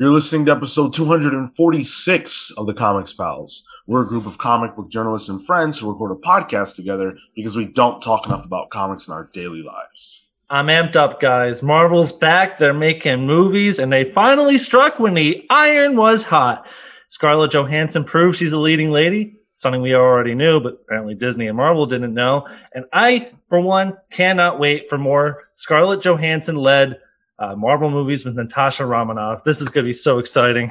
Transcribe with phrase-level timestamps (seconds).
[0.00, 3.64] You're listening to episode 246 of the Comics Pals.
[3.86, 7.54] We're a group of comic book journalists and friends who record a podcast together because
[7.54, 10.30] we don't talk enough about comics in our daily lives.
[10.50, 11.62] I'm amped up, guys.
[11.62, 12.58] Marvel's back.
[12.58, 16.68] They're making movies, and they finally struck when the iron was hot.
[17.08, 21.56] Scarlett Johansson proves she's a leading lady, something we already knew, but apparently Disney and
[21.56, 22.48] Marvel didn't know.
[22.72, 26.98] And I, for one, cannot wait for more Scarlett Johansson led
[27.38, 29.44] uh, Marvel movies with Natasha Romanoff.
[29.44, 30.70] This is going to be so exciting.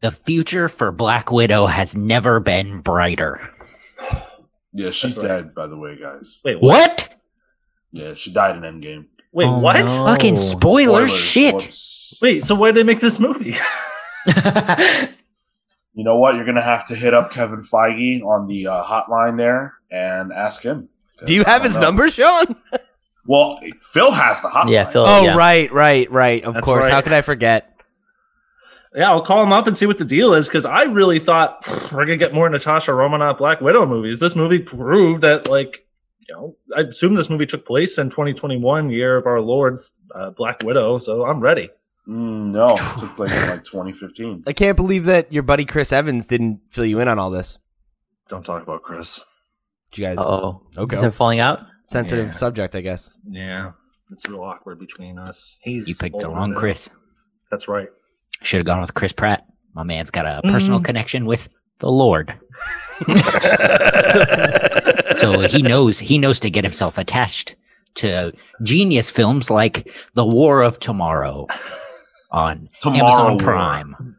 [0.00, 3.40] The future for Black Widow has never been brighter.
[4.72, 5.26] Yeah, she's right.
[5.26, 6.40] dead, by the way, guys.
[6.44, 6.90] Wait, what?
[6.90, 7.14] What?
[7.92, 9.06] Yeah, she died in Endgame.
[9.32, 9.76] Wait, Oh, what?
[9.76, 10.04] no.
[10.06, 11.54] Fucking spoilers, shit.
[11.54, 12.18] whoops.
[12.22, 13.56] Wait, so why did they make this movie?
[15.92, 16.36] You know what?
[16.36, 20.32] You're going to have to hit up Kevin Feige on the uh, hotline there and
[20.32, 20.88] ask him.
[21.26, 21.82] Do you have his know.
[21.82, 22.56] number, Sean?
[23.26, 24.70] Well, Phil has the hotline.
[24.70, 25.04] Yeah, Phil.
[25.06, 25.36] Oh, yeah.
[25.36, 26.42] right, right, right.
[26.42, 26.84] Of That's course.
[26.84, 26.92] right.
[26.92, 27.66] How could I forget?
[28.94, 31.64] yeah, I'll call him up and see what the deal is because I really thought
[31.92, 34.18] we're gonna get more Natasha Romanoff Black Widow movies.
[34.18, 35.86] This movie proved that, like,
[36.28, 40.30] you know, I assume this movie took place in 2021, year of our Lord's uh,
[40.30, 40.98] Black Widow.
[40.98, 41.68] So I'm ready.
[42.08, 44.44] Mm, no, it took place in like 2015.
[44.46, 47.58] I can't believe that your buddy Chris Evans didn't fill you in on all this.
[48.28, 49.22] Don't talk about Chris.
[49.92, 50.96] Did you guys Oh, Okay.
[50.96, 51.60] Is it falling out?
[51.90, 52.34] Sensitive Yeah.
[52.34, 53.20] subject, I guess.
[53.28, 53.72] Yeah,
[54.10, 55.58] it's real awkward between us.
[55.62, 56.56] He's You picked the wrong now.
[56.58, 56.88] Chris.
[57.50, 57.88] That's right.
[58.42, 59.44] Should have gone with Chris Pratt.
[59.74, 60.84] My man's got a personal Mm.
[60.84, 61.48] connection with
[61.80, 62.34] the Lord.
[65.16, 67.56] so he knows he knows to get himself attached
[67.94, 71.46] to genius films like The War of Tomorrow
[72.30, 73.38] on Tomorrow Amazon War.
[73.38, 74.16] Prime.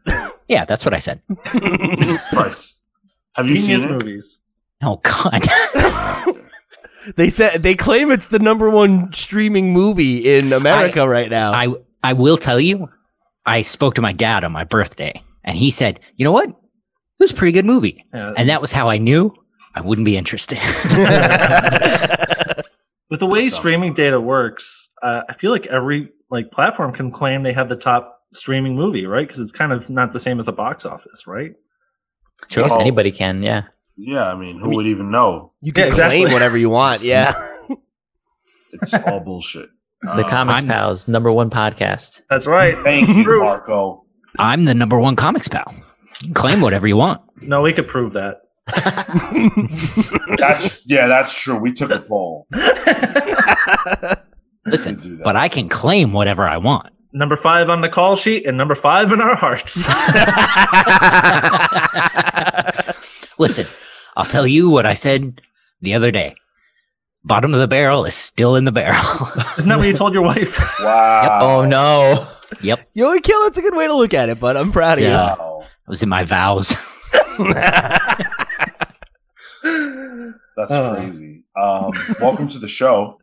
[0.48, 1.20] yeah, that's what I said.
[2.32, 2.82] Price.
[3.34, 3.92] Have you Genius seen it?
[3.92, 4.40] movies.
[4.82, 5.42] Oh God.
[7.16, 11.52] They said they claim it's the number one streaming movie in America right now.
[11.52, 12.88] I I will tell you,
[13.46, 16.48] I spoke to my dad on my birthday, and he said, "You know what?
[16.48, 16.54] It
[17.18, 18.34] was a pretty good movie," Yeah.
[18.36, 19.34] and that was how I knew
[19.74, 20.58] I wouldn't be interested.
[23.10, 27.10] With the way That's streaming data works, uh, I feel like every like platform can
[27.10, 29.26] claim they have the top streaming movie, right?
[29.26, 31.52] Because it's kind of not the same as a box office, right?
[32.50, 32.80] I guess Oh.
[32.80, 33.42] anybody can.
[33.42, 33.64] Yeah.
[33.96, 35.52] Yeah, I mean, who would even know?
[35.60, 36.20] you can Yeah, exactly.
[36.22, 37.02] claim whatever you want.
[37.12, 37.34] Yeah.
[38.72, 39.68] It's all bullshit.
[40.00, 42.22] The Uh, Comics I'm- Pals, number one podcast.
[42.30, 42.76] That's right.
[42.82, 44.04] Thank you, Marco.
[44.38, 45.74] I'm the number one comics pal.
[46.34, 47.20] Claim whatever you want.
[47.42, 48.38] No, we could prove that.
[50.38, 51.58] That's yeah, that's true.
[51.58, 52.46] We took a poll.
[54.64, 56.88] Listen, but I can claim whatever I want.
[57.12, 59.84] number five on the call sheet and number five in our hearts.
[63.38, 63.66] Listen,
[64.16, 65.40] I'll tell you what I said
[65.80, 66.34] the other day.
[67.24, 69.28] Bottom of the barrel is still in the barrel.
[69.58, 70.58] Isn't that what you told your wife?
[70.80, 71.38] Wow.
[71.40, 72.26] Oh no.
[72.62, 74.98] yep, you know, Kill, that's a good way to look at it, but I'm proud
[74.98, 75.36] of Yeah.
[75.36, 75.60] Wow.
[75.86, 76.74] it was in my vows.
[80.56, 80.94] That's Oh.
[80.96, 81.44] crazy.
[81.56, 83.18] Um, welcome to the show.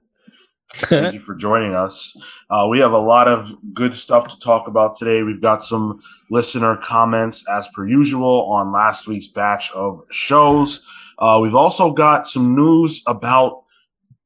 [0.73, 2.15] Thank you for joining us.
[2.49, 5.23] Uh, we have a lot of good stuff to talk about today.
[5.23, 5.99] We've got some
[6.29, 10.87] listener comments, as per usual, on last week's batch of shows.
[11.17, 13.63] Uh, we've also got some news about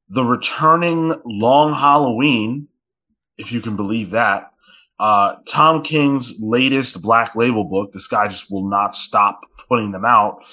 [0.09, 2.67] the returning Long Halloween,
[3.37, 4.51] if you can believe that.
[4.99, 7.91] Uh, Tom King's latest Black Label book.
[7.93, 10.45] This guy just will not stop putting them out.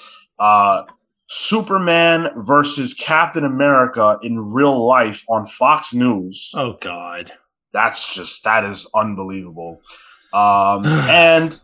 [1.33, 6.51] Superman versus Captain America in real life on Fox News.
[6.57, 7.31] oh God.
[7.71, 9.81] That's just that is unbelievable.
[10.33, 11.59] Um, and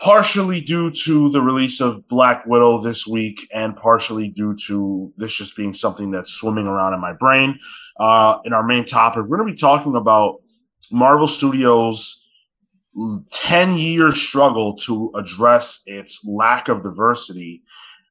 [0.00, 5.34] partially due to the release of Black Widow this week, and partially due to this
[5.34, 7.58] just being something that's swimming around in my brain.
[8.00, 10.40] Uh, in our main topic, we're going to be talking about
[10.90, 12.26] Marvel Studios'
[13.30, 17.62] 10 year struggle to address its lack of diversity,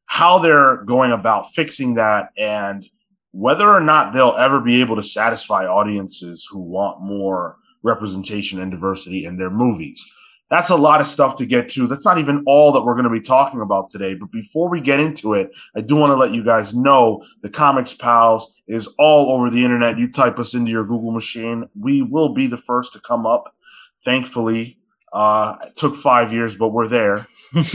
[0.05, 2.87] how they're going about fixing that, and
[3.31, 8.71] whether or not they'll ever be able to satisfy audiences who want more representation and
[8.71, 10.03] diversity in their movies.
[10.49, 11.87] That's a lot of stuff to get to.
[11.87, 14.13] That's not even all that we're going to be talking about today.
[14.13, 17.49] But before we get into it, I do want to let you guys know the
[17.49, 19.97] Comics Pals is all over the internet.
[19.97, 23.55] You type us into your Google machine, we will be the first to come up.
[24.03, 24.77] Thankfully,
[25.11, 27.25] uh, it took five years, but we're there.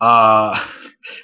[0.00, 0.58] Uh,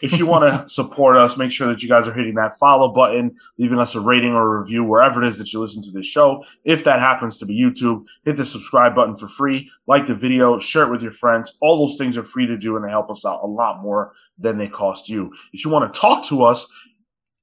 [0.02, 2.88] if you want to support us, make sure that you guys are hitting that follow
[2.88, 5.90] button, leaving us a rating or a review wherever it is that you listen to
[5.90, 6.44] this show.
[6.64, 10.58] If that happens to be YouTube, hit the subscribe button for free, like the video,
[10.58, 11.56] share it with your friends.
[11.60, 14.12] All those things are free to do and they help us out a lot more
[14.38, 15.32] than they cost you.
[15.52, 16.66] If you want to talk to us,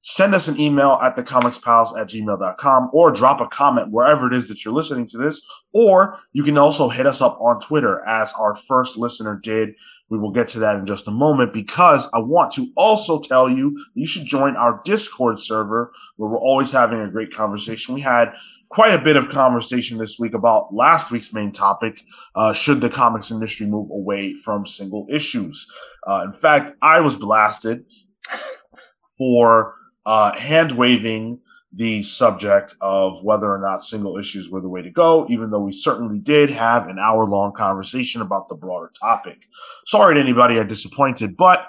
[0.04, 4.48] send us an email at thecomicspals at gmail.com or drop a comment wherever it is
[4.48, 5.42] that you're listening to this.
[5.72, 9.70] Or you can also hit us up on Twitter as our first listener did.
[10.10, 13.48] We will get to that in just a moment because I want to also tell
[13.48, 17.94] you you should join our Discord server where we're always having a great conversation.
[17.94, 18.34] We had
[18.68, 22.02] quite a bit of conversation this week about last week's main topic
[22.34, 25.66] uh, should the comics industry move away from single issues?
[26.06, 27.86] Uh, in fact, I was blasted
[29.18, 29.74] for
[30.06, 31.40] uh, hand waving
[31.76, 35.60] the subject of whether or not single issues were the way to go, even though
[35.60, 39.46] we certainly did have an hour long conversation about the broader topic.
[39.86, 41.66] Sorry to anybody I disappointed, but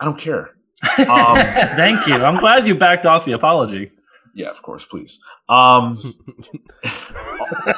[0.00, 0.50] I don't care.
[1.00, 1.36] Um,
[1.76, 2.14] Thank you.
[2.14, 3.92] I'm glad you backed off the apology.
[4.34, 5.20] yeah, of course, please.
[5.50, 5.98] Um,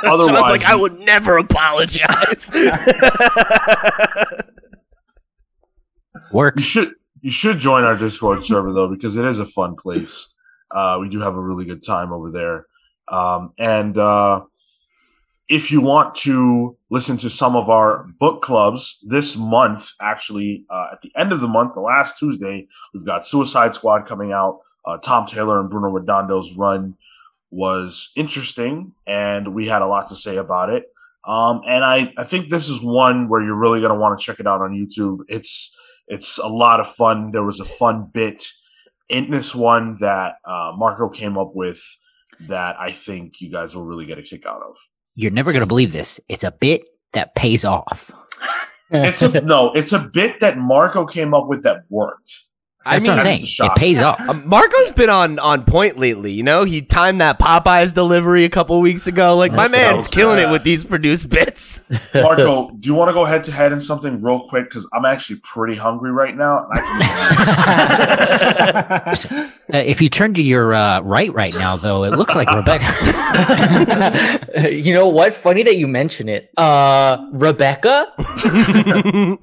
[0.05, 2.53] otherwise, Sounds like I would never apologize.
[2.55, 2.71] you
[6.33, 6.63] Works.
[6.63, 6.93] should
[7.25, 10.35] you should join our Discord server though because it is a fun place.
[10.71, 12.67] Uh, we do have a really good time over there,
[13.09, 14.43] um, and uh,
[15.49, 20.89] if you want to listen to some of our book clubs this month, actually uh,
[20.93, 24.61] at the end of the month, the last Tuesday, we've got Suicide Squad coming out.
[24.85, 26.97] Uh, Tom Taylor and Bruno Redondo's run
[27.51, 30.87] was interesting, and we had a lot to say about it.
[31.27, 34.25] Um, and I, I think this is one where you're really going to want to
[34.25, 35.21] check it out on YouTube.
[35.29, 35.75] It's
[36.09, 37.31] it's a lot of fun.
[37.31, 38.47] There was a fun bit
[39.09, 41.83] in this one that uh, Marco came up with
[42.41, 44.77] that I think you guys will really get a kick out of.
[45.15, 46.21] You're never going to believe this.
[46.29, 48.11] It's a bit that pays off.
[48.91, 52.45] It's a, no, it's a bit that Marco came up with that worked.
[52.87, 53.71] I mean, what I'm saying.
[53.71, 54.21] It pays off.
[54.29, 56.33] Um, Marco's been on on point lately.
[56.33, 59.37] You know, he timed that Popeyes delivery a couple weeks ago.
[59.37, 61.83] Like my That's what I man's killing gonna it with these produced bits.
[62.15, 64.69] Marco, do you want to go head to head in something real quick?
[64.69, 66.67] Because I'm actually pretty hungry right now.
[69.69, 72.11] And I can- Uh, if you turn to your uh, right right now, though, it
[72.13, 72.87] looks like Rebecca.
[74.75, 75.33] you know what?
[75.35, 76.51] Funny that you mention it.
[76.57, 78.13] Uh, Rebecca.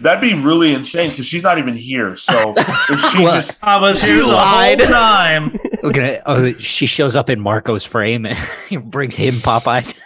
[0.00, 2.16] that'd be really insane because she's not even here.
[2.16, 3.34] So if she What?
[3.34, 4.80] just I was She here the lied.
[4.80, 5.58] whole time.
[5.82, 6.22] Look at.
[6.26, 9.98] Oh, she shows up in Marco's frame and brings him Popeyes.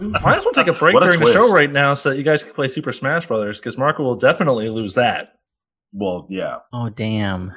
[0.00, 2.18] Might as well take a break What a during the show right now so that
[2.18, 5.30] you guys can play Super Smash Brothers because Marco will definitely lose that.
[5.92, 6.58] well, yeah.
[6.72, 7.52] Oh damn.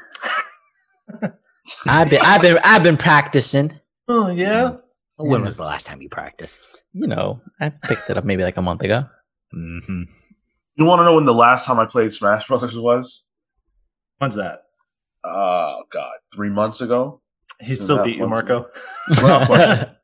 [1.87, 3.79] I've been I've been I've been practicing.
[4.07, 4.77] Oh yeah.
[5.17, 6.61] When was the last time you practiced?
[6.93, 9.05] You know, I picked it up maybe like a month ago.
[9.51, 10.03] hmm
[10.75, 13.27] You want to know when the last time I played Smash Brothers was?
[14.19, 14.63] When's that?
[15.23, 17.21] Oh God, three months ago.
[17.59, 18.67] He Isn't still that beat you, Marco.
[19.09, 19.95] Without question.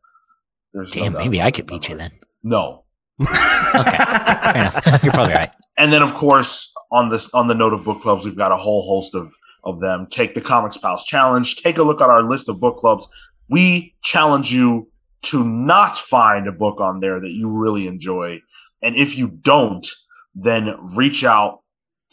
[0.74, 2.12] No Damn, maybe I could beat you then.
[2.44, 2.84] No.
[3.22, 5.04] Okay, fair enough.
[5.04, 5.52] You're probably right.
[5.78, 8.58] And then, of course, on this on the note of book clubs, we've got a
[8.58, 9.34] whole host of
[9.66, 10.08] of them.
[10.10, 11.56] Take the Comics Pals challenge.
[11.58, 13.08] Take a look at our list of book clubs.
[13.50, 14.90] We challenge you
[15.24, 18.42] to not find a book on there that you really enjoy,
[18.82, 19.88] and if you don't,
[20.36, 21.62] then reach out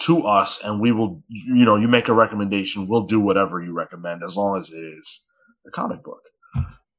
[0.01, 1.23] to us, and we will.
[1.29, 2.89] You know, you make a recommendation.
[2.89, 5.27] We'll do whatever you recommend, as long as it is
[5.67, 6.23] a comic book.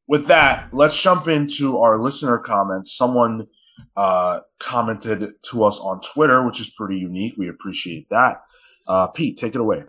[0.08, 2.96] With that, let's jump into our listener comments.
[2.96, 3.48] Someone
[3.96, 7.36] uh, commented to us on Twitter, which is pretty unique.
[7.38, 8.42] We appreciate that.
[8.88, 9.84] Uh, Pete, take it away.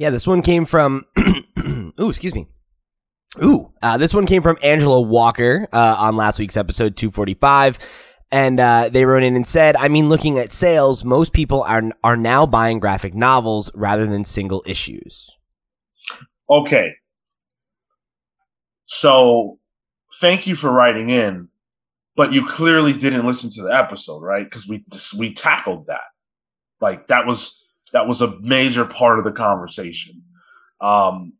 [0.00, 1.04] Yeah, this one came from.
[2.00, 2.46] ooh, excuse me.
[3.44, 7.78] Ooh, uh, this one came from Angela Walker uh, on last week's episode 245.
[8.32, 11.82] And uh, they wrote in and said, I mean, looking at sales, most people are,
[12.02, 15.36] are now buying graphic novels rather than single issues.
[16.48, 16.94] Okay.
[18.86, 19.58] So
[20.18, 21.48] thank you for writing in,
[22.16, 24.44] but you clearly didn't listen to the episode, right?
[24.44, 24.82] Because we
[25.18, 26.04] we tackled that.
[26.80, 27.59] Like that was
[27.92, 30.22] that was a major part of the conversation.
[30.80, 31.34] Um,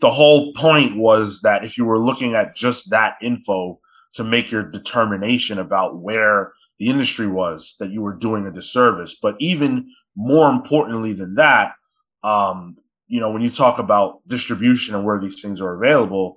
[0.00, 3.78] the whole point was that if you were looking at just that info
[4.14, 9.14] to make your determination about where the industry was, that you were doing a disservice.
[9.14, 11.74] But even more importantly than that,
[12.22, 16.36] um, you know, when you talk about distribution and where these things are available,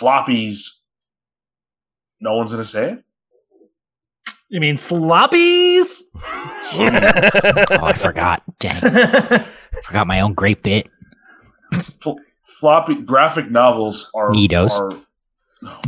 [0.00, 0.82] floppies,
[2.20, 3.04] no one's going to say it.
[4.48, 6.00] You mean sloppies?
[6.76, 8.42] Oh, I forgot.
[8.58, 8.80] Dang,
[9.84, 10.88] forgot my own great bit.
[11.72, 14.70] Fl- floppy graphic novels are, Neatos.
[14.80, 15.80] are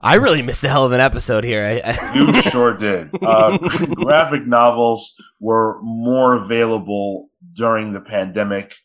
[0.00, 1.64] I really missed a hell of an episode here.
[1.84, 3.10] I, I- You sure did.
[3.20, 8.76] Uh, graphic novels were more available during the pandemic,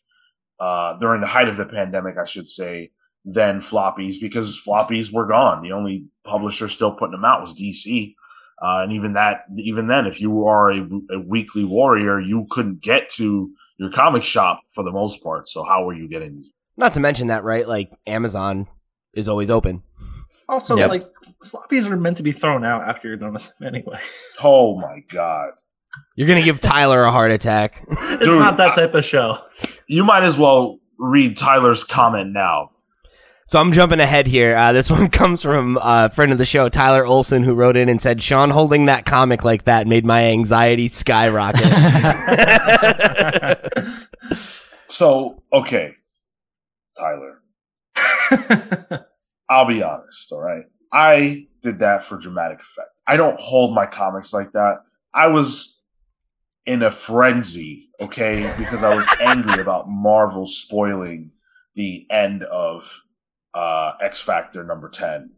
[0.58, 2.90] uh, during the height of the pandemic, I should say,
[3.24, 5.62] than floppies because floppies were gone.
[5.62, 8.14] The only publisher still putting them out was DC.
[8.62, 12.80] Uh, and even that, even then, if you are a, a weekly warrior, you couldn't
[12.82, 15.48] get to your comic shop for the most part.
[15.48, 16.52] So how were you getting these?
[16.76, 17.66] Not to mention that, right?
[17.66, 18.66] Like Amazon
[19.14, 19.82] is always open.
[20.48, 20.90] Also, Yep.
[20.90, 21.06] like
[21.44, 23.98] sloppies are meant to be thrown out after you're done with them anyway.
[24.42, 25.50] Oh my god!
[26.16, 27.84] You're gonna give Tyler a heart attack.
[27.90, 29.38] It's Dude, not that I- type of show.
[29.86, 32.70] You might as well read Tyler's comment now.
[33.50, 34.56] So I'm jumping ahead here.
[34.56, 37.88] Uh, this one comes from a friend of the show, Tyler Olson, who wrote in
[37.88, 41.64] and said, "Sean holding that comic like that made my anxiety skyrocket."
[44.92, 45.94] So okay,
[46.98, 47.42] Tyler,
[49.48, 50.32] I'll be honest.
[50.32, 52.88] All right, I did that for dramatic effect.
[53.06, 54.80] I don't hold my comics like that.
[55.14, 55.80] I was
[56.66, 61.30] in a frenzy, okay, because I was angry about Marvel spoiling
[61.76, 63.00] the end of
[63.54, 65.30] uh, X Factor number ten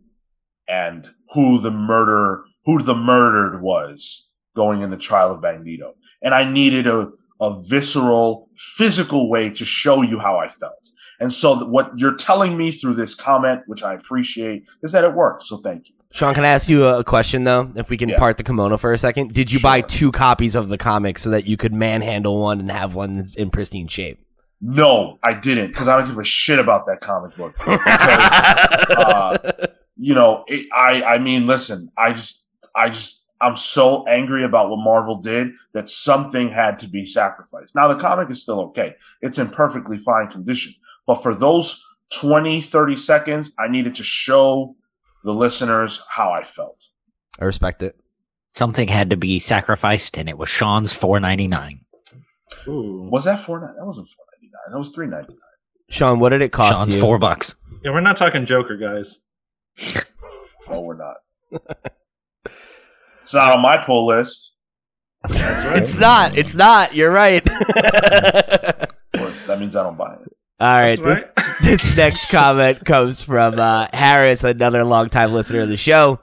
[0.68, 6.34] and who the murder, who the murdered was going in the trial of Magneto, and
[6.34, 10.90] I needed a a visceral, physical way to show you how I felt.
[11.18, 15.12] And so, what you're telling me through this comment, which I appreciate, is that it
[15.12, 15.42] worked.
[15.42, 15.96] So, thank you.
[16.12, 17.72] Sean, can I ask you a question though?
[17.74, 18.18] If we can Yeah.
[18.18, 21.30] part the kimono for a second, did you buy two copies of the comic so
[21.30, 24.20] that you could manhandle one and have one in pristine shape?
[24.64, 27.56] No, I didn't because I don't give a shit about that comic book.
[27.66, 34.06] Because, uh, you know, it, I, I mean, listen, I just, I just, I'm so
[34.06, 37.74] angry about what Marvel did that something had to be sacrificed.
[37.74, 38.94] Now, the comic is still okay.
[39.20, 40.74] It's in perfectly fine condition.
[41.06, 44.76] But for those 20, 30 seconds, I needed to show
[45.24, 46.88] the listeners how I felt.
[47.40, 47.98] I respect it.
[48.48, 51.80] Something had to be sacrificed, and it was Sean's four ninety nine.
[52.66, 53.60] Was that four?
[53.60, 54.31] That wasn't four ninety nine.
[54.70, 55.38] That was three ninety nine.
[55.90, 57.00] Sean, what did it cost Sean's you?
[57.00, 57.54] four bucks.
[57.84, 59.20] Yeah, we're not talking Joker, guys.
[60.70, 61.16] No, we're not.
[63.20, 64.56] it's not on my pull list.
[65.28, 65.82] That's right.
[65.82, 66.36] It's not.
[66.36, 66.94] It's not.
[66.94, 67.42] You're right.
[67.48, 70.32] Of course, that means I don't buy it.
[70.60, 70.98] All right.
[70.98, 76.20] That's This, this next comment comes from uh, Harris, another longtime listener of the show,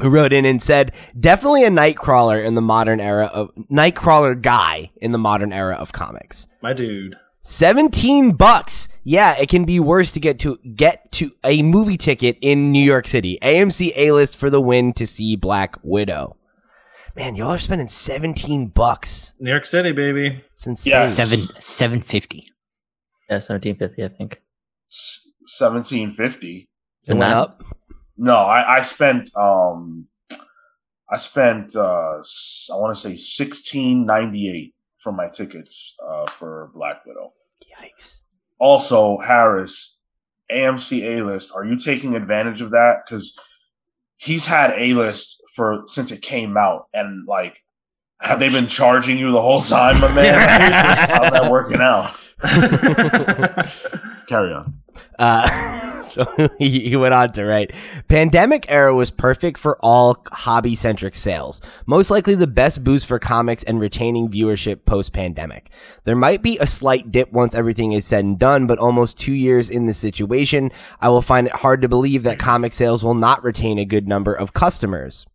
[0.00, 4.90] who wrote in and said, "Definitely a Nightcrawler in the modern era of Nightcrawler guy
[4.96, 6.46] in the modern era of comics.
[6.62, 7.16] My dude.
[7.46, 8.88] 17 bucks.
[9.04, 12.82] Yeah, it can be worse to get to get to a movie ticket in New
[12.82, 13.38] York City.
[13.40, 16.36] AMC A-list for the win to see Black Widow.
[17.14, 19.32] Man, y'all are spending 17 bucks.
[19.38, 20.42] New York City, baby.
[20.52, 20.90] It's insane.
[20.94, 21.14] Yes.
[21.14, 22.50] Seven seven fifty.
[23.30, 24.42] Yeah, seventeen fifty, I think.
[24.88, 26.68] Seventeen fifty.
[27.08, 27.62] It went Isn't up.
[28.16, 30.08] No, I, I spent um
[31.08, 36.26] I spent uh s- I want to say sixteen ninety eight for my tickets uh
[36.26, 37.32] for Black Widow.
[37.86, 38.22] Yikes.
[38.58, 40.02] Also, Harris,
[40.50, 41.52] AMC A list.
[41.54, 43.02] Are you taking advantage of that?
[43.04, 43.38] Because
[44.16, 47.62] he's had A list for since it came out, and like,
[48.20, 50.24] have they been charging you the whole time, my man?
[50.24, 51.06] Yeah.
[51.18, 52.14] How's that working out?
[54.26, 54.82] Carry on.
[55.18, 55.80] Uh,
[56.12, 56.24] so
[56.58, 57.72] he, went on to write,
[58.08, 61.60] pandemic era was perfect for all hobby centric sales.
[61.86, 65.70] Most likely the best boost for comics and retaining viewership post pandemic.
[66.04, 69.34] There might be a slight dip once everything is said and done, but almost two
[69.34, 70.70] years in this situation,
[71.00, 74.06] I will find it hard to believe that comic sales will not retain a good
[74.06, 75.26] number of customers.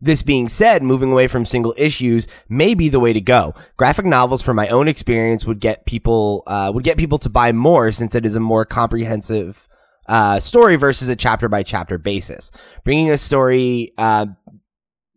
[0.00, 3.54] This being said, moving away from single issues may be the way to go.
[3.76, 7.52] Graphic novels, from my own experience, would get people uh, would get people to buy
[7.52, 9.68] more since it is a more comprehensive
[10.08, 12.52] uh, story versus a chapter by chapter basis.
[12.84, 14.26] Bringing a story, uh,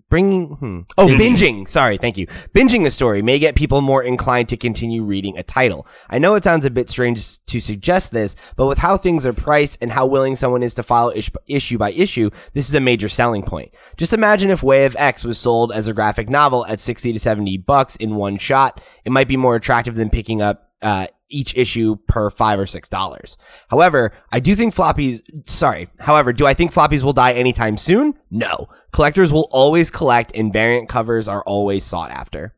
[0.09, 0.79] bringing hmm.
[0.97, 1.67] oh binging.
[1.67, 2.27] Sorry, thank you.
[2.55, 5.87] Binging a story may get people more inclined to continue reading a title.
[6.09, 9.33] I know it sounds a bit strange to suggest this, but with how things are
[9.33, 12.79] priced and how willing someone is to follow ish- issue by issue, this is a
[12.79, 13.73] major selling point.
[13.97, 17.19] Just imagine if Way of X was sold as a graphic novel at 60 to
[17.19, 18.81] 70 bucks in one shot.
[19.05, 22.89] It might be more attractive than picking up uh, each issue per five or six
[22.89, 23.37] dollars.
[23.69, 28.15] However, I do think floppies, sorry, however, do I think floppies will die anytime soon?
[28.31, 28.67] No.
[28.91, 32.55] Collectors will always collect and variant covers are always sought after.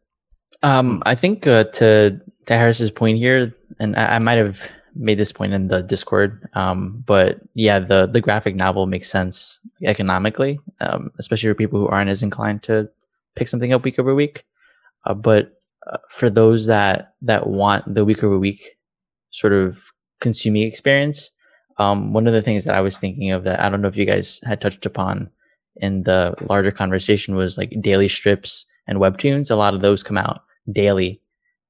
[0.63, 5.17] Um, I think uh, to to Harris's point here, and I, I might have made
[5.17, 6.47] this point in the Discord.
[6.53, 11.87] Um, but yeah, the the graphic novel makes sense economically, um, especially for people who
[11.87, 12.89] aren't as inclined to
[13.35, 14.43] pick something up week over week.
[15.05, 15.60] Uh, but
[16.09, 18.61] for those that that want the week over week
[19.31, 21.31] sort of consuming experience,
[21.77, 23.97] um, one of the things that I was thinking of that I don't know if
[23.97, 25.29] you guys had touched upon
[25.77, 29.49] in the larger conversation was like daily strips and webtoons.
[29.49, 31.21] A lot of those come out daily,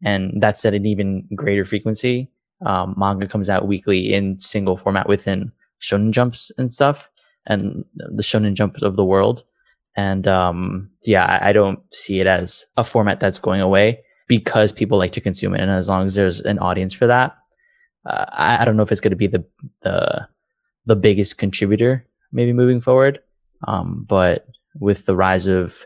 [0.04, 2.30] and that's at an even greater frequency.
[2.66, 5.52] Um, manga comes out weekly in single format within
[5.82, 7.10] Shonen Jumps and stuff,
[7.48, 9.44] and the Shonen Jumps of the world.
[9.96, 14.72] And um, yeah, I, I don't see it as a format that's going away because
[14.72, 17.36] people like to consume it, and as long as there's an audience for that,
[18.06, 19.44] uh, I, I don't know if it's going to be the
[19.82, 20.28] the
[20.86, 23.20] the biggest contributor maybe moving forward.
[23.68, 24.48] Um, but
[24.80, 25.86] with the rise of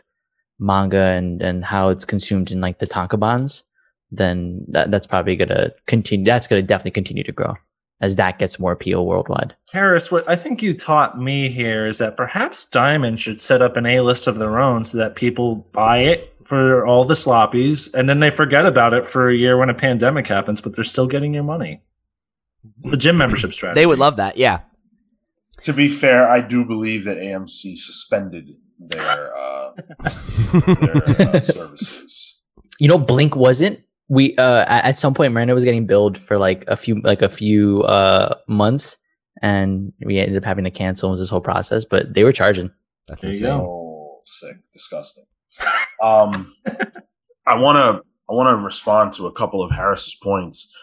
[0.58, 3.62] manga and and how it's consumed in like the tankobons,
[4.10, 6.24] then that, that's probably going to continue.
[6.24, 7.56] That's going to definitely continue to grow
[8.00, 9.54] as that gets more appeal worldwide.
[9.70, 13.76] Harris, what I think you taught me here is that perhaps Diamond should set up
[13.76, 17.92] an A list of their own so that people buy it for all the sloppies
[17.94, 20.84] and then they forget about it for a year when a pandemic happens, but they're
[20.84, 21.82] still getting your money.
[22.80, 23.80] It's the gym membership strategy.
[23.80, 24.36] They would love that.
[24.36, 24.60] Yeah.
[25.62, 29.72] To be fair, I do believe that AMC suspended their, uh,
[30.52, 32.42] their uh, services.
[32.78, 33.80] You know, Blink wasn't.
[34.08, 37.22] We uh at at some point Miranda was getting billed for like a few like
[37.22, 38.96] a few uh months
[39.42, 41.14] and we ended up having to cancel.
[41.14, 42.70] This whole process, but they were charging.
[43.08, 43.58] That's There you insane.
[43.58, 43.64] go.
[43.66, 45.24] Oh, sick, disgusting.
[46.02, 46.54] Um,
[47.46, 50.74] I want to I want to respond to a couple of Harris's points.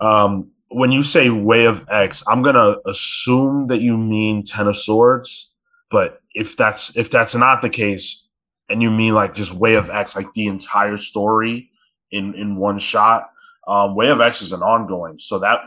[0.00, 4.76] Um, when you say Way of X, I'm gonna assume that you mean Ten of
[4.76, 5.54] Swords,
[5.90, 8.28] but if that's if that's not the case,
[8.68, 11.69] and you mean like just Way of X, like the entire story
[12.10, 13.30] in in one shot,
[13.66, 15.18] um, Way of X is an ongoing.
[15.18, 15.60] So that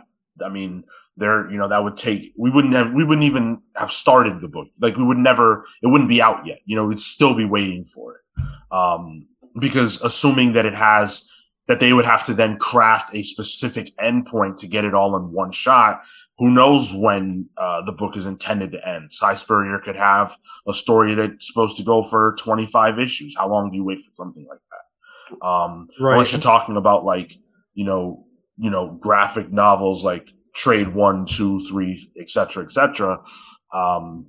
[0.43, 0.83] I mean,
[1.17, 4.47] there you know that would take we wouldn't have we wouldn't even have started the
[4.47, 4.67] book.
[4.79, 6.59] Like we would never it wouldn't be out yet.
[6.65, 8.43] You know we'd still be waiting for it.
[8.71, 9.27] Um
[9.59, 11.29] because assuming that it has
[11.67, 15.31] that they would have to then craft a specific endpoint to get it all in
[15.31, 16.03] one shot
[16.39, 19.13] who knows when uh, the book is intended to end.
[19.13, 20.35] Si spurrier could have
[20.67, 23.35] a story that's supposed to go for 25 issues.
[23.37, 24.59] How long do you wait for something like
[25.41, 26.13] um Right.
[26.13, 27.33] unless you're talking about like
[27.73, 28.25] you know
[28.57, 33.19] you know graphic novels like trade one two three etc etc
[33.73, 34.27] um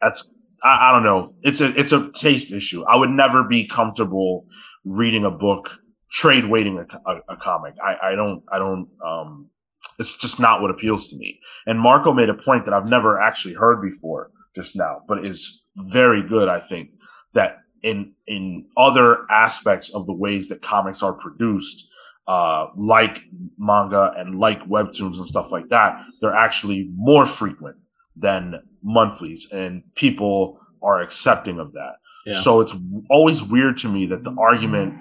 [0.00, 0.30] that's
[0.62, 1.30] I, I don't know.
[1.42, 2.84] It's a it's a taste issue.
[2.84, 4.46] I would never be comfortable
[4.84, 5.78] reading a book
[6.10, 7.74] trade waiting a, a, a comic.
[7.84, 9.50] I i don't i don't um
[9.98, 11.38] it's just not what appeals to me.
[11.66, 15.64] And marco made a point that i've never actually heard before just now but is
[15.92, 16.90] very good i think
[17.32, 21.86] that in in other aspects of the ways that comics are produced
[22.26, 23.20] uh, like
[23.58, 27.76] manga and like webtoons and stuff like that, they're actually more frequent
[28.16, 31.96] than monthlies, and people are accepting of that.
[32.24, 32.40] Yeah.
[32.40, 32.74] So it's
[33.10, 34.94] always weird to me that the argument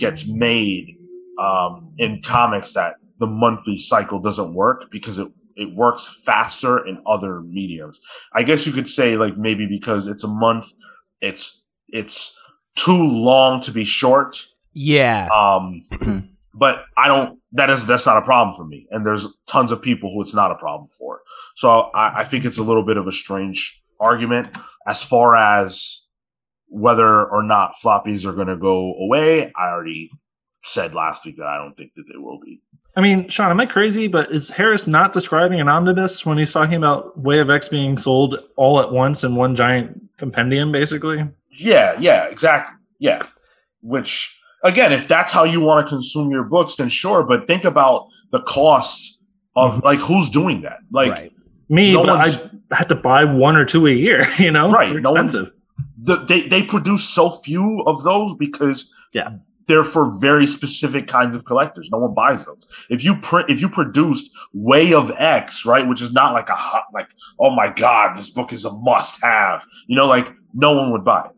[0.00, 0.96] gets made
[1.38, 7.00] um, in comics that the monthly cycle doesn't work because it it works faster in
[7.06, 8.00] other mediums.
[8.34, 10.66] I guess you could say like maybe because it's a month,
[11.20, 12.38] it's it's
[12.76, 14.46] too long to be short.
[14.72, 15.28] Yeah.
[15.32, 15.84] Um,
[16.54, 17.38] but I don't.
[17.52, 20.34] That is that's not a problem for me, and there's tons of people who it's
[20.34, 21.20] not a problem for.
[21.54, 26.08] So I, I think it's a little bit of a strange argument as far as
[26.66, 29.52] whether or not floppies are going to go away.
[29.56, 30.10] I already
[30.64, 32.60] said last week that I don't think that they will be.
[32.96, 34.08] I mean, Sean, am I crazy?
[34.08, 37.96] But is Harris not describing an omnibus when he's talking about Way of X being
[37.98, 41.26] sold all at once in one giant compendium, basically?
[41.56, 42.74] Yeah, yeah, exactly.
[42.98, 43.22] Yeah.
[43.82, 47.22] Which again, if that's how you want to consume your books, then sure.
[47.22, 49.22] But think about the cost
[49.56, 49.84] of mm-hmm.
[49.84, 50.78] like who's doing that.
[50.90, 51.32] Like right.
[51.68, 52.20] Me, No but
[52.72, 54.26] I had to buy one or two a year.
[54.38, 55.52] You know, Right, They're no one- expensive.
[55.96, 59.30] the, they they produce so few of those because Yeah.
[59.66, 61.88] they're for very specific kinds of collectors.
[61.90, 62.68] No one buys those.
[62.90, 66.54] If you print, if you produced Way of X, right, which is not like a
[66.54, 69.64] hot, like oh my god, this book is a must have.
[69.86, 71.30] You know, like no one would buy it.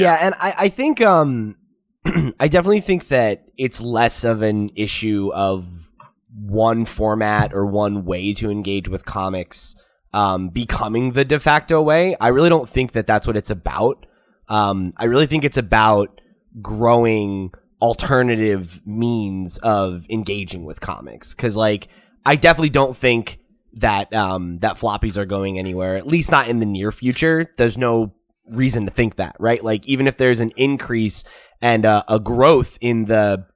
[0.00, 1.56] Yeah, and I, I think um
[2.40, 5.90] I definitely think that it's less of an issue of
[6.34, 9.76] one format or one way to engage with comics
[10.12, 12.16] um, becoming the de facto way.
[12.20, 14.06] I really don't think that that's what it's about.
[14.48, 16.20] Um, I really think it's about
[16.60, 21.34] growing alternative means of engaging with comics.
[21.34, 21.88] Cause like,
[22.24, 23.40] I definitely don't think
[23.74, 27.50] that, um, that floppies are going anywhere, at least not in the near future.
[27.56, 28.14] There's no
[28.48, 29.62] reason to think that, right?
[29.62, 31.24] Like, even if there's an increase
[31.60, 33.46] and uh, a growth in the,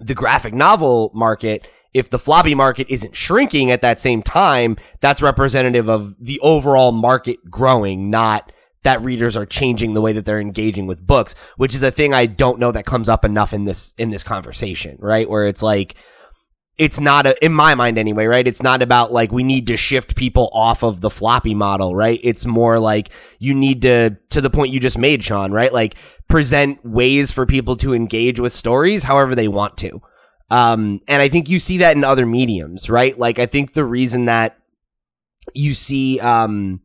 [0.00, 5.22] the graphic novel market, if the floppy market isn't shrinking at that same time, that's
[5.22, 8.52] representative of the overall market growing, not
[8.82, 12.14] that readers are changing the way that they're engaging with books, which is a thing
[12.14, 15.28] I don't know that comes up enough in this in this conversation, right?
[15.28, 15.96] Where it's like
[16.78, 18.46] it's not a in my mind anyway, right?
[18.46, 22.20] It's not about like we need to shift people off of the floppy model, right?
[22.22, 25.72] It's more like you need to to the point you just made, Sean, right?
[25.72, 25.96] Like
[26.28, 30.02] present ways for people to engage with stories however they want to.
[30.50, 33.18] Um, and I think you see that in other mediums, right?
[33.18, 34.58] Like I think the reason that
[35.54, 36.82] you see, um,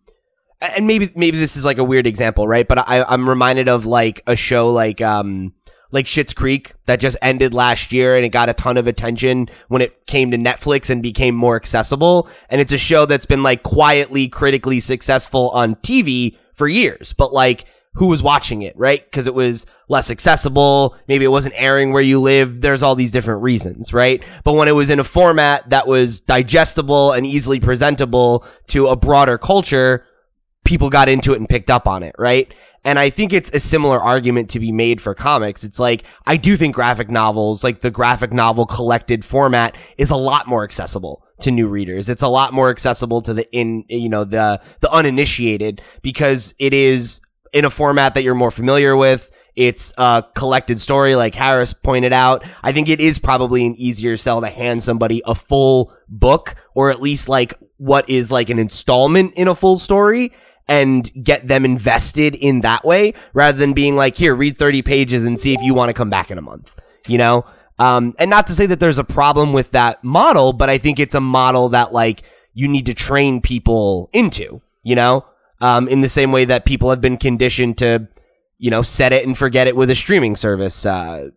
[0.61, 2.67] and maybe maybe this is like a weird example, right?
[2.67, 5.53] But I, I'm reminded of like a show like um
[5.91, 9.47] like Schitt's Creek that just ended last year and it got a ton of attention
[9.67, 12.29] when it came to Netflix and became more accessible.
[12.49, 17.33] And it's a show that's been like quietly critically successful on TV for years, but
[17.33, 19.03] like who was watching it, right?
[19.03, 20.95] Because it was less accessible.
[21.09, 22.61] Maybe it wasn't airing where you live.
[22.61, 24.23] There's all these different reasons, right?
[24.45, 28.95] But when it was in a format that was digestible and easily presentable to a
[28.95, 30.05] broader culture,
[30.63, 32.53] people got into it and picked up on it, right?
[32.83, 35.63] And I think it's a similar argument to be made for comics.
[35.63, 40.15] It's like, I do think graphic novels, like the graphic novel collected format is a
[40.15, 42.09] lot more accessible to new readers.
[42.09, 46.73] It's a lot more accessible to the in, you know, the, the uninitiated because it
[46.73, 47.21] is
[47.53, 49.29] in a format that you're more familiar with.
[49.55, 52.43] It's a collected story, like Harris pointed out.
[52.63, 56.89] I think it is probably an easier sell to hand somebody a full book or
[56.89, 60.31] at least like what is like an installment in a full story
[60.67, 65.25] and get them invested in that way rather than being like, here, read 30 pages
[65.25, 67.45] and see if you want to come back in a month, you know?
[67.79, 70.99] Um, and not to say that there's a problem with that model, but I think
[70.99, 75.25] it's a model that like you need to train people into, you know?
[75.61, 78.07] Um, in the same way that people have been conditioned to,
[78.57, 81.29] you know, set it and forget it with a streaming service, uh,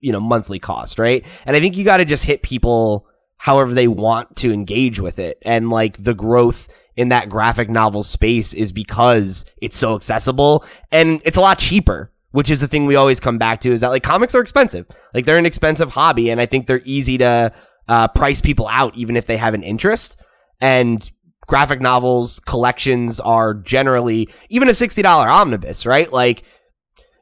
[0.00, 1.24] you know, monthly cost, right?
[1.46, 3.06] And I think you got to just hit people
[3.36, 5.38] however they want to engage with it.
[5.42, 11.20] And like the growth in that graphic novel space is because it's so accessible and
[11.24, 13.88] it's a lot cheaper, which is the thing we always come back to is that
[13.88, 14.86] like comics are expensive.
[15.14, 17.52] Like they're an expensive hobby and I think they're easy to
[17.88, 20.16] uh, price people out even if they have an interest.
[20.60, 21.10] And
[21.46, 26.12] graphic novels collections are generally even a $60 omnibus, right?
[26.12, 26.44] Like,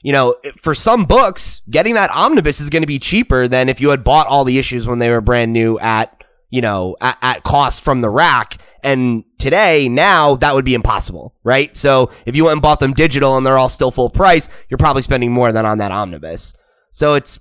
[0.03, 3.81] you know, for some books, getting that omnibus is going to be cheaper than if
[3.81, 6.20] you had bought all the issues when they were brand new at,
[6.51, 11.35] you know, at, at cost from the rack and today, now that would be impossible,
[11.45, 11.75] right?
[11.77, 14.79] So if you went and bought them digital and they're all still full price, you're
[14.79, 16.55] probably spending more than on that omnibus.
[16.91, 17.39] So it's,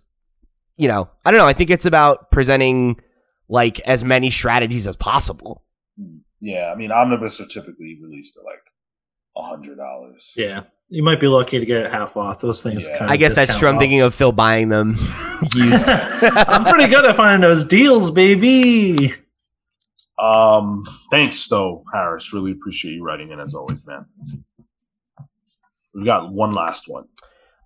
[0.78, 1.48] you know, I don't know.
[1.48, 3.00] I think it's about presenting
[3.48, 5.66] like as many strategies as possible.
[6.40, 8.62] Yeah, I mean, omnibus are typically released at like
[9.36, 10.32] a hundred dollars.
[10.36, 12.40] Yeah, you might be lucky to get it half off.
[12.40, 12.88] Those things.
[12.88, 12.98] Yeah.
[12.98, 13.70] Kind I guess that's true.
[13.70, 14.90] I'm thinking of Phil buying them
[15.56, 15.88] used.
[15.88, 19.14] I'm pretty good at finding those deals, baby.
[20.18, 22.34] Um, thanks though, Harris.
[22.34, 24.06] Really appreciate you writing in as always, man.
[25.94, 27.06] We've got one last one.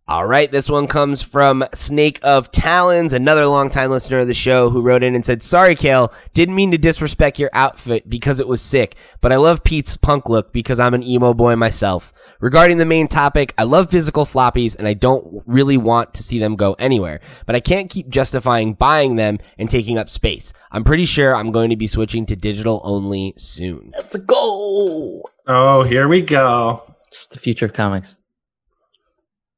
[0.05, 4.69] All right, this one comes from Snake of Talons, another longtime listener of the show
[4.69, 8.47] who wrote in and said, Sorry, Cale, didn't mean to disrespect your outfit because it
[8.47, 12.11] was sick, but I love Pete's punk look because I'm an emo boy myself.
[12.43, 16.39] Regarding the main topic, I love physical floppies and I don't really want to see
[16.39, 20.51] them go anywhere, but I can't keep justifying buying them and taking up space.
[20.69, 23.91] I'm pretty sure I'm going to be switching to digital only soon.
[23.93, 25.23] Let's go.
[25.47, 26.83] Oh, here we go.
[27.13, 28.19] Just the future of comics.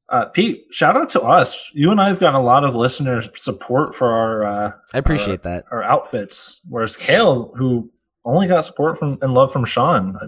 [0.08, 1.72] Uh, Pete, shout out to us.
[1.74, 5.42] You and I have gotten a lot of listener support for our uh, I appreciate
[5.42, 5.66] that.
[5.72, 6.62] our outfits.
[6.70, 7.92] Whereas Cale, who
[8.24, 10.28] only got support from and love from Sean, I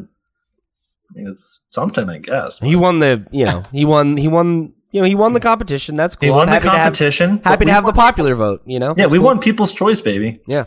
[1.14, 2.60] mean, it's something, I guess.
[2.60, 5.96] He won the, you know, he won, he won, you know, he won the competition.
[5.96, 6.28] That's cool.
[6.28, 7.42] He won I'm the happy to have- competition.
[7.44, 8.90] happy to have the popular vote, you know?
[8.90, 9.26] Yeah, That's we cool.
[9.28, 10.40] won People's Choice, baby.
[10.48, 10.66] Yeah.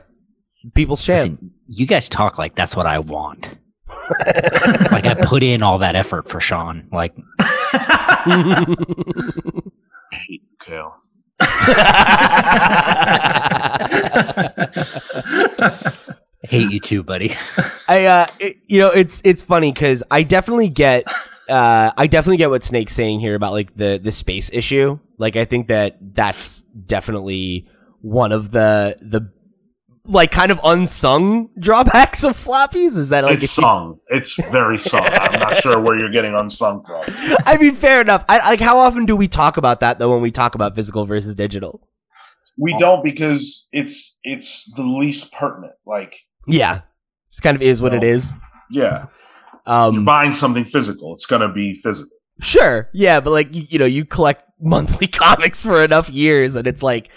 [0.75, 1.19] People's champ.
[1.41, 3.49] Listen, you guys talk like that's what I want.
[4.93, 6.87] like I put in all that effort for Sean.
[6.93, 8.65] Like I
[10.13, 10.95] hate you, Cale.
[16.51, 17.35] Hate you too, buddy.
[17.89, 21.05] I uh it- you know it's it's funny cuz I definitely get
[21.49, 24.99] uh I definitely get what Snake's saying here about like the the space issue.
[25.19, 27.67] Like I think that that's definitely
[28.01, 29.31] one of the the
[30.07, 33.99] like kind of unsung drawbacks of floppies is that like It's if you- sung.
[34.09, 35.03] It's very sung.
[35.05, 37.03] I'm not sure where you're getting unsung from.
[37.47, 38.25] I mean fair enough.
[38.29, 41.05] I like how often do we talk about that though when we talk about physical
[41.07, 41.81] versus digital?
[42.59, 45.75] We don't because it's it's the least pertinent.
[45.87, 46.83] Like, Yeah.
[47.31, 48.35] Just kind of is what it is.
[48.71, 49.07] yeah,
[49.67, 51.15] you're Um buying something physical.
[51.15, 52.11] It's gonna be physical.
[52.41, 52.89] Sure.
[52.93, 56.83] Yeah, but like you, you know, you collect monthly comics for enough years and it's
[56.83, 57.11] like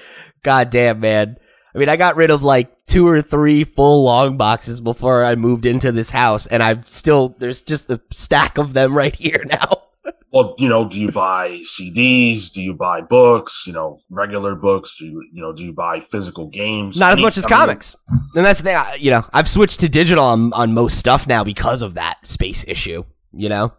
[0.43, 1.37] god damn, man.
[1.75, 5.33] I mean, I got rid of like two or three full long boxes before I
[5.35, 9.43] moved into this house and I'm still there's just a stack of them right here
[9.49, 9.82] now.
[10.33, 12.51] Well, you know, do you buy CDs?
[12.51, 13.65] Do you buy books?
[13.67, 14.97] You know, regular books?
[14.97, 16.97] Do you, you know, do you buy physical games?
[16.99, 17.95] Not as much as comics.
[18.09, 21.27] And that's the thing, I, you know, I've switched to digital on, on most stuff
[21.27, 23.73] now because of that space issue, you know?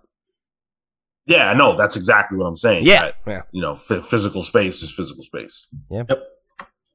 [1.27, 2.85] Yeah, no, that's exactly what I'm saying.
[2.85, 3.03] Yeah.
[3.07, 3.43] that, Yeah.
[3.51, 5.67] you know, f- physical space is physical space.
[5.91, 6.05] Yeah.
[6.09, 6.23] Yep.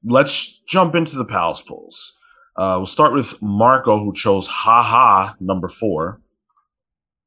[0.05, 2.13] Let's jump into the pals pulls.
[2.55, 6.21] Uh, we'll start with Marco, who chose Ha Ha number four.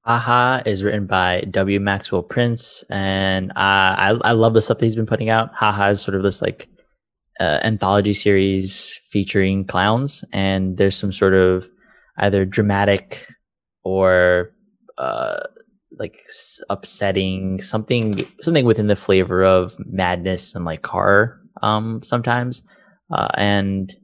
[0.04, 1.78] Haha is written by W.
[1.78, 5.54] Maxwell Prince, and uh, I I love the stuff that he's been putting out.
[5.54, 6.68] Haha is sort of this like
[7.38, 11.70] uh, anthology series featuring clowns, and there's some sort of
[12.18, 13.28] either dramatic
[13.84, 14.50] or
[14.98, 15.38] uh,
[15.98, 16.18] like
[16.70, 22.62] upsetting something something within the flavor of madness and like horror um sometimes
[23.12, 23.94] uh, and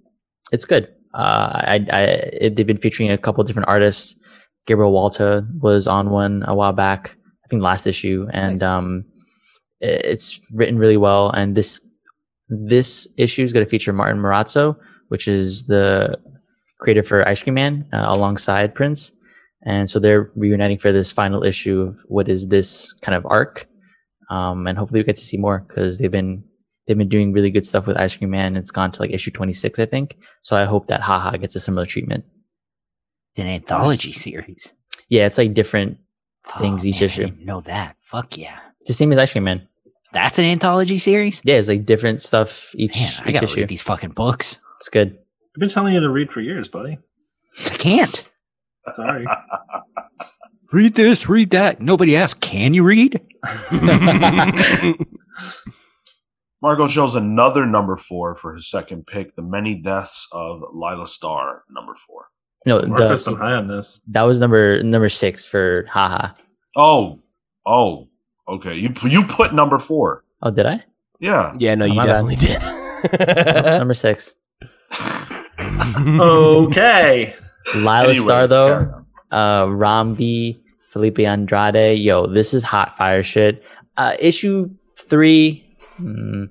[0.53, 4.21] it's good uh i i it, they've been featuring a couple different artists
[4.69, 8.63] gabriel walta was on one a while back i think last issue and Nice.
[8.63, 9.05] um
[9.81, 11.73] it's written really well and this
[12.49, 14.77] this issue is going to feature martin morazzo
[15.09, 16.19] which is the
[16.79, 19.11] creator for ice cream man uh, alongside prince
[19.65, 23.67] and so they're reuniting for this final issue of what is this kind of arc
[24.31, 26.45] um, and hopefully we get to see more because they've been
[26.87, 29.31] they've been doing really good stuff with ice cream man it's gone to like issue
[29.31, 32.25] 26 i think so i hope that haha gets a similar treatment
[33.39, 34.73] It's an anthology series.
[35.09, 35.99] yeah it's like different
[36.59, 37.97] things Oh, each man, I issue didn't know that.
[38.01, 38.59] Fuck yeah.
[38.81, 39.69] it's the same as ice cream man
[40.13, 41.41] That's an anthology series?
[41.45, 44.59] yeah it's like different stuff each, Man, I each gotta issue read these fucking books.
[44.77, 45.19] it's good
[45.55, 46.99] I've been telling you to read for years, buddy.
[47.67, 48.29] I can't.
[48.95, 49.27] Sorry.
[50.71, 51.81] Read this, read that.
[51.81, 53.21] Nobody asked, can you read?
[56.61, 61.63] Marco shows another number four for his second pick, The Many Deaths of Lila Starr,
[61.71, 62.27] number four.
[62.69, 64.01] No Marco's been high on this.
[64.09, 66.35] that was number number six for haha
[66.77, 67.19] Oh,
[67.67, 68.09] oh,
[68.47, 68.75] okay.
[68.77, 70.23] You you put number four.
[70.43, 70.85] oh did i
[71.19, 71.55] Yeah.
[71.59, 72.23] yeah, no, Oh, you my bad.
[72.23, 72.61] definitely did.
[73.83, 74.35] number six
[76.21, 77.35] Okay.
[77.75, 81.99] lila Anyways, star though uh Rambi, Filipe Andrade.
[81.99, 83.63] Yo, this is hot fire shit.
[83.97, 85.65] Uh issue three
[86.01, 86.49] mm,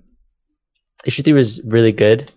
[1.06, 2.32] issue three was really good.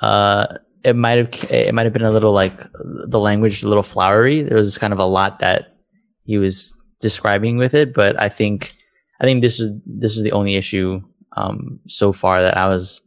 [0.00, 2.64] Uh it might have it might have been a little like
[3.08, 4.42] the language a little flowery.
[4.42, 5.76] There was kind of a lot that
[6.22, 8.72] he was describing with it, but I think
[9.20, 11.00] I think this is this is the only issue
[11.36, 13.04] um so far that I was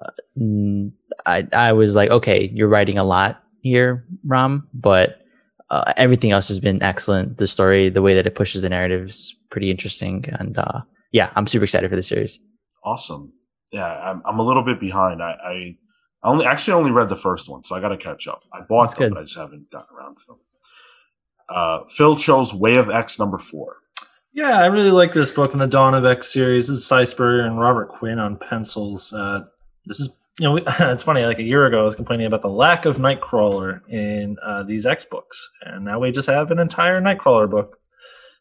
[0.00, 0.10] uh,
[1.26, 5.20] I I was like, okay, you're writing a lot here, Ram, but
[5.68, 7.36] uh, everything else has been excellent.
[7.36, 10.80] The story, the way that it pushes the narrative is pretty interesting, and uh,
[11.12, 12.40] yeah, I'm super excited for the series.
[12.84, 13.32] Awesome.
[13.70, 15.22] Yeah, I'm, I'm a little bit behind.
[15.22, 15.76] I, I
[16.22, 18.44] I only actually only read the first one, so I got to catch up.
[18.52, 19.14] I bought That's them, good.
[19.14, 20.36] but I just haven't gotten around to them.
[21.48, 23.76] Uh, Phil chose Way of X number four.
[24.32, 26.68] Yeah, I really like this book in the Dawn of X series.
[26.68, 29.12] This is Si Spurrier and Robert Quinn on pencils.
[29.12, 29.44] Uh,
[29.84, 31.26] this is, you know, we, it's funny.
[31.26, 34.86] Like a year ago, I was complaining about the lack of Nightcrawler in uh, these
[34.86, 37.78] X books, and now we just have an entire Nightcrawler book.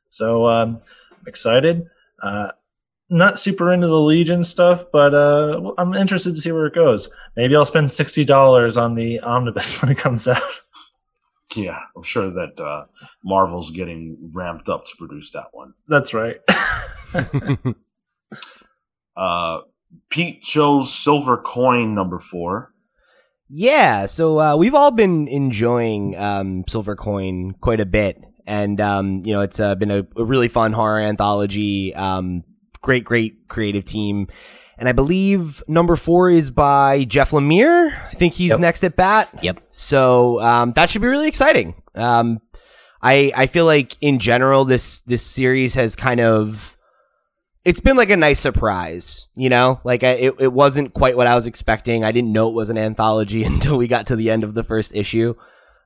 [0.08, 0.80] So um,
[1.12, 1.86] I'm excited.
[2.22, 2.52] Uh,
[3.12, 7.10] not super into the Legion stuff, but uh, I'm interested to see where it goes.
[7.36, 10.42] Maybe I'll spend sixty dollars on the omnibus when it comes out.
[11.56, 12.86] Yeah, I'm sure that uh,
[13.24, 15.74] Marvel's getting ramped up to produce that one.
[15.88, 16.38] That's right.
[19.16, 19.60] Uh,
[20.10, 22.74] Pete chose Silver Coin number four.
[23.50, 29.22] Yeah, so uh, we've all been enjoying um, Silver Coin quite a bit, and um,
[29.26, 31.94] you know it's uh, been a, a really fun horror anthology.
[31.94, 32.44] Um,
[32.82, 34.28] great, great creative team,
[34.78, 37.94] and I believe number four is by Jeff Lemire.
[38.10, 38.60] I think he's Yep.
[38.60, 39.30] next at bat.
[39.42, 39.62] Yep.
[39.70, 41.76] So um, that should be really exciting.
[41.96, 42.40] Um,
[43.02, 46.78] I I feel like in general this this series has kind of
[47.64, 49.80] it's been like a nice surprise, you know.
[49.84, 52.04] Like I, it it wasn't quite what I was expecting.
[52.04, 54.64] I didn't know it was an anthology until we got to the end of the
[54.64, 55.36] first issue.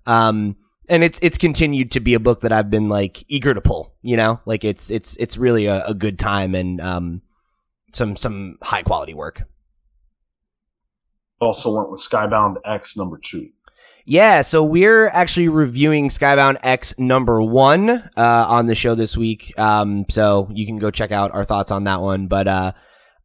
[0.06, 0.56] Um,
[0.89, 3.95] and it's it's continued to be a book that I've been like eager to pull.
[4.02, 7.21] You know, like it's it's it's really a, a good time and um
[7.91, 9.48] some some high quality work.
[11.39, 13.50] Also went with Skybound X number two.
[14.08, 19.52] Yeah, so we're actually reviewing Skybound X number one uh, on the show this week.
[19.60, 22.28] Um, so you can go check out our thoughts on that one.
[22.28, 22.71] But uh,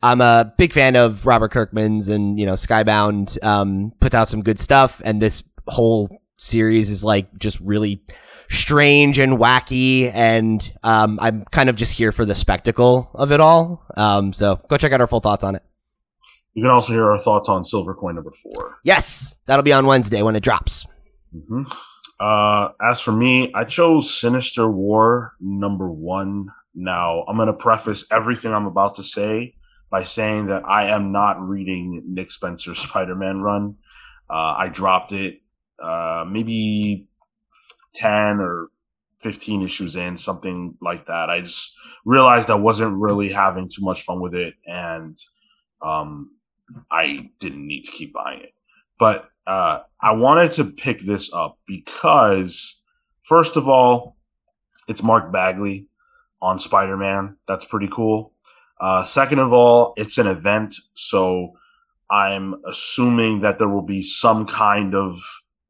[0.03, 4.43] I'm a big fan of Robert Kirkman's, and you know, Skybound um, puts out some
[4.43, 6.09] good stuff, and this whole
[6.41, 8.03] series is like just really
[8.49, 13.41] strange and wacky, and um, I'm kind of just here for the spectacle of it
[13.41, 13.85] all.
[13.97, 15.63] Um, so go check out our full thoughts on it.
[16.55, 18.79] You can also hear our thoughts on Silver Coin number four.
[18.83, 20.87] Yes, that'll be on Wednesday when it drops.
[21.33, 21.63] hmm
[22.19, 26.49] Uh, as for me, I chose Sinister War number one.
[26.75, 29.55] Now, I'm going to preface everything I'm about to say
[29.91, 33.77] by saying that I am not reading Nick Spencer's Spider Man run.
[34.29, 35.41] Uh, I dropped it
[35.81, 37.07] uh, maybe
[37.95, 38.69] 10 or
[39.21, 41.29] 15 issues in, something like that.
[41.31, 45.17] I just realized I wasn't really having too much fun with it, and
[45.83, 46.33] um,
[46.91, 48.55] I didn't need to keep buying it.
[48.99, 52.85] But uh, I wanted to pick this up because,
[53.23, 54.17] first of all,
[54.89, 55.87] it's Mark Bagley
[56.43, 57.37] on Spider Man.
[57.47, 58.33] That's pretty cool.
[58.81, 61.53] Uh, second of all, it's an event, so
[62.11, 65.21] I'm assuming that there will be some kind of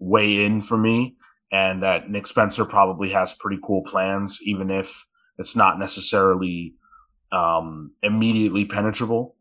[0.01, 1.15] way in for me,
[1.53, 5.07] and that Nick Spencer probably has pretty cool plans, even if
[5.39, 6.75] it's not necessarily
[7.31, 9.37] um, immediately penetrable.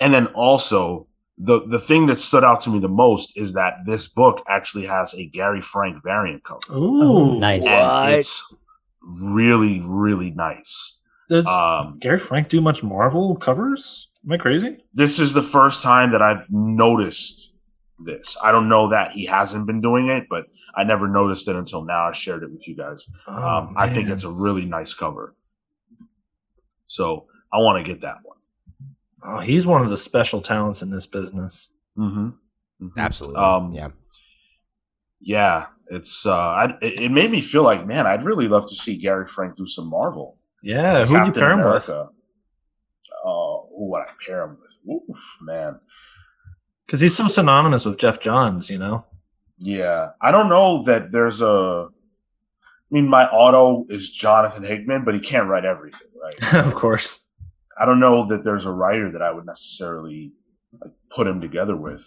[0.00, 1.06] And then also
[1.38, 4.84] the the thing that stood out to me the most is that this book actually
[4.86, 6.60] has a Gary Frank variant cover.
[6.76, 7.66] Ooh, nice.
[7.66, 8.54] And it's
[9.32, 11.00] really, really nice.
[11.28, 14.08] Does Um, Gary Frank do much Marvel covers?
[14.24, 14.78] Am I crazy?
[14.92, 17.49] this is the first time that I've noticed
[18.04, 18.36] this.
[18.42, 21.84] I don't know that he hasn't been doing it, but I never noticed it until
[21.84, 22.08] now.
[22.08, 23.08] I shared it with you guys.
[23.26, 25.34] Oh, Um, I think it's a really nice cover.
[26.86, 28.38] So I want to get that one.
[29.22, 31.70] Oh, he's one of the special talents in this business.
[31.96, 32.30] Mm-hmm.
[32.96, 33.36] Absolutely.
[33.40, 33.88] Um, yeah.
[35.20, 38.74] Yeah, it's uh, I, it, it made me feel like, man, I'd really love to
[38.74, 40.38] see Gary Frank do some Marvel.
[40.62, 41.88] Yeah, who would you Captain pair him with?
[41.88, 42.08] America.
[43.22, 44.78] Oh, who would I pair him with?
[45.10, 45.78] Oof, man.
[46.90, 49.06] Because he's so synonymous with Geoff Johns, you know.
[49.58, 51.86] Yeah, I don't know that there's a.
[51.88, 56.54] I mean, my auto is Jonathan Hickman, but he can't write everything, right?
[56.66, 57.28] of course.
[57.80, 60.32] I don't know that there's a writer that I would necessarily
[60.80, 62.04] like put him together with.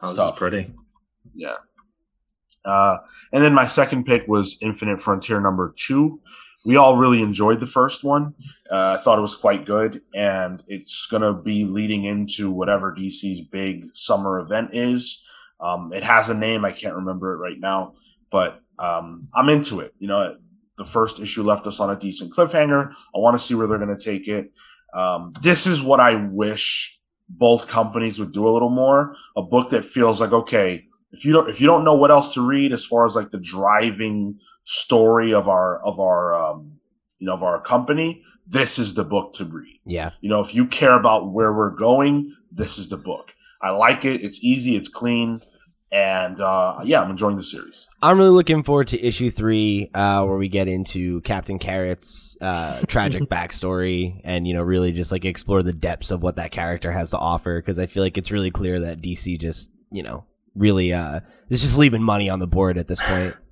[0.00, 0.72] Oh, this pretty.
[1.34, 1.56] Yeah.
[2.64, 2.96] Uh,
[3.30, 6.22] and then my second pick was Infinite Frontier number two.
[6.66, 8.34] We all really enjoyed the first one.
[8.68, 12.92] Uh, I thought it was quite good, and it's going to be leading into whatever
[12.92, 15.24] DC's big summer event is.
[15.60, 16.64] Um, it has a name.
[16.64, 17.94] I can't remember it right now,
[18.32, 19.94] but um, I'm into it.
[20.00, 20.36] You know,
[20.76, 22.90] the first issue left us on a decent cliffhanger.
[22.90, 24.50] I want to see where they're going to take it.
[24.92, 26.98] Um, this is what I wish
[27.28, 29.14] both companies would do a little more.
[29.36, 32.34] A book that feels like, okay, if you don't if you don't know what else
[32.34, 36.78] to read as far as like the driving story of our of our um
[37.18, 39.80] you know of our company this is the book to read.
[39.84, 40.10] Yeah.
[40.20, 43.34] you know if you care about where we're going this is the book.
[43.62, 44.22] I like it.
[44.22, 44.76] It's easy.
[44.76, 45.40] It's clean.
[45.92, 47.86] And uh yeah i'm enjoying the series.
[48.02, 52.82] I'm really looking forward to issue three, uh, where we get into Captain Carrot's uh,
[52.88, 56.92] tragic backstory, and you know, really just like explore the depths of what that character
[56.92, 57.58] has to offer.
[57.58, 60.24] Because I feel like it's really clear that DC just, you know,
[60.56, 63.36] really uh, is just leaving money on the board at this point.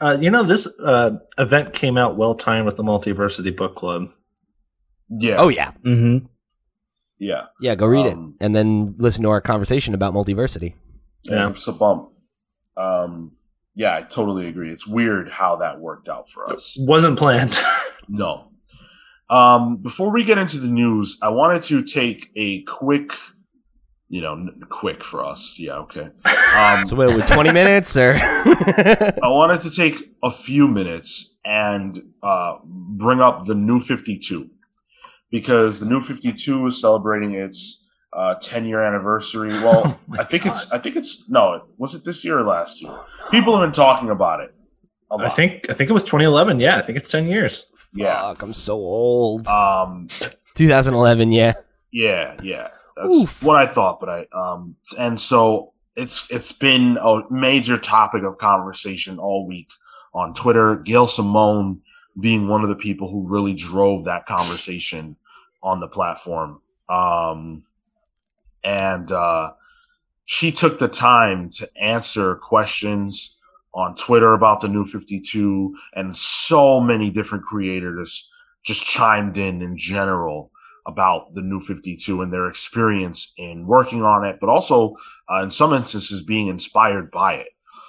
[0.00, 4.08] Uh, you know, this uh, event came out well timed with the Multiversity Book Club.
[5.10, 6.24] yeah Oh yeah, Mm-hmm.
[7.18, 7.74] yeah yeah.
[7.74, 10.74] Go read Um, it, and then listen to our conversation about multiversity.
[11.24, 11.50] Yeah.
[11.50, 12.08] it's a bump
[12.76, 13.32] um
[13.74, 17.58] yeah i totally agree it's weird how that worked out for us Wasn't planned.
[18.08, 18.48] No.
[19.28, 23.10] Um, before we get into the news, I wanted to take a quick,
[24.08, 25.56] you know, quick for us.
[25.58, 26.10] Yeah, okay.
[26.56, 28.14] Um, So what, with 20 minutes or?
[28.20, 34.48] I wanted to take a few minutes and uh, bring up the new 52
[35.30, 39.48] because the new 52 is celebrating its uh, 10 year anniversary.
[39.62, 42.80] Well, Oh I think it's, I think it's, no, was it this year or last
[42.80, 42.96] year?
[43.30, 44.54] People have been talking about it.
[45.10, 45.36] A I lot.
[45.36, 46.58] think I think it was 2011.
[46.58, 47.70] Yeah, I think it's 10 years.
[47.92, 48.22] yeah.
[48.22, 49.46] Fuck, I'm so old.
[49.46, 50.08] Um,
[50.54, 51.52] 2011, yeah.
[51.92, 52.68] Yeah, yeah.
[52.96, 53.42] That's Oof.
[53.42, 58.38] what I thought, but I um and so it's it's been a major topic of
[58.38, 59.70] conversation all week
[60.14, 60.76] on Twitter.
[60.76, 61.82] Gail Simone
[62.18, 65.16] being one of the people who really drove that conversation
[65.62, 66.60] on the platform.
[66.88, 67.64] Um
[68.64, 69.52] and uh
[70.24, 73.38] she took the time to answer questions
[73.74, 78.30] on Twitter about the new 52 and so many different creators
[78.64, 80.50] just chimed in in general
[80.86, 84.94] about the new 52 and their experience in working on it, but also
[85.30, 87.48] uh, in some instances being inspired by it.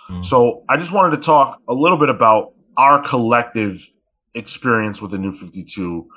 [0.09, 0.25] Mm.
[0.25, 3.89] So I just wanted to talk a little bit about our collective
[4.33, 6.07] experience with the new 52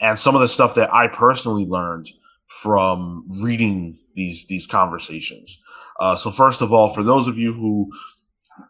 [0.00, 2.10] and some of the stuff that I personally learned
[2.46, 5.60] from reading these these conversations.
[6.00, 7.90] Uh, so first of all, for those of you who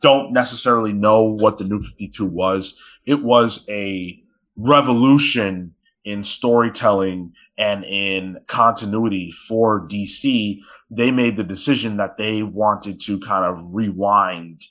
[0.00, 4.22] don't necessarily know what the new 52 was, it was a
[4.56, 10.60] revolution in storytelling and in continuity for DC,
[10.90, 14.62] they made the decision that they wanted to kind of rewind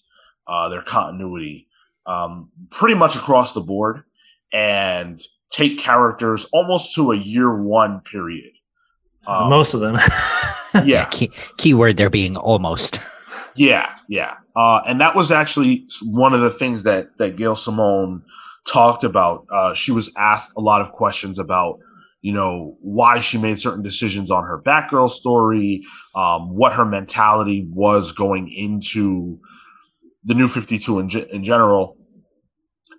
[0.47, 1.67] uh, their continuity
[2.05, 4.03] um, pretty much across the board
[4.51, 5.19] and
[5.51, 8.51] take characters almost to a year one period.
[9.27, 9.97] Um, Most of them.
[10.85, 12.99] yeah, Key, keyword there being almost.
[13.55, 14.37] yeah, yeah.
[14.55, 18.23] Uh, and that was actually one of the things that that Gail Simone
[18.71, 19.45] talked about.
[19.51, 21.79] Uh, she was asked a lot of questions about,
[22.21, 25.81] you know, why she made certain decisions on her Batgirl story,
[26.15, 29.39] um, what her mentality was going into
[30.23, 31.95] the New Fifty Two in, in general.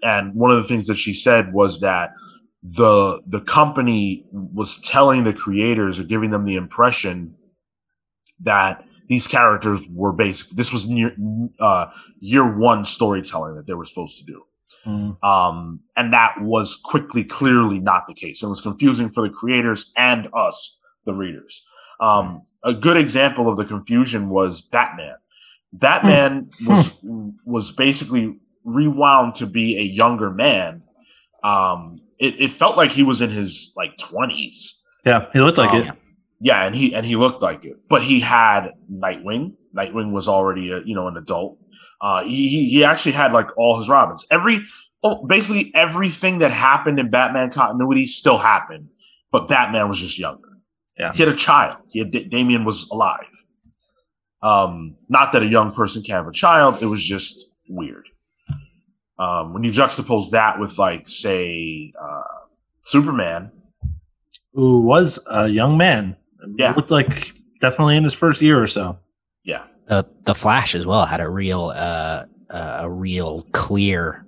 [0.02, 2.12] and one of the things that she said was that
[2.62, 7.34] the the company was telling the creators or giving them the impression
[8.40, 11.14] that these characters were basically this was near
[11.60, 11.86] uh,
[12.20, 14.42] year one storytelling that they were supposed to do.
[14.86, 15.22] Mm.
[15.22, 18.42] Um, and that was quickly, clearly not the case.
[18.42, 21.66] It was confusing for the creators and us, the readers.
[22.00, 25.16] Um, a good example of the confusion was Batman.
[25.72, 26.96] Batman was
[27.44, 30.82] was basically rewound to be a younger man.
[31.44, 34.82] Um, it, it felt like he was in his like twenties.
[35.04, 35.94] Yeah, he looked like Um, it.
[36.40, 39.54] Yeah, and he and he looked like it, but he had Nightwing.
[39.76, 41.58] Nightwing was already a, you know an adult.
[42.00, 44.26] Uh, he he- he actually had like all his Robins.
[44.30, 44.60] Every
[45.02, 48.88] oh, basically everything that happened in Batman continuity still happened,
[49.30, 50.48] but Batman was just younger.
[50.98, 51.12] Yeah.
[51.12, 51.78] he had a child.
[51.90, 53.24] He had Damian was alive.
[54.42, 56.82] Um, not that a young person can have a child.
[56.82, 58.06] It was just weird.
[59.18, 62.22] Um, when you juxtapose that with like say uh,
[62.80, 63.52] Superman,
[64.54, 66.16] Who was a young man.
[66.56, 66.72] Yeah.
[66.72, 68.98] Looked like definitely in his first year or so.
[69.45, 74.26] Yeah, the the Flash as well had a real uh, uh, a real clear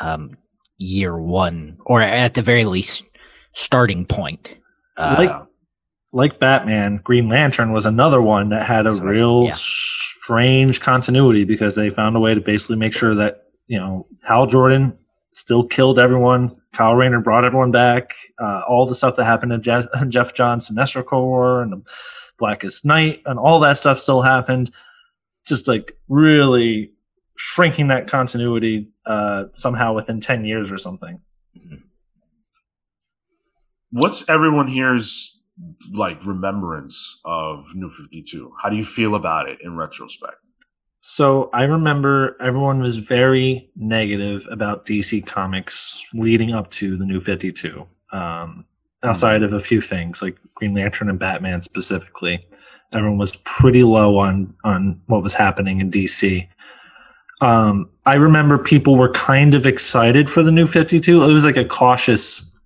[0.00, 0.36] um,
[0.78, 3.04] year one, or at the very least
[3.52, 4.58] starting point.
[4.96, 5.46] Uh, Like
[6.12, 9.44] like Batman, Green Lantern was another one that had a That's what I was- real
[9.46, 9.52] yeah.
[9.54, 14.46] strange continuity because they found a way to basically make sure that, you know, Hal
[14.46, 14.96] Jordan
[15.32, 16.54] still killed everyone.
[16.72, 18.14] Kyle Rayner brought everyone back.
[18.40, 21.90] Uh, all the stuff that happened to Geoff, Geoff John's Sinestro Corps and the
[22.38, 24.70] Blackest Night and all that stuff still happened.
[25.46, 26.92] Just like really
[27.36, 31.20] shrinking that continuity uh, somehow within 10 years or something.
[33.94, 35.42] what's everyone here's
[35.92, 38.52] like remembrance of New Fifty Two?
[38.60, 40.50] How do you feel about it in retrospect?
[41.00, 47.20] So I remember everyone was very negative about DC Comics leading up to the New
[47.20, 47.86] 52.
[48.10, 48.64] Um,
[49.04, 52.46] outside of a few things like Green Lantern and Batman specifically,
[52.92, 56.48] everyone was pretty low on on what was happening in DC.
[57.40, 61.22] Um, I remember people were kind of excited for the New 52.
[61.22, 62.56] It was like a cautious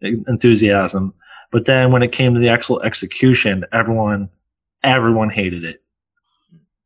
[0.00, 1.14] enthusiasm,
[1.50, 4.28] but then when it came to the actual execution, everyone
[4.84, 5.82] everyone hated it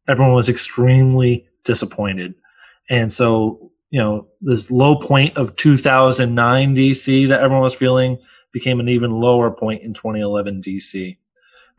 [0.09, 2.34] everyone was extremely disappointed.
[2.90, 8.18] And so, you know, this low point of 2009 DC that everyone was feeling
[8.53, 11.16] became an even lower point in 2011 DC.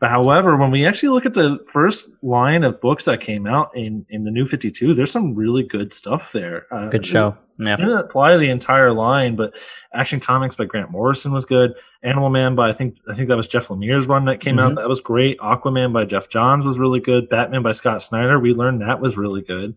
[0.00, 3.70] But however, when we actually look at the first line of books that came out
[3.76, 6.66] in, in the new 52, there's some really good stuff there.
[6.70, 7.38] Uh, Good show.
[7.58, 7.76] Yeah.
[7.76, 9.54] Didn't apply the entire line, but
[9.94, 11.78] Action Comics by Grant Morrison was good.
[12.02, 14.72] Animal Man by I think I think that was Jeff Lemire's run that came out.
[14.72, 14.76] Mhm.
[14.76, 15.38] That was great.
[15.38, 17.28] Aquaman by Geoff Johns was really good.
[17.28, 18.40] Batman by Scott Snyder.
[18.40, 19.76] We learned that was really good.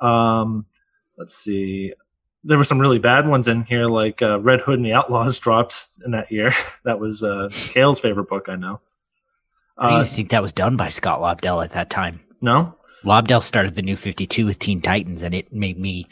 [0.00, 0.66] Um,
[1.16, 1.92] let's see.
[2.44, 5.38] There were some really bad ones in here, like uh, Red Hood and the Outlaws
[5.40, 6.52] dropped in that year.
[6.84, 8.80] that was uh, Cale's favorite book, I know.
[9.78, 12.20] I didn't Uh, think that was done by Scott Lobdell at that time.
[12.40, 16.06] no, Lobdell started the new 52 with Teen Titans, and it made me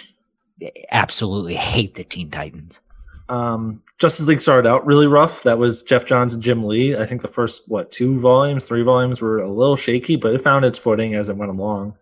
[0.91, 2.81] absolutely hate the Teen Titans.
[3.28, 5.45] Um, Justice League started out really rough.
[5.45, 6.97] That was Geoff Johns and Jim Lee.
[6.97, 10.43] I think the first what two volumes, three volumes were a little shaky, but it
[10.43, 11.95] found its footing as it went along.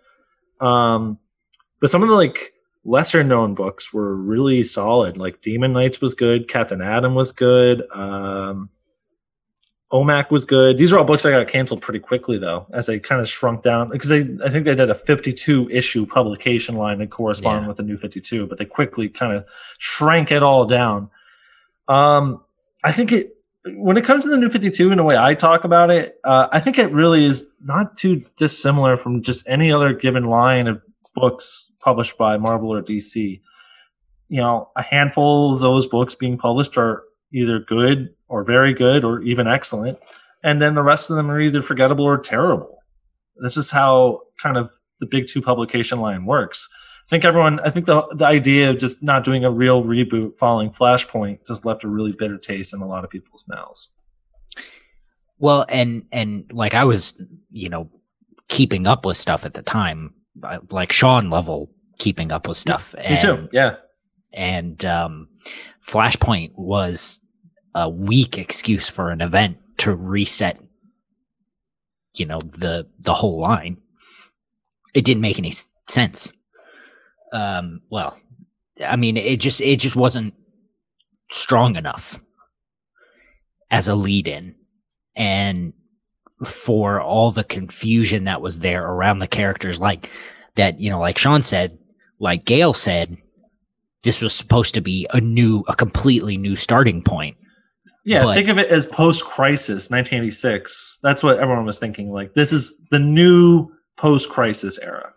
[0.60, 1.18] Um,
[1.80, 2.52] but some of the like
[2.84, 5.16] lesser known books were really solid.
[5.16, 8.70] Like Demon Knights was good, Captain Atom was good, um,
[9.90, 10.76] OMAC was good.
[10.76, 13.62] These are all books that got canceled pretty quickly though, as they kind of shrunk
[13.62, 17.68] down because they I think they did a 52 issue publication line that corresponded Yeah.
[17.68, 19.46] with the new 52, but they quickly kind of
[19.78, 21.08] shrank it all down.
[21.88, 22.42] Um,
[22.84, 23.34] I think it
[23.76, 26.48] when it comes to the new 52 and the way I talk about it, uh,
[26.52, 30.80] I think it really is not too dissimilar from just any other given line of
[31.14, 33.40] books published by Marvel or DC.
[34.28, 39.04] You know, a handful of those books being published are either good or very good
[39.04, 39.98] or even excellent.
[40.42, 42.78] And then the rest of them are either forgettable or terrible.
[43.36, 44.70] This is how kind of
[45.00, 46.68] the big two publication line works.
[47.06, 50.36] I think everyone, I think the, the idea of just not doing a real reboot
[50.36, 53.88] following Flashpoint just left a really bitter taste in a lot of people's mouths.
[55.38, 57.20] Well, and and like I was,
[57.50, 57.90] you know,
[58.48, 60.12] keeping up with stuff at the time,
[60.70, 62.94] like Sean level keeping up with stuff.
[62.94, 63.48] Me and, too.
[63.52, 63.76] Yeah.
[64.32, 65.28] And um,
[65.80, 67.20] Flashpoint was
[67.74, 70.60] a weak excuse for an event to reset,
[72.14, 73.78] you know, the the whole line.
[74.94, 75.52] It didn't make any
[75.88, 76.32] sense.
[77.32, 78.18] Um, well,
[78.84, 80.34] I mean, it just it just wasn't
[81.30, 82.20] strong enough
[83.70, 84.54] as a lead in
[85.14, 85.74] and
[86.44, 90.10] for all the confusion that was there around the characters like
[90.54, 91.76] that you know like sean said
[92.20, 93.16] like gail said
[94.02, 97.36] this was supposed to be a new, a completely new starting point.
[98.04, 100.98] Yeah, But- think of it as post-crisis, 1986.
[101.02, 102.10] That's what everyone was thinking.
[102.10, 105.12] Like this is the new post-crisis era.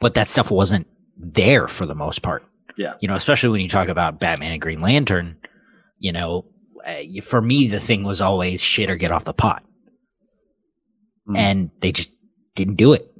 [0.00, 0.86] But that stuff wasn't
[1.16, 2.44] there for the most part.
[2.76, 2.94] Yeah.
[3.00, 5.36] You know, especially when you talk about Batman and Green Lantern,
[5.98, 6.44] you know,
[6.86, 9.62] uh, for me, the thing was always shit or get off the pot.
[11.28, 11.36] Mm.
[11.38, 12.10] And they just
[12.54, 13.10] didn't do it.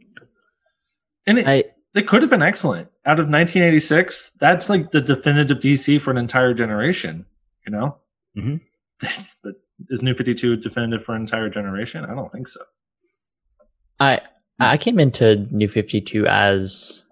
[1.26, 2.88] And it, I it could have been excellent.
[3.04, 7.26] Out of 1986, that's like the definitive DC for an entire generation.
[7.66, 7.98] You know,
[8.36, 8.60] Mhm.
[9.90, 12.04] is New 52 definitive for an entire generation?
[12.04, 12.60] I don't think so.
[13.98, 14.20] I
[14.60, 17.04] I came into New Fifty Two as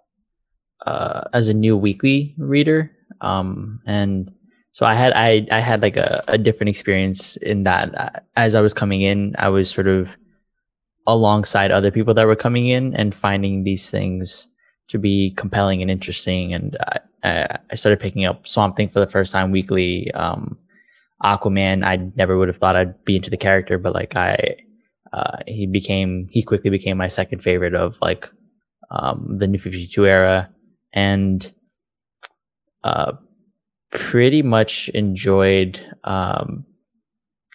[0.87, 2.91] uh, as a new weekly reader,
[3.21, 4.31] um, and
[4.73, 8.55] so I had I I had like a, a different experience in that uh, as
[8.55, 10.17] I was coming in, I was sort of
[11.07, 14.49] alongside other people that were coming in and finding these things
[14.89, 16.77] to be compelling and interesting, and
[17.23, 20.11] I, I started picking up Swamp Thing for the first time weekly.
[20.13, 20.59] Um,
[21.23, 24.57] Aquaman, I never would have thought I'd be into the character, but like I
[25.13, 28.29] uh, he became he quickly became my second favorite of like
[28.91, 30.51] um, the new 52 era.
[30.93, 31.53] And
[32.83, 33.13] uh,
[33.91, 36.65] pretty much enjoyed um,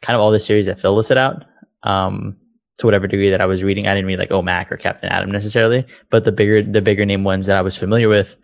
[0.01, 1.45] kind of all the series that Phil listed out.
[1.83, 2.37] Um,
[2.79, 3.87] to whatever degree that I was reading.
[3.87, 7.23] I didn't read like OMAC or Captain Atom necessarily, but the bigger the bigger name
[7.23, 8.37] ones that I was familiar with,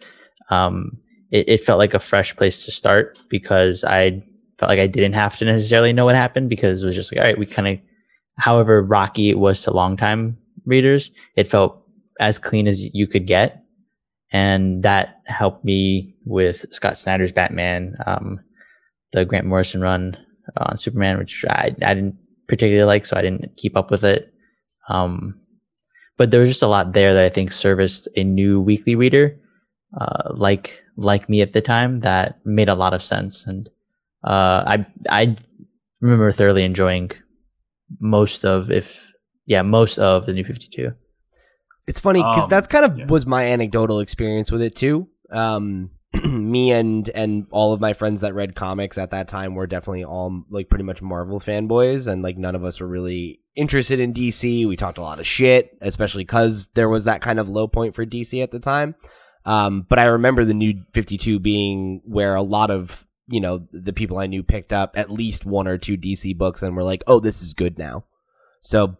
[0.49, 0.97] um,
[1.31, 4.23] it, it felt like a fresh place to start because I
[4.59, 7.19] felt like I didn't have to necessarily know what happened because it was just like
[7.19, 7.81] all right, we kind of
[8.37, 11.81] however rocky it was to longtime readers, it felt
[12.19, 13.63] as clean as you could get.
[14.31, 18.39] And that helped me with Scott Snyder's Batman, um,
[19.13, 20.17] the Grant Morrison run
[20.57, 22.17] on Superman, which I, I didn't
[22.47, 24.33] particularly like, so I didn't keep up with it.
[24.89, 25.39] Um,
[26.17, 29.37] but there was just a lot there that I think serviced a new weekly reader,
[29.99, 33.45] uh, like like me at the time, that made a lot of sense.
[33.47, 33.69] And
[34.23, 35.35] uh, I I
[36.01, 37.11] remember thoroughly enjoying
[37.99, 39.11] most of if
[39.45, 40.91] yeah most of the new 52
[41.87, 43.05] It's funny because Um, that's kind of yeah.
[43.05, 45.07] was my anecdotal experience with it too.
[45.31, 45.91] Um,
[46.51, 50.03] me and and all of my friends that read comics at that time were definitely
[50.03, 54.13] all like pretty much Marvel fanboys, and like none of us were really interested in
[54.13, 54.67] DC.
[54.67, 57.95] We talked a lot of shit, especially because there was that kind of low point
[57.95, 58.95] for DC at the time.
[59.45, 63.67] Um, but I remember the new Fifty Two being where a lot of you know
[63.71, 66.83] the people I knew picked up at least one or two DC books and were
[66.83, 68.05] like, "Oh, this is good now."
[68.61, 68.97] So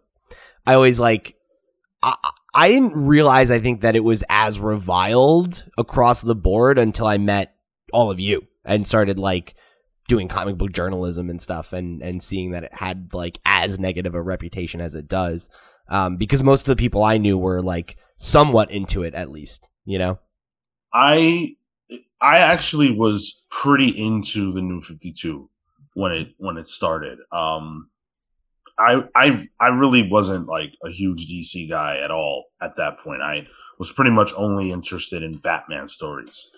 [0.66, 1.36] I always like
[2.02, 2.14] I,
[2.56, 7.18] I didn't realize I think that it was as reviled across the board until I
[7.18, 7.54] met
[7.92, 9.54] all of you and started like
[10.08, 14.14] doing comic book journalism and stuff and and seeing that it had like as negative
[14.14, 15.50] a reputation as it does
[15.88, 19.68] um because most of the people I knew were like somewhat into it at least
[19.84, 20.18] you know
[20.94, 21.56] I
[22.22, 25.50] I actually was pretty into the new 52
[25.92, 27.18] when it when it started.
[27.32, 27.90] Um
[28.78, 33.22] I I I really wasn't like a huge DC guy at all at that point.
[33.22, 33.46] I
[33.78, 36.48] was pretty much only interested in Batman stories.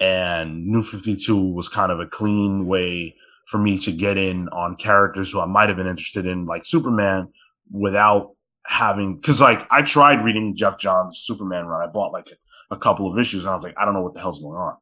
[0.00, 3.14] And New 52 was kind of a clean way
[3.46, 6.64] for me to get in on characters who I might have been interested in like
[6.64, 7.28] Superman
[7.70, 8.30] without
[8.66, 11.88] having cuz like I tried reading Geoff Johns Superman run.
[11.88, 12.28] I bought like
[12.70, 14.58] a couple of issues and I was like I don't know what the hell's going
[14.58, 14.76] on.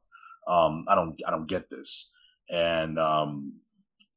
[0.48, 2.12] Um I don't I don't get this.
[2.50, 3.60] And um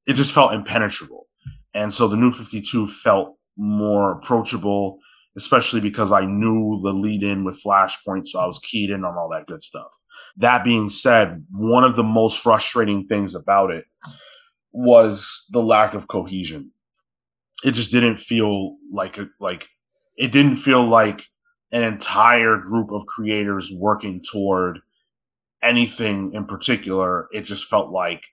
[0.05, 1.27] it just felt impenetrable.
[1.73, 4.99] And so the new 52 felt more approachable,
[5.35, 8.27] especially because I knew the lead in with Flashpoint.
[8.27, 9.91] So I was keyed in on all that good stuff.
[10.37, 13.85] That being said, one of the most frustrating things about it
[14.71, 16.71] was the lack of cohesion.
[17.63, 19.69] It just didn't feel like, a, like,
[20.17, 21.23] it didn't feel like
[21.71, 24.79] an entire group of creators working toward
[25.63, 27.27] anything in particular.
[27.31, 28.25] It just felt like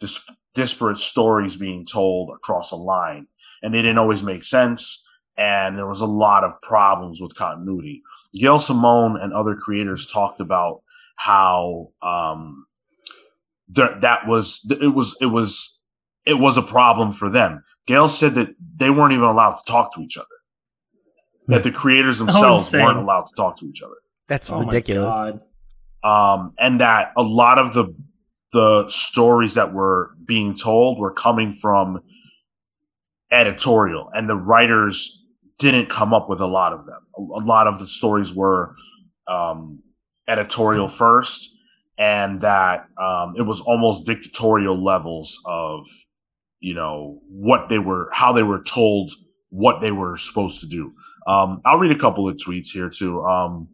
[0.00, 3.28] dis- disparate stories being told across a line,
[3.62, 5.02] and they didn't always make sense.
[5.38, 8.02] And there was a lot of problems with continuity.
[8.34, 10.82] Gail Simone and other creators talked about
[11.16, 12.66] how um,
[13.74, 15.82] th- that was it was it was
[16.24, 17.62] it was a problem for them.
[17.86, 20.26] Gail said that they weren't even allowed to talk to each other.
[21.48, 22.82] That the creators themselves insane.
[22.82, 23.94] weren't allowed to talk to each other
[24.28, 25.14] that's Oh ridiculous
[26.02, 27.94] um, and that a lot of the
[28.56, 32.00] the stories that were being told were coming from
[33.30, 35.26] editorial, and the writers
[35.58, 37.00] didn't come up with a lot of them.
[37.18, 38.74] A, a lot of the stories were
[39.28, 39.82] um,
[40.26, 41.54] editorial first,
[41.98, 45.86] and that um, it was almost dictatorial levels of
[46.60, 49.12] you know what they were, how they were told
[49.50, 50.94] what they were supposed to do.
[51.26, 53.22] Um, I'll read a couple of tweets here too.
[53.22, 53.68] Um,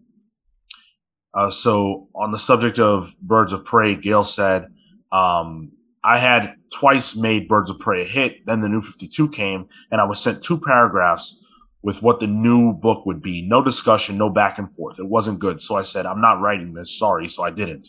[1.35, 4.67] Uh, so on the subject of Birds of Prey, Gail said,
[5.11, 5.73] um,
[6.05, 8.45] I had twice made Birds of Prey a hit.
[8.47, 11.45] Then the new 52 came and I was sent two paragraphs
[11.83, 13.43] with what the new book would be.
[13.43, 14.99] No discussion, no back and forth.
[14.99, 15.61] It wasn't good.
[15.61, 16.97] So I said, I'm not writing this.
[16.97, 17.29] Sorry.
[17.29, 17.89] So I didn't.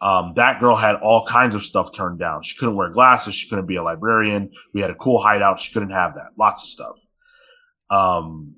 [0.00, 2.42] Um, that girl had all kinds of stuff turned down.
[2.42, 3.34] She couldn't wear glasses.
[3.34, 4.50] She couldn't be a librarian.
[4.72, 5.60] We had a cool hideout.
[5.60, 6.30] She couldn't have that.
[6.38, 7.00] Lots of stuff.
[7.90, 8.54] Um,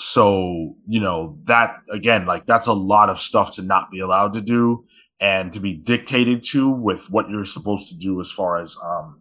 [0.00, 4.32] so, you know, that again, like that's a lot of stuff to not be allowed
[4.32, 4.84] to do
[5.20, 9.16] and to be dictated to with what you're supposed to do as far as, um,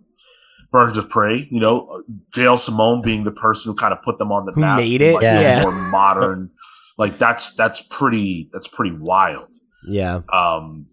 [0.72, 4.32] Birds of Prey, you know, Gail Simone being the person who kind of put them
[4.32, 5.64] on the Who map, made it, like, yeah.
[5.64, 6.52] more modern,
[7.00, 9.50] like that's that's pretty that's pretty wild.
[9.88, 10.22] Yeah.
[10.32, 10.86] Um,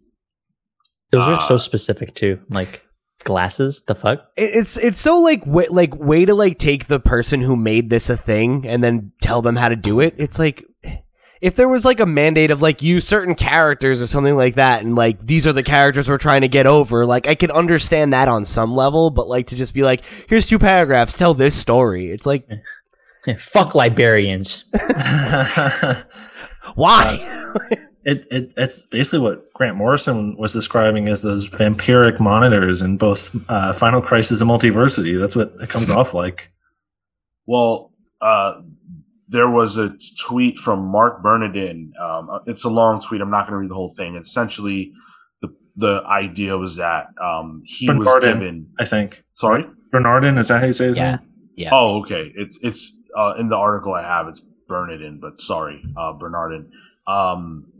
[1.12, 2.40] Those are Uh, so specific too.
[2.48, 2.85] Like
[3.26, 3.84] glasses.
[3.84, 4.30] The fuck?
[4.36, 8.08] It's it's so like way, like way to like take the person who made this
[8.08, 10.14] a thing and then tell them how to do it.
[10.16, 10.64] It's like
[11.42, 14.82] if there was like a mandate of like use certain characters or something like that
[14.82, 18.14] and like these are the characters we're trying to get over, like I could understand
[18.14, 21.54] that on some level, but like to just be like here's two paragraphs, tell this
[21.54, 22.06] story.
[22.06, 22.48] It's like
[23.38, 24.64] fuck librarians.
[26.74, 27.18] why?
[27.20, 27.76] Uh,
[28.08, 33.34] It, it it's basically what Grant Morrison was describing as those vampiric monitors in both
[33.50, 35.18] uh, Final Crisis and Multiversity.
[35.20, 36.52] That's what it comes off like.
[37.46, 38.60] Well, uh,
[39.28, 41.92] there was a tweet from Marc Bernardin.
[42.00, 43.20] Um, it's a long tweet.
[43.20, 44.14] I'm not going to read the whole thing.
[44.14, 44.92] Essentially,
[45.42, 48.38] the the idea was that um, he was Bernardin.
[48.38, 48.70] given.
[48.78, 49.64] I think Sorry.
[49.90, 51.10] Bernardin is that how you say his Yeah.
[51.16, 51.18] name?
[51.56, 51.70] Yeah.
[51.72, 52.32] Oh, okay.
[52.36, 54.28] It's it's uh, in the article I have.
[54.28, 56.70] It's Bernardin, but sorry, uh, Bernardin.
[57.08, 57.72] Um,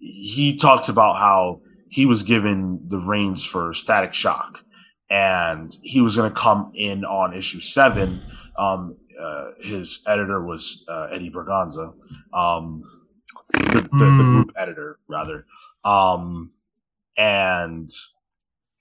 [0.00, 4.64] he talks about how he was given the reins for Static Shock,
[5.10, 8.24] and he was going to come in on issue seven.
[8.58, 11.92] Um, uh, his editor was uh, Eddie Berganza,
[12.32, 12.82] um,
[13.52, 14.30] the, the, the Mm.
[14.32, 15.44] group editor rather,
[15.84, 16.50] um,
[17.16, 17.90] and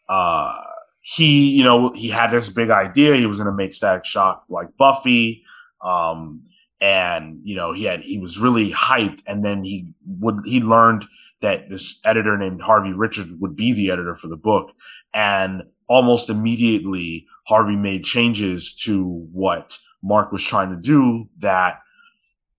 [0.08, 0.62] uh,
[1.02, 3.16] he, you know, he had this big idea.
[3.16, 5.44] He was going to make Static Shock like Buffy.
[5.84, 6.44] Um,
[6.82, 9.22] and you know, he had, he was really hyped.
[9.28, 11.06] And then he would, he learned
[11.42, 14.72] that this editor named Harvey Richards would be the editor for the book.
[15.14, 21.80] And almost immediately, Harvey made changes to what Marc was trying to do that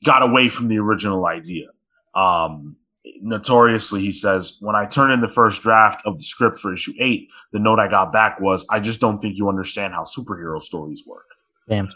[0.05, 1.69] got away from the original idea.
[2.15, 2.77] Um,
[3.23, 6.93] notoriously, he says, when I turned in the first draft of the script for issue
[6.99, 10.61] eight, the note I got back was, I just don't think you understand how superhero
[10.61, 11.27] stories work.
[11.69, 11.93] Damn.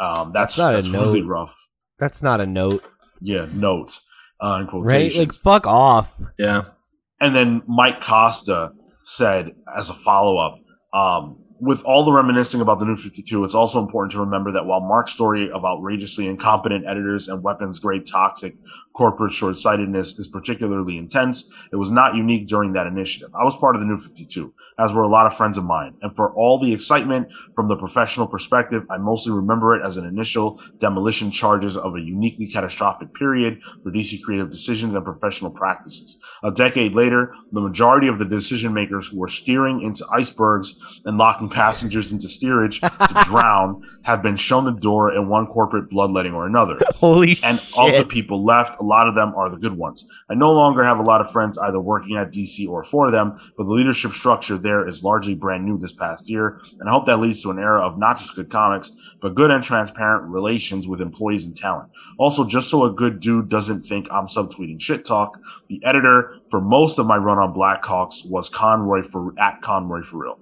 [0.00, 1.28] Um, that's, That's not a that's really note.
[1.28, 1.68] rough.
[1.98, 2.84] That's not a note,
[3.20, 4.02] Yeah, notes.
[4.40, 5.14] uh, in right?
[5.14, 6.20] Like fuck off.
[6.38, 6.64] Yeah.
[7.20, 8.72] And then Mike Costa
[9.04, 10.58] said, as a follow up,
[10.92, 14.66] um, with all the reminiscing about the new 52, it's also important to remember that
[14.66, 18.56] while Marc's story of outrageously incompetent editors and weapons grade toxic
[18.94, 23.30] corporate short sightedness is particularly intense, it was not unique during that initiative.
[23.34, 25.94] I was part of the new 52, as were a lot of friends of mine.
[26.02, 30.06] And for all the excitement from the professional perspective, I mostly remember it as an
[30.06, 36.20] initial demolition charges of a uniquely catastrophic period for DC creative decisions and professional practices.
[36.42, 41.48] A decade later, the majority of the decision makers were steering into icebergs and locking
[41.54, 46.46] passengers into steerage to drown have been shown the door in one corporate bloodletting or
[46.46, 46.78] another.
[46.96, 47.94] Holy And shit.
[47.94, 50.06] of the people left, a lot of them are the good ones.
[50.28, 53.36] I no longer have a lot of friends either working at DC or for them,
[53.56, 56.60] but the leadership structure there is largely brand new this past year.
[56.80, 58.90] And I hope that leads to an era of not just good comics,
[59.22, 61.90] but good and transparent relations with employees and talent.
[62.18, 65.38] Also, just so a good dude doesn't think I'm subtweeting shit talk,
[65.68, 70.18] the editor for most of my run on Blackhawks was Conroy for at Conroy for
[70.18, 70.38] real.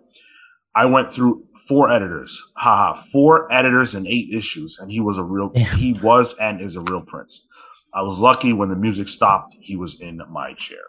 [0.75, 5.23] I went through four editors, haha, four editors and eight issues, and he was a
[5.23, 5.77] real, Damn.
[5.77, 7.47] he was and is a real prince.
[7.95, 10.85] I was lucky when the music stopped, he was in my chair.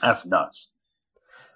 [0.00, 0.74] That's nuts.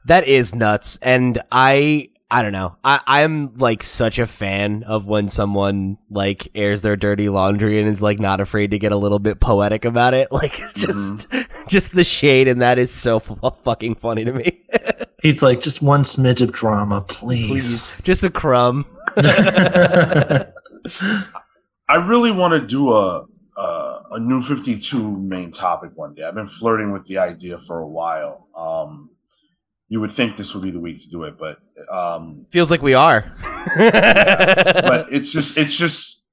[0.04, 0.98] That is nuts.
[1.00, 2.76] And I I don't know.
[2.82, 7.86] I, I'm like such a fan of when someone like airs their dirty laundry and
[7.86, 10.28] is like not afraid to get a little bit poetic about it.
[10.32, 11.30] Like it's just
[11.68, 14.62] just the shade and that is so f- fucking funny to me.
[15.22, 18.00] He's like, just one smidge of drama, please.
[18.02, 18.86] just a crumb.
[19.16, 20.46] I
[22.06, 23.26] really want to do a,
[23.58, 26.24] a a new 52 main topic one day.
[26.24, 28.48] I've been flirting with the idea for a while.
[28.56, 29.10] Um,
[29.92, 31.58] you would think this would be the week to do it, but
[31.94, 33.30] um, Feels like we are.
[33.76, 36.24] but it's just it's just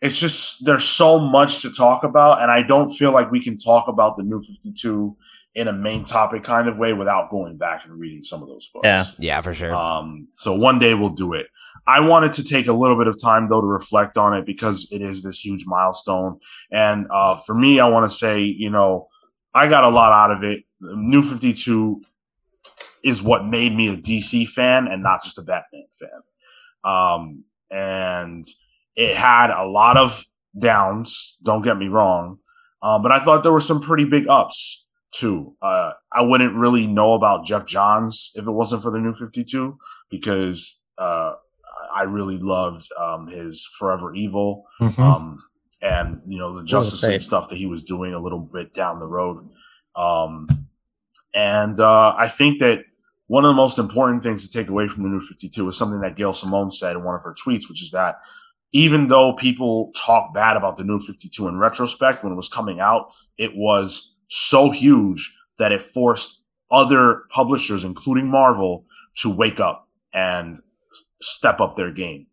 [0.00, 3.58] it's just there's so much to talk about and i don't feel like we can
[3.58, 5.16] talk about the new 52
[5.56, 8.68] in a main topic kind of way without going back and reading some of those
[8.72, 8.84] books.
[8.84, 9.04] Yeah.
[9.18, 9.74] Yeah, for sure.
[9.74, 11.46] Um, so one day we'll do it.
[11.84, 14.86] I wanted to take a little bit of time though to reflect on it because
[14.92, 16.38] it is this huge milestone.
[16.70, 19.08] And uh, for me, I want to say, you know,
[19.52, 20.62] I got a lot out of it.
[20.80, 22.02] New 52
[23.08, 26.22] is what made me a DC fan and not just a Batman fan.
[26.84, 28.44] Um, and
[28.96, 30.24] it had a lot of
[30.58, 32.38] downs, don't get me wrong.
[32.82, 35.56] Uh, but I thought there were some pretty big ups too.
[35.60, 39.76] Uh, I wouldn't really know about Geoff Johns if it wasn't for the new 52
[40.10, 41.32] because uh,
[41.94, 44.98] I really loved um, his Forever Evil Mhm.
[44.98, 45.42] um,
[45.80, 47.02] and you know the Justice.
[47.04, 49.48] League stuff that he was doing a little bit down the road.
[49.96, 50.48] Um,
[51.34, 52.84] and uh, I think that
[53.28, 55.76] one of the most important things to take away from the New Fifty Two is
[55.76, 58.16] something that Gail Simone said in one of her tweets, which is that
[58.72, 62.48] even though people talk bad about the New Fifty Two in retrospect when it was
[62.48, 68.84] coming out, it was so huge that it forced other publishers, including Marvel,
[69.16, 70.60] to wake up and
[71.20, 72.26] step up their game.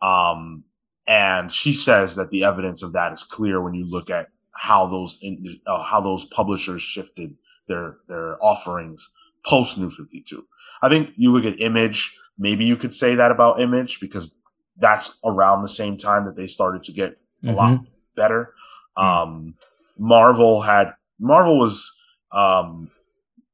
[0.00, 0.64] Um,
[1.06, 4.86] and she says that the evidence of that is clear when you look at how
[4.86, 7.36] those in, uh, how those publishers shifted
[7.66, 9.08] their their offerings
[9.48, 10.44] post New Fifty Two.
[10.82, 12.16] I think you look at Image.
[12.38, 14.36] Maybe you could say that about Image because
[14.76, 17.80] that's around the same time that they started to get a lot
[18.14, 18.52] better.
[18.96, 19.54] Um,
[19.98, 21.90] Marvel had Marvel was
[22.30, 22.90] um,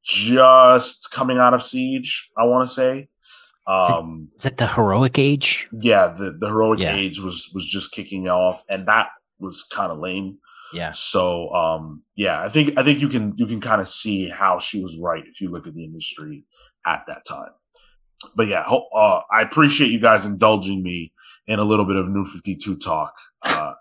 [0.03, 2.31] just coming out of Siege.
[2.37, 3.09] I want to say.
[3.67, 5.69] Um, Is that the heroic age?
[5.73, 6.95] yeah, the, the heroic Yeah.
[6.95, 10.39] age was was just kicking off, and that was kind of lame.
[10.75, 10.91] Yeah.
[10.93, 14.59] So, um, yeah, I think I think you can you can kind of see how
[14.59, 16.45] she was right if you look at the industry
[16.85, 17.51] at that time.
[18.37, 21.13] But yeah, ho- uh, I appreciate you guys indulging me
[21.47, 23.15] in a little bit of New Fifty Two talk.
[23.43, 23.75] Uh,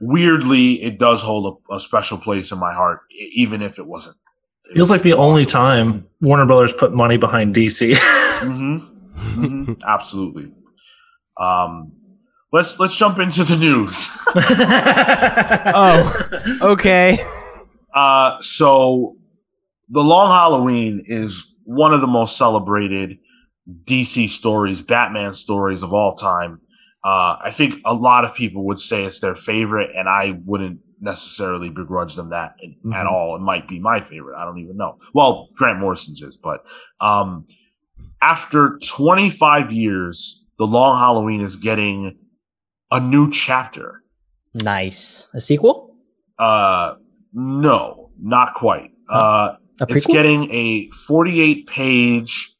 [0.00, 3.00] weirdly, it does hold a, a special place in my heart,
[3.34, 4.16] even if it wasn't.
[4.64, 7.92] it Feels was like the only from- time Warner Brothers put money behind DC.
[7.94, 8.88] Mhm.
[9.36, 9.82] Mhm.
[9.86, 10.52] Absolutely.
[11.38, 11.92] Um,
[12.56, 14.08] let's let's jump into the news.
[15.74, 16.28] oh,
[16.62, 17.18] okay.
[17.94, 19.16] Uh, so
[19.88, 23.16] the Long Halloween is one of the most celebrated
[23.84, 26.60] DC stories, Batman stories of all time.
[27.02, 30.80] Uh, I think a lot of people would say it's their favorite, and I wouldn't
[31.00, 33.06] necessarily begrudge them that at Mhm.
[33.10, 33.34] all.
[33.34, 34.36] It might be my favorite.
[34.36, 34.98] I don't even know.
[35.14, 36.66] Well, Grant Morrison's is, but
[37.00, 37.46] um,
[38.20, 42.18] after 25 years, the Long Halloween is getting
[42.90, 44.02] a new chapter.
[44.54, 45.28] Nice.
[45.34, 45.96] A sequel?
[46.38, 46.94] Uh,
[47.32, 48.92] no, not quite.
[49.08, 52.54] Uh, it's getting a 48 page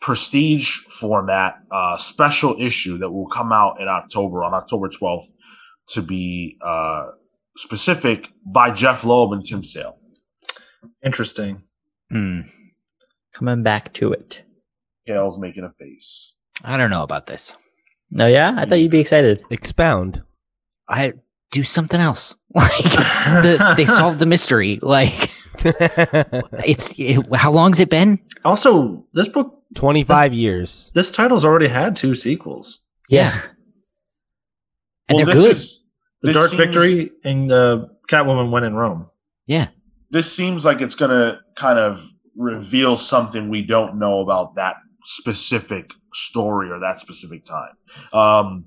[0.00, 5.32] prestige format uh, special issue that will come out in October on October 12th
[5.88, 7.06] to be uh,
[7.56, 9.98] specific by Jeph Loeb and Tim Sale.
[11.04, 11.62] Interesting.
[12.10, 12.40] Hmm.
[13.32, 14.42] Coming back to it.
[15.06, 16.34] Cale's making a face.
[16.62, 17.56] I don't know about this.
[18.14, 18.54] No, yeah?
[18.56, 19.42] I thought you'd be excited.
[19.50, 20.22] Expound.
[20.88, 21.14] I
[21.50, 22.36] do something else.
[22.54, 24.78] Like the, they solved the mystery.
[24.82, 25.14] Like
[25.64, 28.18] it's it, how long's it been?
[28.44, 30.90] Also, this book, 25 years.
[30.94, 33.32] this title's already had two sequels: Yeah.
[35.08, 35.50] And Well, they're this good.
[35.52, 35.86] is-
[36.20, 39.06] The this Dark seems- Victory and the Catwoman When in Rome.
[39.46, 39.68] yeah.
[40.10, 42.06] This seems like it's going to kind of
[42.36, 47.74] reveal something we don't know about that specific story or that specific time.
[48.12, 48.64] Um,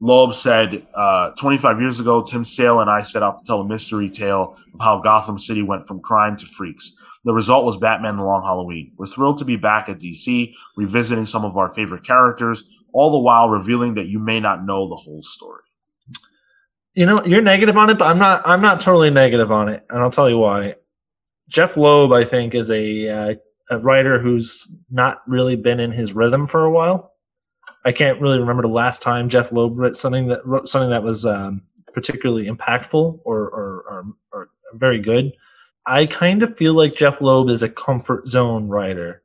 [0.00, 3.68] Loeb said, uh, 25 years ago, Tim Sale and I set out to tell a
[3.68, 6.96] mystery tale of how Gotham City went from crime to freaks.
[7.24, 8.92] The result was Batman The Long Halloween.
[8.96, 13.18] We're thrilled to be back at DC, revisiting some of our favorite characters, all the
[13.18, 15.62] while revealing that you may not know the whole story.
[16.94, 18.42] You know, you're negative on it, but I'm not.
[18.46, 20.74] I'm not totally negative on it, and I'll tell you why.
[21.48, 23.34] Jeph Loeb, I think, is a uh,
[23.70, 27.12] a writer who's not really been in his rhythm for a while.
[27.84, 31.02] I can't really remember the last time Jeph Loeb wrote something that wrote something that
[31.02, 31.62] was um,
[31.92, 35.32] particularly impactful or, or, or or very good.
[35.86, 39.22] I kind of feel like Jeph Loeb is a comfort zone writer.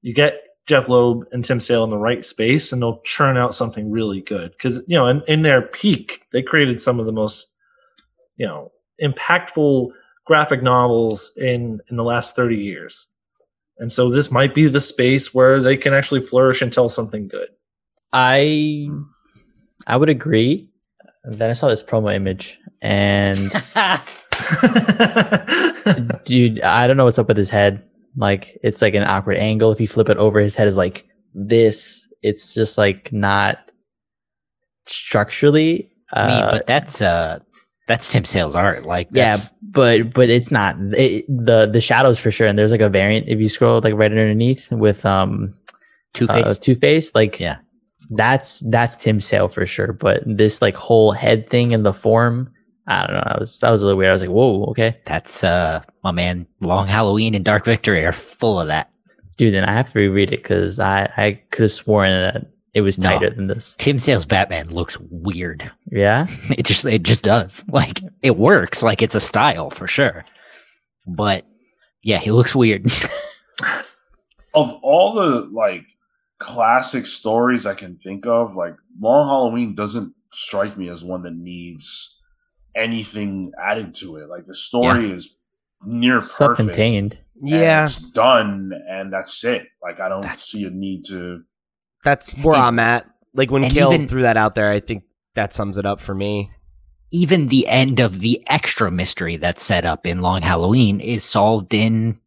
[0.00, 3.54] You get Jeph Loeb and Tim Sale in the right space, and they'll churn out
[3.54, 4.52] something really good.
[4.52, 7.54] Because you know, in, in their peak, they created some of the most
[8.36, 8.72] you know
[9.02, 9.90] impactful
[10.24, 13.08] graphic novels in in the last thirty years.
[13.82, 17.26] And so this might be the space where they can actually flourish and tell something
[17.26, 17.48] good.
[18.12, 18.88] I
[19.88, 20.70] I would agree.
[21.24, 23.50] Then I saw this promo image and
[26.24, 27.82] dude, I don't know what's up with his head.
[28.16, 29.72] Like it's like an awkward angle.
[29.72, 31.04] If you flip it over, his head is like
[31.34, 32.06] this.
[32.22, 33.58] It's just like not
[34.86, 35.90] structurally.
[36.12, 37.40] I mean, Uh, but that's uh
[37.88, 38.84] That's Tim Sale's art.
[38.84, 42.46] Like, Yeah, but but it's not it, the the shadows for sure.
[42.46, 45.54] And there's like a variant if you scroll like right underneath with um
[46.14, 46.46] Two Face.
[46.46, 47.14] uh, Two Face.
[47.14, 47.56] Like Yeah.
[48.10, 49.92] that's that's Tim Sale for sure.
[49.92, 52.52] But this like whole head thing in the form,
[52.86, 53.22] I don't know.
[53.26, 54.10] That was that was a little weird.
[54.10, 56.46] I was like, whoa, okay, that's uh my man.
[56.60, 58.90] Long Halloween and Dark Victory are full of that.
[59.38, 59.54] dude.
[59.54, 62.98] Then I have to reread it because I I could have sworn that it was
[62.98, 63.10] No.
[63.10, 63.74] tighter than this.
[63.78, 65.70] Tim Sale's Batman looks weird.
[65.90, 67.64] Yeah, It just it just does.
[67.70, 68.82] Like it works.
[68.82, 70.24] Like it's a style for sure.
[71.06, 71.44] But
[72.02, 72.86] yeah, he looks weird.
[74.54, 75.84] of all the like
[76.38, 81.34] classic stories I can think of, like Long Halloween doesn't strike me as one that
[81.34, 82.20] needs
[82.74, 84.28] anything added to it.
[84.28, 85.36] Like the story is
[85.84, 86.30] near perfect.
[86.32, 87.12] self-contained.
[87.40, 89.66] and Yeah, it's done, and that's it.
[89.82, 91.42] Like I don't That's- see a need to.
[92.02, 93.06] That's where And- I'm at.
[93.34, 96.00] Like when and Kill even- threw that out there, I think that sums it up
[96.00, 96.50] for me.
[97.10, 101.72] Even the end of the extra mystery that's set up in Long Halloween is solved
[101.74, 102.18] in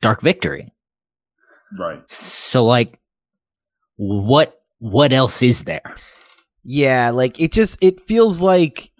[0.00, 0.72] Dark Victory.
[1.78, 2.02] Right.
[2.10, 2.98] So like
[3.96, 5.96] what what else is there?
[6.64, 8.90] Yeah, like it just it feels like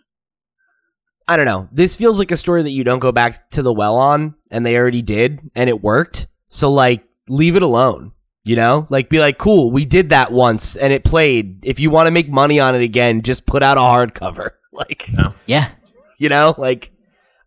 [1.26, 1.68] I don't know.
[1.72, 4.64] This feels like a story that you don't go back to the well on and
[4.64, 6.26] they already did and it worked.
[6.48, 8.12] So like leave it alone.
[8.48, 8.86] You know?
[8.88, 11.58] Like be like, "Cool, we did that once and it played.
[11.62, 15.10] If you want to make money on it again, just put out a hardcover." Like,
[15.46, 15.70] Yeah.
[16.18, 16.54] you know?
[16.56, 16.92] Like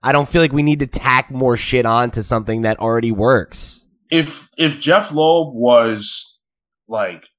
[0.04, 3.12] I don't feel like we need to tack more shit on to something that already
[3.12, 3.86] works.
[4.10, 6.40] If if Jeph Loeb was
[6.90, 7.30] like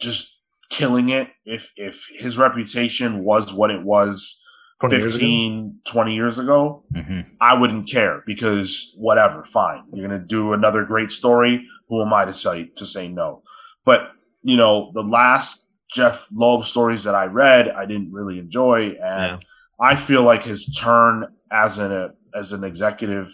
[0.00, 4.42] just killing it, if if his reputation was what it was
[4.80, 5.20] 20 years ago.
[5.20, 9.84] 15, 20 years ago, hmm I wouldn't care because whatever, fine.
[9.92, 11.66] You're gonna do another great story.
[11.88, 13.42] Who am I to say to say no?
[13.84, 14.10] But
[14.42, 19.32] you know, the last Jeph Loeb stories that I read, I didn't really enjoy, and
[19.32, 19.38] Yeah.
[19.80, 23.30] I feel like his turn as an as an executive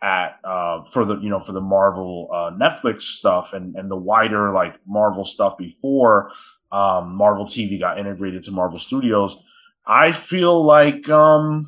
[0.00, 3.96] at uh, for the you know for the Marvel uh, Netflix stuff and and the
[3.96, 6.30] wider like Marvel stuff before
[6.70, 9.42] um, Marvel TV got integrated to Marvel Studios.
[9.88, 11.66] I feel like um,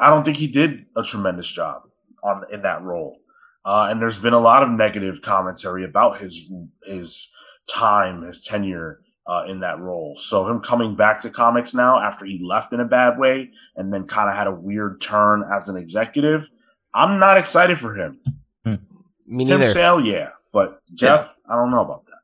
[0.00, 1.82] I don't think he did a tremendous job
[2.22, 3.18] on in that role.
[3.64, 6.52] Uh, and there's been a lot of negative commentary about his
[6.84, 7.34] his
[7.68, 10.14] time, his tenure uh, in that role.
[10.16, 13.92] So him coming back to comics now after he left in a bad way and
[13.92, 16.50] then kind of had a weird turn as an executive,
[16.94, 18.20] I'm not excited for him.
[18.64, 19.66] Me Tim neither.
[19.66, 22.20] Sale, yeah, but Jeph, I don't know about that.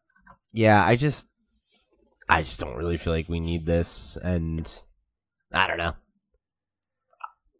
[0.52, 1.28] yeah, I just
[2.28, 4.66] I just don't really feel like we need this and
[5.54, 5.94] I don't know.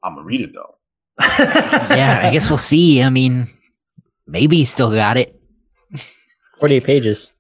[0.03, 0.75] I'm gonna read it though.
[1.21, 3.01] yeah, I guess we'll see.
[3.03, 3.47] I mean,
[4.27, 5.41] maybe he still got it.
[6.59, 7.33] Forty-eight pages.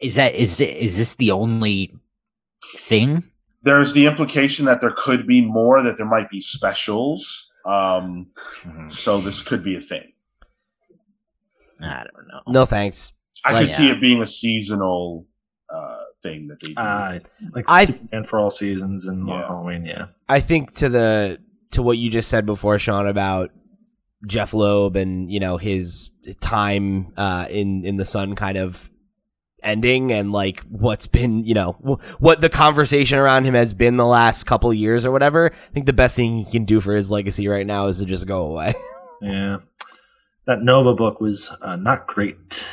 [0.00, 1.94] Is that is is this the only
[2.76, 3.22] thing?
[3.62, 7.52] There's the implication that there could be more, that there might be specials.
[7.66, 8.28] Um,
[8.88, 10.12] so this could be a thing.
[11.82, 12.40] I don't know.
[12.46, 13.12] No thanks.
[13.44, 15.29] I Like- could see it being a seasonal uh,
[16.22, 16.74] thing that they do.
[16.80, 17.18] Uh,
[17.54, 19.46] like I- and for all seasons and Yeah.
[19.46, 20.06] Halloween, yeah.
[20.28, 21.38] I think to the
[21.72, 23.50] to what you just said before, Sean, about
[24.26, 26.10] Jeph Loeb and you know his
[26.40, 28.90] time uh, in in the sun kind of
[29.62, 33.96] ending and like what's been you know wh- what the conversation around him has been
[33.98, 35.50] the last couple years or whatever.
[35.52, 38.04] I think the best thing he can do for his legacy right now is to
[38.04, 38.74] just go away.
[39.22, 39.58] Yeah.
[40.46, 42.66] That Nova book was uh, not great.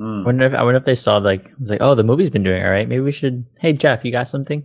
[0.00, 0.22] Mm.
[0.22, 2.42] I wonder if I wonder if they saw like it's like oh the movie's been
[2.42, 2.86] doing all right.
[2.88, 3.46] Maybe we should.
[3.58, 4.64] Hey Jeph, you got something?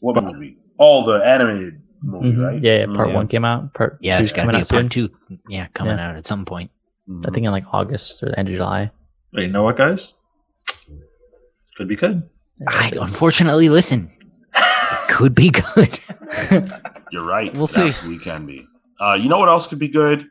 [0.00, 0.56] What movie?
[0.78, 2.44] Oh, the animated movie, Mhm.
[2.46, 2.60] right?
[2.62, 2.86] Yeah, yeah.
[2.86, 3.72] Part Mm, one came out.
[3.74, 4.80] Part Yeah, two's there's got to coming be a out soon.
[4.80, 5.10] part two.
[5.48, 6.10] Yeah, coming Yeah.
[6.10, 6.70] out at some point.
[7.08, 7.26] Mhm.
[7.26, 8.90] I think in like August or the end of July.
[9.32, 10.12] But you know what, guys?
[11.76, 12.28] Could be good.
[12.66, 14.10] I unfortunately listen.
[15.08, 15.98] Could be good.
[17.10, 17.52] You're right.
[17.56, 17.88] We'll see.
[17.88, 18.66] Absolutely can be.
[19.00, 20.28] Uh, you know what else could be good?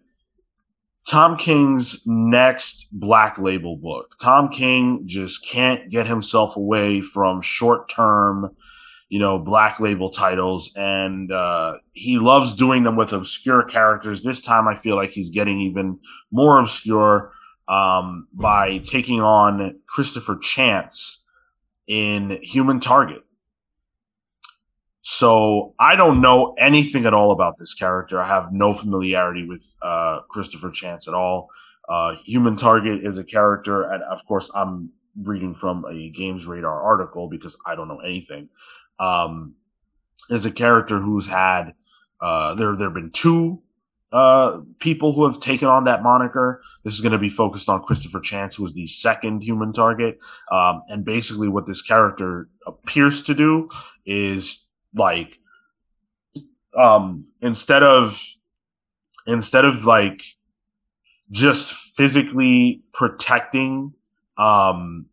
[1.07, 4.15] Tom King's next Black Label book.
[4.21, 8.55] Tom King just can't get himself away from short term,
[9.09, 14.23] you know, Black Label titles, and uh, he loves doing them with obscure characters.
[14.23, 15.99] This time, I feel like he's getting even
[16.31, 17.31] more obscure
[17.67, 21.27] um, by taking on Christopher Chance
[21.87, 23.23] in Human Target.
[25.01, 28.21] So I don't know anything at all about this character.
[28.21, 31.49] I have no familiarity with uh, Christopher Chance at all.
[31.89, 36.81] Uh, Human Target is a character, and of course, I'm reading from a Games Radar
[36.81, 38.49] article because I don't know anything.
[38.99, 39.55] Um,
[40.29, 41.73] is a character who's had
[42.21, 42.75] uh, there.
[42.75, 43.61] There have been two
[44.11, 46.61] uh, people who have taken on that moniker.
[46.83, 50.19] This is going to be focused on Christopher Chance, who is the second human target.
[50.51, 53.69] Um, and basically, what this character appears to do
[54.05, 55.39] is like,
[56.75, 58.21] um, instead of
[59.27, 60.23] instead of like
[61.31, 63.93] just physically protecting
[64.37, 65.05] um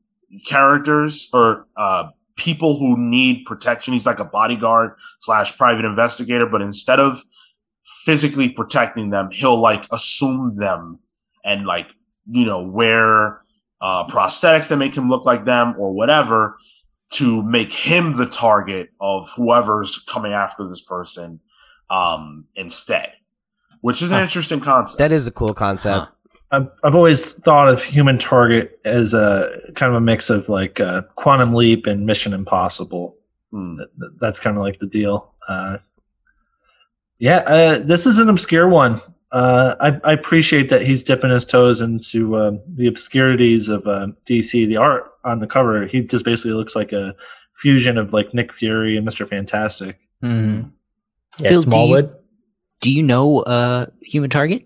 [0.46, 6.62] characters or uh people who need protection he's like a bodyguard slash private investigator but
[6.62, 7.22] instead of
[8.04, 10.98] physically protecting them he'll like assume them
[11.44, 11.90] and like
[12.30, 13.42] you know wear
[13.80, 16.56] uh prosthetics that make him look like them or whatever
[17.11, 21.40] to make him the target of whoever's coming after this person
[21.90, 23.12] um instead
[23.80, 24.24] which is an Huh.
[24.24, 25.98] interesting concept That is a cool concept.
[25.98, 26.06] Huh.
[26.50, 30.80] I've, I've always thought of Human Target as a kind of a mix of like
[30.80, 33.14] uh, Quantum Leap and Mission Impossible.
[33.52, 33.76] Hmm.
[33.76, 35.32] Th- th- That's kind of like the deal.
[35.46, 35.76] Uh,
[37.18, 38.98] yeah, uh, this is an obscure one.
[39.30, 44.09] Uh, I, I appreciate that he's dipping his toes into uh, the obscurities of uh,
[44.26, 44.66] DC.
[44.66, 47.14] The art on the cover, he just basically looks like a
[47.56, 49.98] fusion of like Nick Fury and Mister Fantastic.
[50.22, 50.70] Mhm.
[51.40, 52.14] Yeah, Phil, do you- Smallwood.
[52.80, 54.64] Do you know uh, Human Target?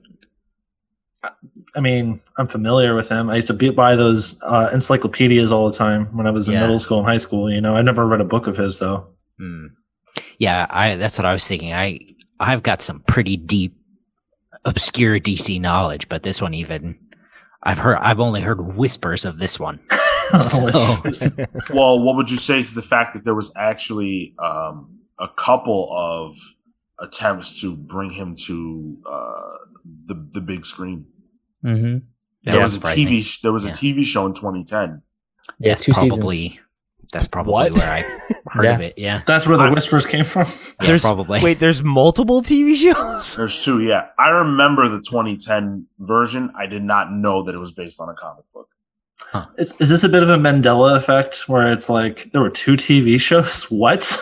[1.74, 3.30] I mean, I'm familiar with him.
[3.30, 6.54] I used to be, buy those uh, encyclopedias all the time when I was in
[6.54, 6.60] Yeah.
[6.62, 7.50] middle school and high school.
[7.50, 9.06] You know, I never read a book of his though.
[9.38, 9.66] Hmm.
[10.38, 11.72] Yeah, I that's what I was thinking.
[11.72, 12.00] I
[12.38, 13.76] I've got some pretty deep
[14.66, 16.98] obscure DC knowledge, but this one even
[17.62, 19.80] I've heard I've only heard whispers of this one.
[20.38, 20.66] So-
[21.74, 25.88] Well, what would you say to the fact that there was actually um, a couple
[25.96, 26.36] of
[26.98, 29.56] attempts to bring him to uh,
[30.06, 31.06] the the big screen?
[31.62, 31.98] hmm
[32.44, 32.80] There Yeah, was a.
[32.80, 35.02] TV there was a TV show in 2010.
[35.58, 36.60] Yeah, that's two probably seasons.
[37.12, 37.72] that's probably What?
[37.72, 38.00] where I
[38.52, 38.74] heard Yeah.
[38.74, 38.94] of it.
[38.96, 40.46] Yeah, That's where the I- whispers came from.
[40.46, 41.40] yeah, There's- probably.
[41.42, 43.34] Wait, there's multiple TV shows?
[43.36, 44.06] There's two, yeah.
[44.18, 46.52] I remember the 2010 version.
[46.56, 48.68] I did not know that it was based on a comic book.
[49.58, 52.72] Is, is this a bit of a Mandela effect where it's like there were two
[52.72, 53.64] TV shows?
[53.70, 54.18] What?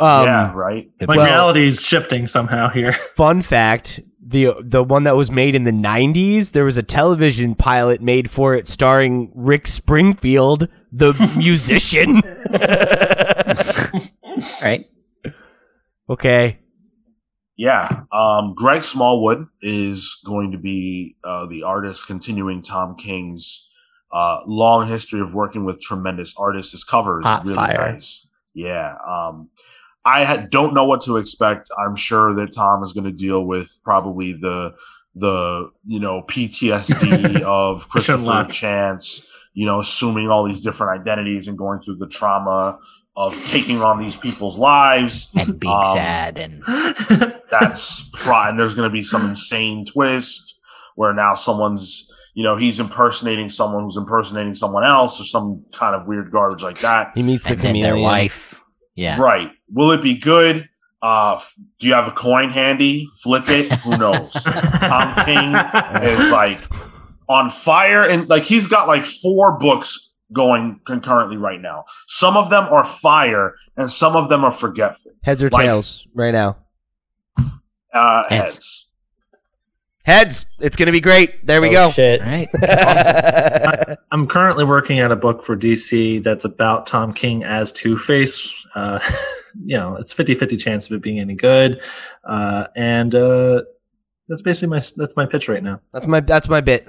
[0.00, 0.90] Um, yeah, right.
[1.00, 2.92] Like Well- reality is shifting somehow here.
[3.16, 7.54] Fun fact: the the one that was made in the '90s, there was a television
[7.54, 12.22] pilot made for it, starring Rick Springfield, the musician.
[14.62, 14.86] right?
[16.10, 16.58] okay,
[17.56, 18.02] Yeah.
[18.12, 23.70] Um, Greg Smallwood is going to be uh, the artist continuing Tom King's
[24.12, 26.72] uh, long history of working with tremendous artists.
[26.72, 27.92] His cover is Hot really fire.
[27.92, 28.28] nice.
[28.54, 28.96] Yeah.
[29.06, 29.50] Um,
[30.04, 31.70] I ha- don't know what to expect.
[31.78, 34.74] I'm sure that Tom is going to deal with probably the
[35.16, 38.46] the you know PTSD of Christopher.
[38.50, 39.26] Chance.
[39.54, 42.78] You know, assuming all these different identities and going through the trauma
[43.16, 45.30] of taking on these people's lives.
[45.36, 46.62] And being Um, sad and
[47.50, 50.60] that's pro- and there's going to be some insane twist
[50.96, 55.94] where now someone's you know he's impersonating someone who's impersonating someone else or some kind
[55.94, 57.12] of weird garbage like that.
[57.14, 58.60] He meets the and then their wife.
[58.96, 59.20] Yeah.
[59.20, 59.50] right.
[59.72, 60.68] Will it be good?
[61.02, 61.40] Uh
[61.78, 63.06] do you have a coin handy?
[63.22, 63.72] Flip it.
[63.80, 64.32] Who knows?
[64.32, 65.54] Tom king
[66.02, 66.60] is like
[67.28, 72.50] on fire and like he's got like four books going concurrently right now some of
[72.50, 76.58] them are fire and some of them are forgetful Heads or Like- tails right now?
[77.94, 78.54] uh Heads.
[78.54, 78.80] heads
[80.04, 80.44] Heads.
[80.60, 81.46] It's gonna be great.
[81.46, 81.90] There we Oh, go.
[81.92, 82.20] Shit.
[82.20, 82.50] Right.
[84.12, 88.52] I'm currently working at a book for DC that's about Tom King as Two Face.
[88.74, 88.98] Uh,
[89.62, 91.80] you know, it's 50 50 chance of it being any good.
[92.22, 93.62] Uh, and uh,
[94.28, 95.80] that's basically my that's my pitch right now.
[95.94, 96.86] that's my that's my bit.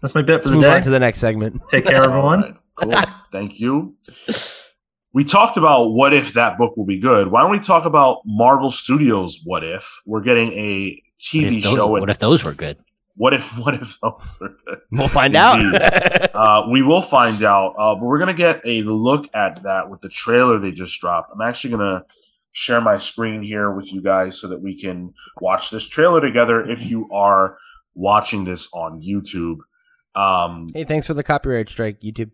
[0.00, 0.70] That's my bit Let's for the move day.
[0.76, 1.62] on to the next segment.
[1.68, 2.58] Take care, everyone.
[2.78, 3.14] All right, cool.
[3.32, 3.96] Thank you.
[5.14, 7.30] We talked about what if that book will be good.
[7.30, 9.40] Why don't we talk about Marvel Studios?
[9.44, 11.86] What if we're getting a TV if, those, show?
[11.88, 12.78] what if those were good?
[13.16, 14.80] what if what if those are good?
[14.90, 15.80] We'll find Indeed.
[15.82, 16.34] out.
[16.34, 20.00] Uh, we will find out, uh, but we're gonna get a look at that with
[20.00, 21.30] the trailer they just dropped.
[21.32, 22.04] I'm actually gonna
[22.52, 26.62] share my screen here with you guys so that we can watch this trailer together.
[26.64, 27.56] If you are
[27.94, 29.58] watching this on YouTube,
[30.14, 32.30] um, hey, thanks for the copyright strike, YouTube.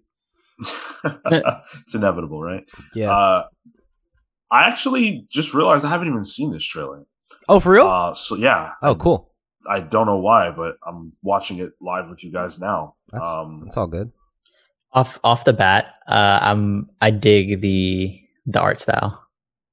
[1.26, 2.64] it's inevitable, right?
[2.94, 3.10] Yeah.
[3.10, 3.46] Uh,
[4.50, 7.04] I actually just realized I haven't even seen this trailer.
[7.48, 7.86] oh, for real?
[7.86, 8.72] Uh, so yeah.
[8.82, 9.32] oh, cool.
[9.68, 12.94] I don't know why, but I'm watching it live with you guys now.
[13.12, 14.12] That's um, that's all good.
[14.92, 19.22] Off off the bat, uh, I'm I dig the the art style.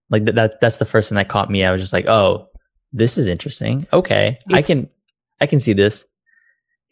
[0.09, 1.63] Like that, that that's the first thing that caught me.
[1.63, 2.49] I was just like, oh,
[2.91, 3.87] this is interesting.
[3.93, 4.89] Okay, I can
[5.39, 6.05] I can see this.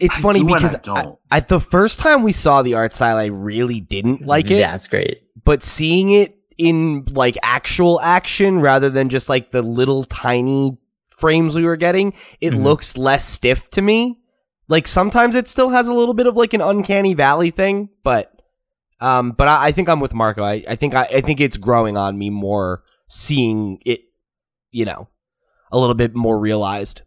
[0.03, 1.17] It's I funny do because I don't.
[1.31, 4.59] I, the first time we saw the art style, I really didn't like it.
[4.59, 5.21] Yeah, it's great.
[5.43, 10.77] But seeing it in like actual action rather than just like the little tiny
[11.07, 12.63] frames we were getting, it Mhm.
[12.63, 14.19] looks less stiff to me.
[14.67, 18.29] Like sometimes it still has a little bit of like an uncanny valley thing, but
[19.01, 20.43] um, but I, I think I'm with Marco.
[20.43, 24.01] I, I think I, I think it's growing on me more seeing it,
[24.71, 25.09] you know,
[25.71, 27.01] a little bit more realized.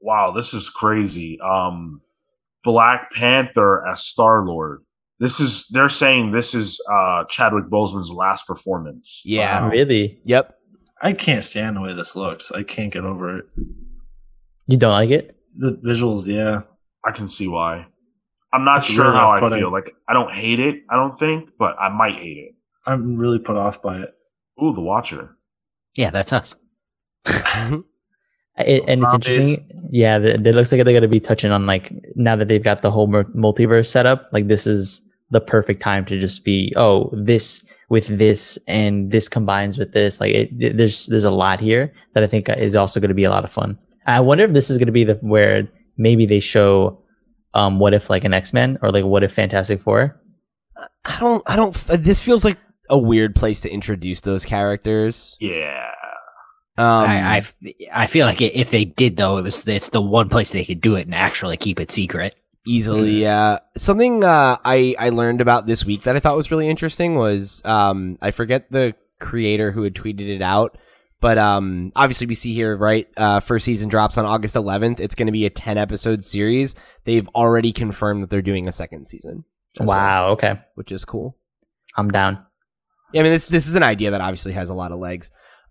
[0.00, 1.38] Wow, this is crazy.
[1.40, 2.02] Um,
[2.64, 4.82] Black Panther as Star Lord.
[5.18, 9.22] This is they're saying this is uh Chadwick Boseman's last performance.
[9.24, 9.62] Yeah.
[9.62, 9.68] Wow.
[9.70, 10.20] Really?
[10.24, 10.54] Yep.
[11.02, 12.52] I can't stand the way this looks.
[12.52, 13.44] I can't get over it.
[14.66, 15.36] You don't like it?
[15.56, 16.62] The visuals, yeah.
[17.04, 17.86] I can see why.
[18.52, 19.58] I'm not It's sure really how I off-putting.
[19.58, 19.72] feel.
[19.72, 20.82] Like I don't hate it.
[20.90, 22.52] I don't think, but I might hate it.
[22.86, 24.10] I'm really put off by it.
[24.62, 25.36] Ooh, the Watcher.
[25.96, 26.54] Yeah, that's us.
[28.66, 29.66] It, and it's interesting.
[29.90, 32.82] Yeah, it looks like they're going to be touching on like now that they've got
[32.82, 34.28] the whole multiverse set up.
[34.32, 39.28] Like this is the perfect time to just be oh this with this and this
[39.28, 40.20] combines with this.
[40.20, 43.14] Like it, it- there's there's a lot here that I think is also going to
[43.14, 43.78] be a lot of fun.
[44.06, 47.02] I wonder if this is going to be the where maybe they show
[47.54, 50.20] um what if like an X Men or like what if Fantastic Four.
[51.04, 51.42] I don't.
[51.46, 51.74] I don't.
[51.88, 52.58] This feels like
[52.88, 55.36] a weird place to introduce those characters.
[55.40, 55.90] Yeah.
[56.78, 57.54] Um, I, I f-
[57.92, 60.80] I feel like if they did though, it was it's the one place they could
[60.80, 62.34] do it and actually keep it secret.
[62.66, 66.68] easily yeah something uh i i learned about this week that i thought was really
[66.68, 70.76] interesting was um i forget the creator who had tweeted it out
[71.20, 75.14] but um obviously we see here right uh first season drops on august 11th it's
[75.14, 79.06] going to be a 10 episode series they've already confirmed that they're doing a second
[79.06, 79.44] season
[79.80, 80.28] as well, Wow.
[80.32, 81.38] Okay, which is cool
[81.96, 82.44] I'm down.
[83.14, 85.30] yeah, I mean, this this is an idea that obviously has a lot of legs.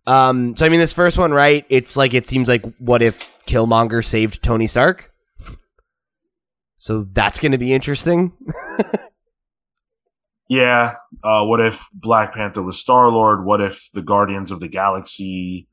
[0.09, 1.65] Um, so I mean, this first one, right?
[1.69, 5.11] It's like it seems like what if Killmonger saved Tony Stark?
[6.77, 8.33] So that's going to be interesting.
[10.51, 10.95] Yeah.
[11.23, 13.45] Uh, what if Black Panther was Star Lord?
[13.45, 15.67] What if the Guardians of the Galaxy,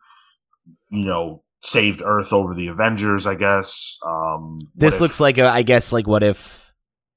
[0.91, 3.27] you know, saved Earth over the Avengers?
[3.27, 3.99] I guess.
[4.07, 6.75] Um, This if- looks like a, I guess, like what if?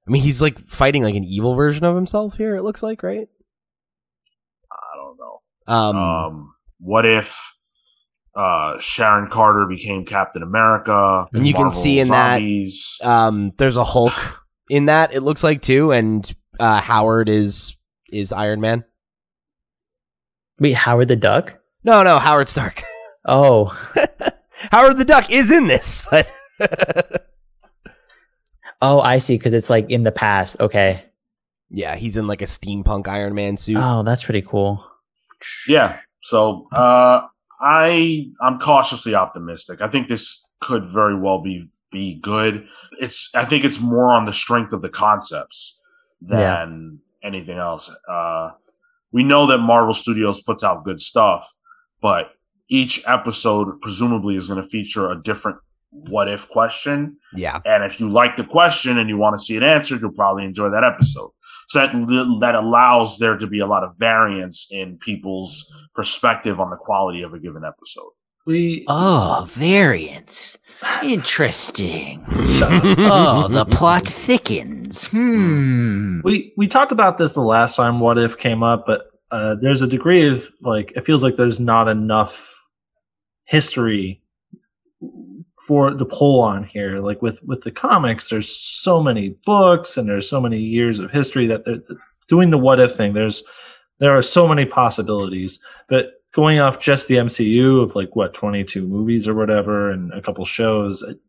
[0.07, 2.55] I mean, he's like fighting like an evil version of himself here.
[2.55, 3.27] It looks like, right?
[4.71, 5.41] I don't know.
[5.67, 7.55] Um, Um, what if
[8.35, 11.27] uh, Sharon Carter became Captain America?
[11.33, 12.41] And you can see in that-
[13.03, 15.13] um, there's a Hulk in that.
[15.13, 17.77] It looks like too, and uh, Howard is
[18.11, 18.83] is Iron Man.
[20.59, 21.57] Wait, Howard the Duck?
[21.83, 22.83] No, no, Howard Stark.
[23.25, 23.65] Oh,
[24.71, 26.31] Howard the Duck is in this, but
[28.81, 29.37] oh, I see.
[29.37, 30.59] Because it's like in the past.
[30.59, 31.03] Okay.
[31.69, 33.77] yeah, he's in like a steampunk Iron Man suit.
[33.79, 34.83] Oh, that's pretty cool.
[35.67, 35.99] Yeah.
[36.21, 37.21] So uh,
[37.61, 39.81] I I'm cautiously optimistic.
[39.81, 42.67] I think this could very well be be good.
[42.99, 45.81] It's I think it's more on the strength of the concepts
[46.21, 47.89] than anything else.
[48.07, 48.51] Uh,
[49.11, 51.55] we know that Marvel Studios puts out good stuff,
[52.01, 52.31] but
[52.69, 55.57] each episode presumably is going to feature a different
[55.91, 57.17] what if question.
[57.33, 57.59] Yeah.
[57.65, 60.45] And if you like the question and you want to see it answered, you'll probably
[60.45, 61.31] enjoy that episode.
[61.69, 66.69] So that that allows there to be a lot of variance in people's perspective on
[66.71, 68.11] the quality of a given episode.
[68.47, 70.57] We Oh, variance,
[71.03, 72.23] Interesting.
[72.27, 75.05] oh, the plot thickens.
[75.11, 76.21] Hmm.
[76.23, 79.83] we we talked about this the last time what if came up but uh, there's
[79.83, 82.51] a degree of like it feels like there's not enough
[83.45, 84.23] history
[85.69, 90.09] for the pull on here like with with the comics there's so many books and
[90.09, 91.77] there's so many years of history that they're
[92.27, 93.43] doing the what if thing there's
[93.99, 98.87] there are so many possibilities but going off just the mcu of like what 22
[98.87, 101.19] movies or whatever and a couple shows it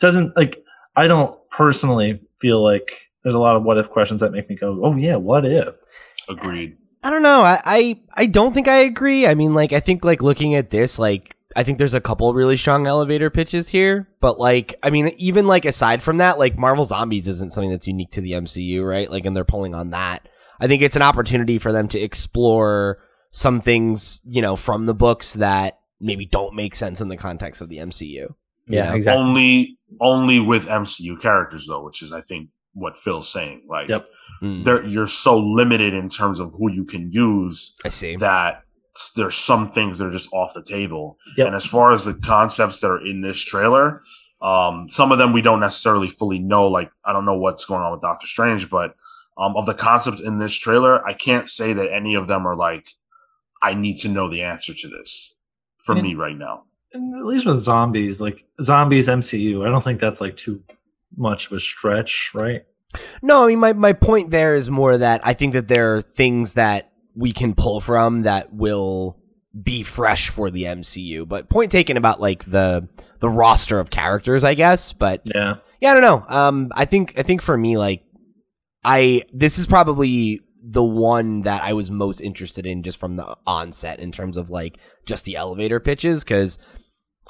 [0.00, 0.62] doesn't like
[0.94, 4.54] i don't personally feel like there's a lot of what if questions that make me
[4.54, 5.82] go oh yeah what if
[6.28, 6.76] Agreed.
[7.02, 7.40] I don't know.
[7.42, 9.26] I, I I don't think I agree.
[9.26, 12.32] I mean, like, I think like looking at this, like, I think there's a couple
[12.34, 14.08] really strong elevator pitches here.
[14.20, 17.86] But like, I mean, even like aside from that, like Marvel Zombies isn't something that's
[17.86, 19.10] unique to the MCU, right?
[19.10, 20.28] Like, and they're pulling on that.
[20.60, 22.98] I think it's an opportunity for them to explore
[23.30, 27.60] some things, you know, from the books that maybe don't make sense in the context
[27.60, 28.04] of the MCU.
[28.12, 28.34] you
[28.66, 28.94] Yeah, know?
[28.96, 29.20] exactly.
[29.22, 33.62] Only only with MCU characters though, which is I think what Phil's saying.
[33.68, 34.06] Like Yep.
[34.42, 38.14] Mm, you're so limited in terms of who you can use I see.
[38.16, 38.62] that s-
[39.16, 41.18] there's some things that are just off the table.
[41.36, 41.46] Yep.
[41.48, 44.02] And as far as the concepts that are in this trailer,
[44.40, 46.66] um, some of them we don't necessarily fully know.
[46.68, 48.94] Like I don't know what's going on with Doctor Strange, but
[49.36, 52.56] um, of the concepts in this trailer, I can't say that any of them are
[52.56, 52.90] like
[53.62, 55.34] I need to know the answer to this
[55.78, 56.02] for Yeah.
[56.02, 56.64] me right now.
[56.92, 60.62] and at least with zombies like zombies mcu i don't think that's like too
[61.16, 62.62] much of a stretch right
[63.22, 66.00] No, I mean my, my point there is more that I think that there are
[66.02, 69.18] things that we can pull from that will
[69.60, 71.26] be fresh for the MCU.
[71.26, 72.88] But point taken about like the
[73.18, 74.92] the roster of characters, I guess.
[74.92, 75.56] But Yeah.
[75.80, 76.24] yeah, I don't know.
[76.28, 78.04] Um, I think I think for me, like,
[78.84, 83.36] I this is probably the one that I was most interested in just from the
[83.46, 86.58] onset in terms of like just the elevator pitches because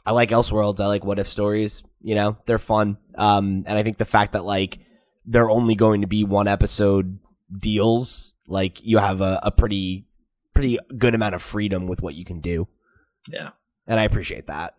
[0.05, 1.83] I like Elseworlds, I like What If stories.
[2.01, 2.99] You know, they're fun.
[3.17, 4.81] Um, and I think the fact that like
[5.25, 7.19] they're only going to be one episode
[7.57, 10.07] deals, like you have a, a pretty
[10.55, 12.67] pretty good amount of freedom with what you can do,
[13.31, 13.51] Yeah.
[13.87, 14.75] and I appreciate that.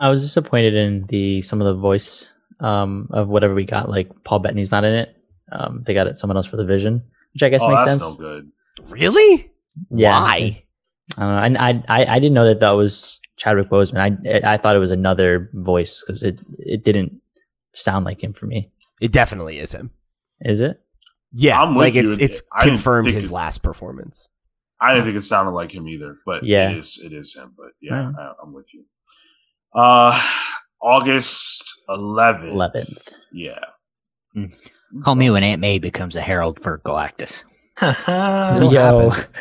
[0.00, 2.30] I was disappointed in the some of the voice
[2.60, 3.88] um, of whatever we got.
[3.88, 5.16] Like Paul Bettany's not in it.
[5.52, 7.02] Um, they got it someone else for the Vision,
[7.32, 8.18] which I guess oh, makes that's sense.
[8.18, 8.50] no good.
[8.88, 9.52] Really?
[9.90, 10.18] Yeah.
[10.20, 10.64] Why?
[11.16, 11.60] I don't know.
[11.60, 14.18] I, I I I didn't know that that was Chadwick Boseman.
[14.44, 17.20] I I thought it was another voice because it it didn't
[17.72, 18.72] sound like him for me.
[19.00, 19.90] It definitely is him.
[20.40, 20.80] Is it?
[21.34, 22.24] Yeah, I'm with like it's you.
[22.24, 24.28] it's I confirmed his it- last performance.
[24.80, 26.70] I didn't think it sounded like him either, but Yeah.
[26.70, 27.00] it is.
[27.02, 27.54] It is him.
[27.56, 28.14] But yeah, Alright.
[28.18, 28.84] I, I'm with you.
[29.74, 30.20] Uh,
[30.82, 32.50] August 11th.
[32.50, 33.08] Eleventh.
[33.32, 33.58] Yeah.
[35.02, 37.44] Call me when Aunt May becomes a herald for Galactus.
[37.82, 39.10] Yo.
[39.10, 39.32] happen.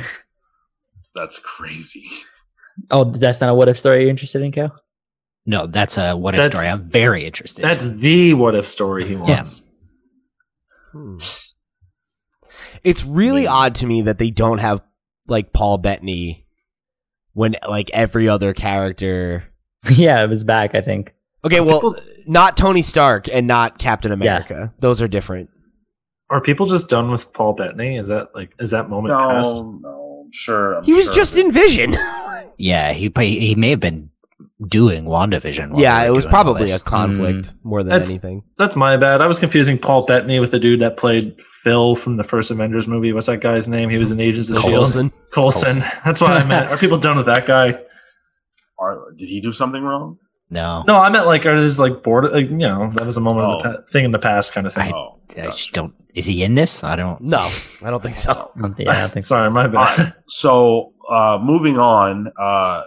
[1.15, 2.05] That's crazy.
[2.89, 4.75] Oh, that's not a what if story you're interested in, Cal?
[5.45, 6.71] No, that's a what if That's- story.
[6.71, 7.63] I'm very interested.
[7.63, 9.61] That's the what if story he wants.
[10.91, 11.17] Hmm.
[12.83, 14.81] It's really odd to me that they don't have
[15.27, 16.45] like Paul Bettany
[17.33, 19.45] when like every other character.
[19.91, 20.75] yeah, it was back.
[20.75, 21.13] I think.
[21.45, 21.95] Okay, well, People-
[22.25, 24.73] not Tony Stark and not Captain America.
[24.79, 25.49] Those are different.
[26.29, 27.97] Are people just done with Paul Bettany?
[27.97, 29.47] Is that like is that moment past?
[29.47, 30.75] No, no, sure.
[30.75, 31.95] I'm He was sure just in Vision.
[32.57, 34.09] yeah, he he he may have been
[34.67, 35.77] doing WandaVision.
[35.79, 38.43] yeah, it was probably a conflict more than That's- anything.
[38.57, 39.21] That's my bad.
[39.21, 42.87] I was confusing Paul Bettany with the dude that played Phil from the first Avengers
[42.87, 43.13] movie.
[43.13, 43.89] What's that guy's name?
[43.89, 44.73] He was in Agents of Shield.
[44.73, 45.11] Coulson.
[45.31, 45.79] Colson.
[46.05, 46.69] That's what I meant.
[46.69, 47.77] Are people done with that guy?
[48.79, 50.17] Are- did he do something wrong?
[50.49, 50.83] no.
[50.87, 52.31] No, I meant like are this like bored?
[52.31, 53.73] Like, you know, that was a moment of the Oh.
[53.77, 54.93] pa- thing in the past kind of thing.
[54.93, 55.93] Oh, I just don't.
[56.13, 56.83] Is he in this?
[56.83, 57.19] I don't.
[57.21, 57.39] No,
[57.83, 58.51] I don't think so.
[58.77, 59.35] Yeah, I think so.
[59.35, 59.97] Sorry, my bad.
[59.99, 62.83] Alright, so uh, moving on, uh,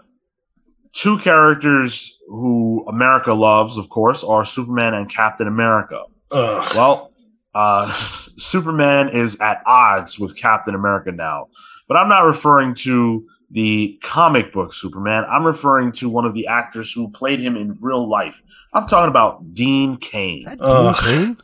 [0.97, 6.03] two characters who America loves, of course, are Superman and Captain America.
[6.31, 6.75] Ugh.
[6.75, 7.13] Well,
[7.55, 7.87] uh,
[8.37, 11.49] Superman is at odds with Captain America now,
[11.87, 15.25] but I'm not referring to the comic book Superman.
[15.29, 18.43] I'm referring to one of the actors who played him in real life.
[18.73, 20.39] I'm talking about Dean Cain.
[20.39, 20.97] Is that Ugh.
[21.05, 21.37] Dean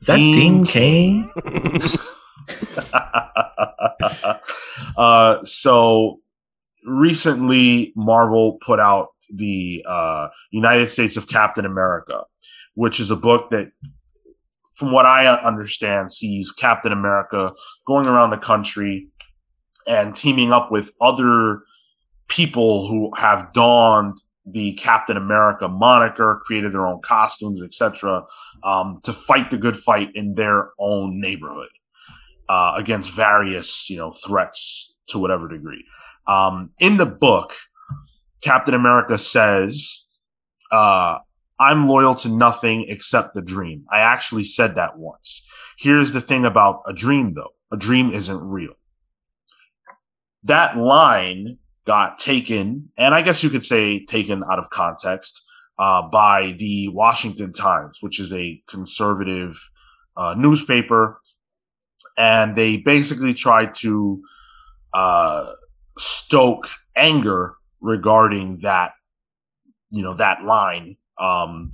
[0.00, 1.30] Is that Dean Dean Kane?
[1.44, 1.82] Cain?
[4.96, 6.20] uh, so
[6.88, 12.22] recently, Marvel put out the uh, United States of Captain America,
[12.74, 13.70] which is a book that,
[14.74, 17.52] from what I understand, sees Captain America
[17.86, 19.08] going around the country
[19.86, 21.62] and teaming up with other
[22.28, 24.20] people who have donned
[24.50, 28.24] the Captain America moniker, created their own costumes, etc.,
[28.62, 31.68] um, to fight the good fight in their own neighborhood
[32.48, 35.84] uh, against various, you know, threats to whatever degree.
[36.28, 37.54] Um, in the book,
[38.42, 40.06] Captain America says,
[40.70, 41.18] uh,
[41.58, 45.46] "I'm loyal to nothing except the dream." I actually said that once.
[45.78, 48.74] Here's the thing about a dream, though: a dream isn't real.
[50.44, 55.42] That line got taken, and I guess you could say taken out of context
[55.78, 59.58] uh, by the Washington Times, which is a conservative
[60.16, 61.20] uh, newspaper,
[62.16, 64.22] and they basically tried to
[64.92, 65.52] uh,
[65.98, 68.92] stoke anger regarding that,
[69.90, 71.72] you know, that line um,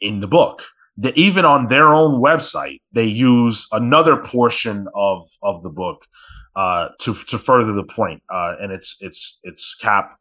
[0.00, 0.64] in the book.
[0.98, 6.06] That even on their own website, they use another portion of of the book
[6.54, 10.18] uh, to to further the point, uh, and it's it's it's Cap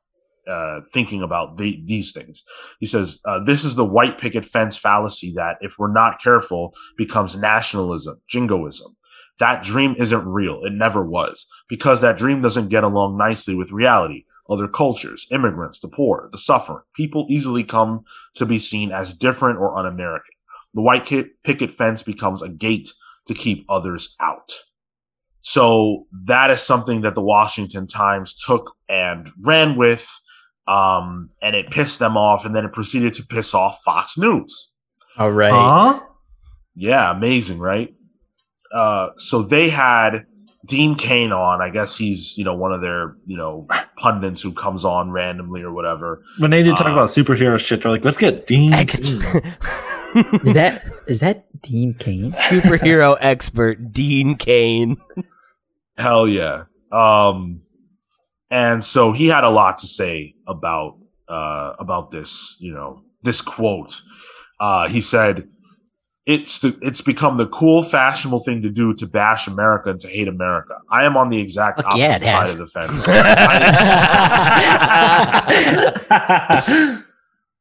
[0.47, 2.43] uh, thinking about the, these things.
[2.79, 6.73] He says, uh, "This is the white picket fence fallacy that, if we're not careful,
[6.97, 8.95] becomes nationalism, jingoism.
[9.41, 10.63] That dream isn't real.
[10.63, 14.25] It never was, because that dream doesn't get along nicely with reality.
[14.47, 18.03] Other cultures, immigrants, the poor, the suffering, people easily come
[18.35, 20.35] to be seen as different or un-American.
[20.75, 22.89] The white ki- picket fence becomes a gate
[23.25, 24.51] to keep others out."
[25.41, 30.07] So that is something that the Washington Times took and ran with,
[30.67, 34.75] um, and it pissed them off, and then it proceeded to piss off Fox News.
[35.17, 35.51] All right.
[35.51, 35.99] Huh?
[36.75, 37.95] Yeah, amazing, right?
[38.73, 40.25] Uh, so they had
[40.65, 41.61] Dean Cain on.
[41.61, 43.65] I guess he's you know one of their you know
[43.97, 46.21] pundits who comes on randomly or whatever.
[46.39, 48.73] When they did talk Uh, about superhero shit, they're like, let's get Dean.
[48.73, 49.21] Ex- Cain.
[50.43, 52.31] Is that is that Dean Cain?
[52.31, 54.97] superhero expert Dean Cain.
[55.97, 56.63] Hell yeah.
[56.91, 57.61] Um,
[58.49, 60.97] and so he had a lot to say about
[61.29, 62.57] uh, about this.
[62.59, 64.01] You know, this quote.
[64.59, 65.47] Uh, he said,
[66.25, 70.07] "It's the it's become the cool, fashionable thing to do to bash America and to
[70.07, 70.75] hate America.
[70.89, 72.53] I am on the exact Fuck yeah, opposite it side has.
[72.53, 73.05] of the fence.
[76.09, 77.03] I,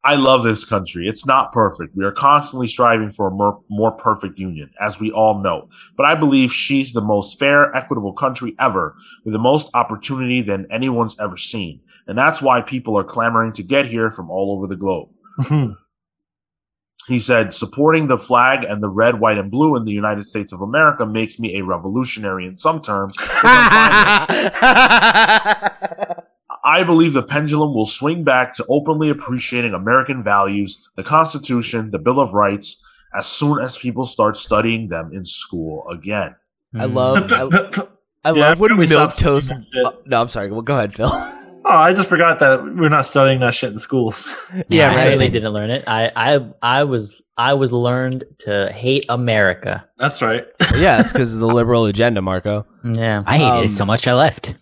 [0.03, 1.07] I love this country.
[1.07, 1.95] It's not perfect.
[1.95, 5.69] We are constantly striving for a more, more perfect union, as we all know.
[5.97, 10.67] But I believe she's the most fair, equitable country ever, with the most opportunity than
[10.71, 11.81] anyone's ever seen.
[12.07, 15.11] And that's why people are clamoring to get here from all over the globe.
[15.41, 15.73] Hmm.
[17.09, 20.53] He said, supporting the flag and the red, white, and blue in the United States
[20.53, 23.15] of America makes me a revolutionary in some terms.
[23.19, 23.27] I'm
[23.71, 26.21] fine with.
[26.63, 31.99] I believe the pendulum will swing back to openly appreciating American values, the Constitution, the
[31.99, 36.37] Bill of Rights, as soon as people start studying them in school again.
[36.79, 37.31] I love.
[37.31, 37.35] Hmm.
[37.55, 37.87] I,
[38.25, 39.47] I Yeah, love when we milk stopped toast.
[39.47, 39.67] studying.
[39.85, 40.51] Oh, no, I'm sorry.
[40.53, 41.09] Well, go ahead, Phil.
[41.73, 44.37] Oh, I just forgot that we're not studying that shit in schools.
[44.69, 44.97] Yeah, I right.
[44.97, 45.85] certainly didn't learn it.
[45.87, 49.89] I, I I was I was learned to hate America.
[49.97, 50.45] That's right.
[50.77, 52.67] yeah, it's because of the liberal agenda, Marco.
[52.85, 53.23] Yeah.
[53.25, 54.55] I hated Um, it so much I left.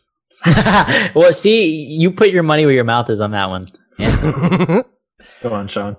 [1.14, 3.66] well, see, you put your money where your mouth is on that one.
[3.98, 4.82] Yeah.
[5.43, 5.97] Go on, Sean.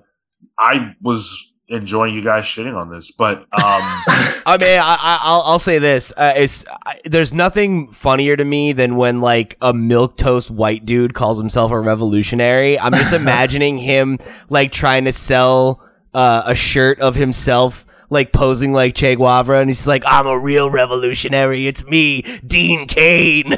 [0.60, 5.42] I was enjoying you guys shitting on this, but um, I mean, I, I, I'll,
[5.42, 9.74] I'll say this: uh, it's I, there's nothing funnier to me than when like a
[9.74, 12.80] milk toast white dude calls himself a revolutionary.
[12.80, 14.18] I'm just imagining him
[14.50, 15.82] like trying to sell
[16.14, 17.86] uh, a shirt of himself.
[18.12, 21.68] Like posing like Che Guevara, and he's like, "I'm a real revolutionary.
[21.68, 23.56] It's me, Dean Cain."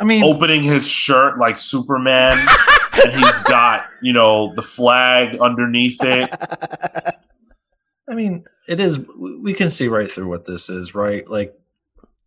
[0.00, 2.38] I mean, opening his shirt like Superman,
[2.92, 6.30] and he's got you know the flag underneath it.
[8.08, 8.98] I mean, it is.
[9.18, 11.28] We can see right through what this is, right?
[11.28, 11.54] Like,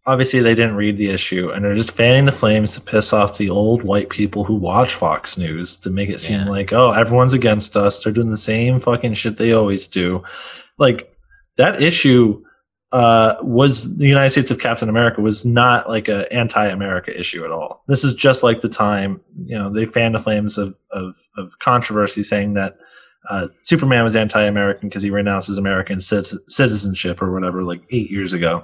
[0.06, 3.38] obviously, they didn't read the issue, and they're just fanning the flames to piss off
[3.38, 6.50] the old white people who watch Fox News to make it seem Yeah.
[6.50, 8.04] like, oh, everyone's against us.
[8.04, 10.24] They're doing the same fucking shit they always do.
[10.78, 11.14] Like
[11.58, 12.44] that issue
[12.94, 17.52] uh, was the United States of Captain America was not like a anti-America issue at
[17.52, 17.84] all.
[17.88, 21.58] This is just like the time you know they fanned the flames of of, of
[21.58, 22.78] controversy, saying that
[23.30, 28.12] uh, Superman was anti-American because he renounced his American citi- citizenship or whatever, like eight
[28.12, 28.64] years ago.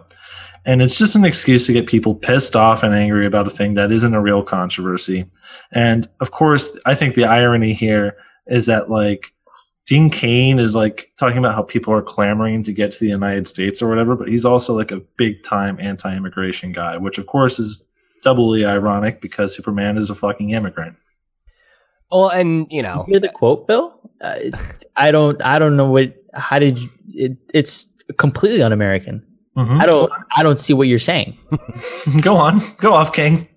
[0.66, 3.74] And it's just an excuse to get people pissed off and angry about a thing
[3.76, 5.26] that isn't a real controversy.
[5.72, 9.34] And of course, I think the irony here is that like
[9.90, 13.48] Dean Cain is like talking about how people are clamoring to get to the United
[13.48, 17.58] States or whatever, but he's also like a big time anti-immigration guy, which of course
[17.58, 17.90] is
[18.22, 20.96] doubly ironic because Superman is a fucking immigrant.
[22.12, 24.00] Well, and you know, You hear the quote, Bill?
[24.22, 24.36] Uh,
[24.96, 25.42] I don't.
[25.42, 26.14] I don't know what.
[26.36, 26.90] How did you?
[27.08, 29.26] It, it's completely un-American.
[29.58, 29.82] Mhm.
[29.82, 30.12] I don't.
[30.38, 31.36] I don't see what you're saying.
[32.22, 33.48] Go on, go off, King.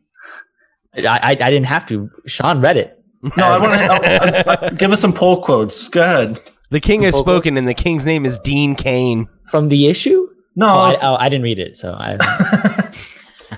[0.96, 2.08] I, I, I didn't have to.
[2.26, 3.01] Sean read it.
[3.36, 5.88] No, I want to give us some poll quotes.
[5.88, 6.40] Go ahead.
[6.70, 7.32] the king has Focus.
[7.32, 9.28] spoken, and the king's name is Dean Cain.
[9.50, 10.28] from the issue.
[10.56, 12.16] No, Oh, I, oh, I didn't read it, so I.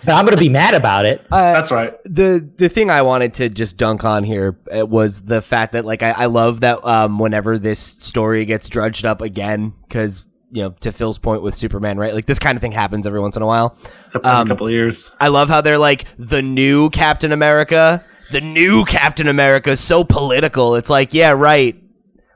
[0.04, 1.26] but I'm gonna be mad about it.
[1.30, 1.94] Uh, that's right.
[2.04, 5.84] the the thing I wanted to just dunk on here uh, was the fact that
[5.84, 10.62] like I, I love that um whenever this story gets drudged up again because you
[10.62, 13.36] know to Phil's point with Superman right like this kind of thing happens every once
[13.36, 13.76] in a while.
[14.12, 15.10] Couple, Um, a couple of years.
[15.20, 18.04] I love how they're like the new Captain America.
[18.30, 20.74] The new Captain America is so political.
[20.74, 21.80] It's like yeah right.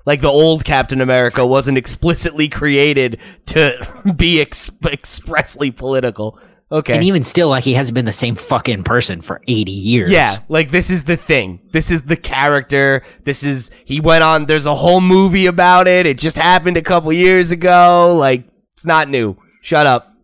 [0.07, 6.41] Like the old Captain America wasn't explicitly created to be ex- expressly political.
[6.71, 6.95] Okay.
[6.95, 10.11] And even still, like he hasn't been the same fucking person for 80 years.
[10.11, 11.61] Yeah, like this is the thing.
[11.73, 13.03] This is the character.
[13.25, 14.47] This is he went on.
[14.47, 16.07] There's a whole movie about it.
[16.07, 18.15] It just happened a couple years ago.
[18.19, 18.45] Like
[18.75, 19.37] it's not new.
[19.63, 20.15] Shut up.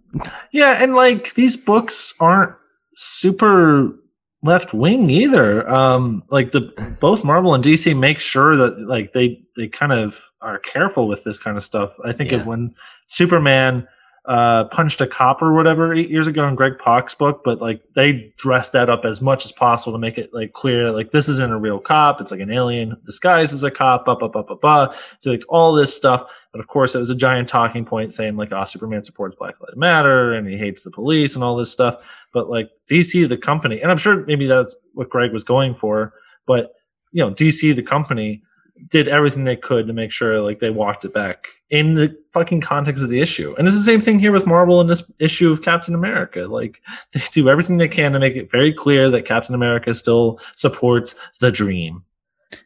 [0.52, 2.54] Yeah, and like these books aren't
[2.94, 3.98] super
[4.44, 5.68] left wing either.
[5.68, 6.60] Um, like the
[7.00, 11.24] both Marvel and DC make sure that like they they kind of are careful with
[11.24, 11.92] this kind of stuff.
[12.04, 12.38] I think Yeah.
[12.38, 12.74] of when
[13.06, 13.88] Superman
[14.26, 17.82] uh punched a cop or whatever eight years ago in Greg Pak's book, but like
[17.94, 21.28] they dressed that up as much as possible to make it like clear like this
[21.28, 24.42] isn't a real cop, it's like an alien disguised as a cop, blah blah blah
[24.42, 24.94] blah blah.
[25.22, 26.24] To like all this stuff.
[26.52, 29.60] But of course it was a giant talking point saying like oh Superman supports Black
[29.60, 32.26] Lives Matter and he hates the police and all this stuff.
[32.32, 36.14] But like DC the company, and I'm sure maybe that's what Greg was going for,
[36.46, 36.72] but
[37.12, 38.42] you know, DC the company
[38.88, 42.60] did everything they could to make sure like they walked it back in the fucking
[42.60, 43.54] context of the issue.
[43.56, 46.40] And it's the same thing here with Marvel in this issue of Captain America.
[46.46, 46.82] Like
[47.12, 51.14] they do everything they can to make it very clear that Captain America still supports
[51.40, 52.04] the dream.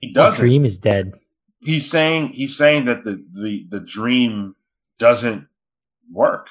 [0.01, 0.45] He The doesn't.
[0.45, 1.15] dream is dead.
[1.61, 4.55] He's saying he's saying that the the the dream
[4.99, 5.49] doesn't
[6.13, 6.49] work.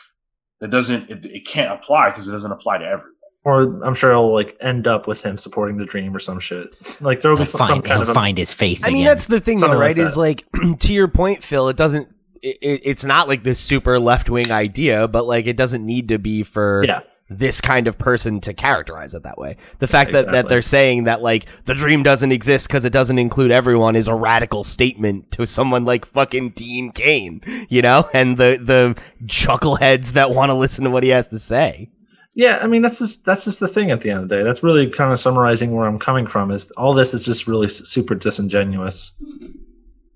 [0.59, 1.09] It doesn't.
[1.09, 3.13] It, it can't apply because it doesn't apply to everyone.
[3.47, 6.75] Or I'm sure it'll like end up with him supporting the dream or some shit.
[7.01, 8.87] Like there will He'll be some find, kind he'll of a, find his faith I
[8.89, 9.05] mean, again.
[9.05, 10.05] that's the thing, though, Something like right?
[10.05, 10.43] is like
[10.79, 11.69] to your point, Phil.
[11.69, 12.09] It doesn't.
[12.41, 16.09] It, it- it's not like this super left wing idea, but like it doesn't need
[16.09, 16.99] to be for yeah.
[17.29, 19.55] this kind of person to characterize it that way.
[19.79, 23.17] The fact that, that they're saying that like the dream doesn't exist because it doesn't
[23.17, 28.35] include everyone is a radical statement to someone like fucking Dean Cain, you know, and
[28.37, 31.91] the the chuckleheads that want to listen to what he has to say.
[32.37, 34.43] Yeah, I mean that's just that's just the thing at the end of the day.
[34.43, 36.51] That's really kind of summarizing where I'm coming from.
[36.51, 39.11] Is all this is just really super disingenuous.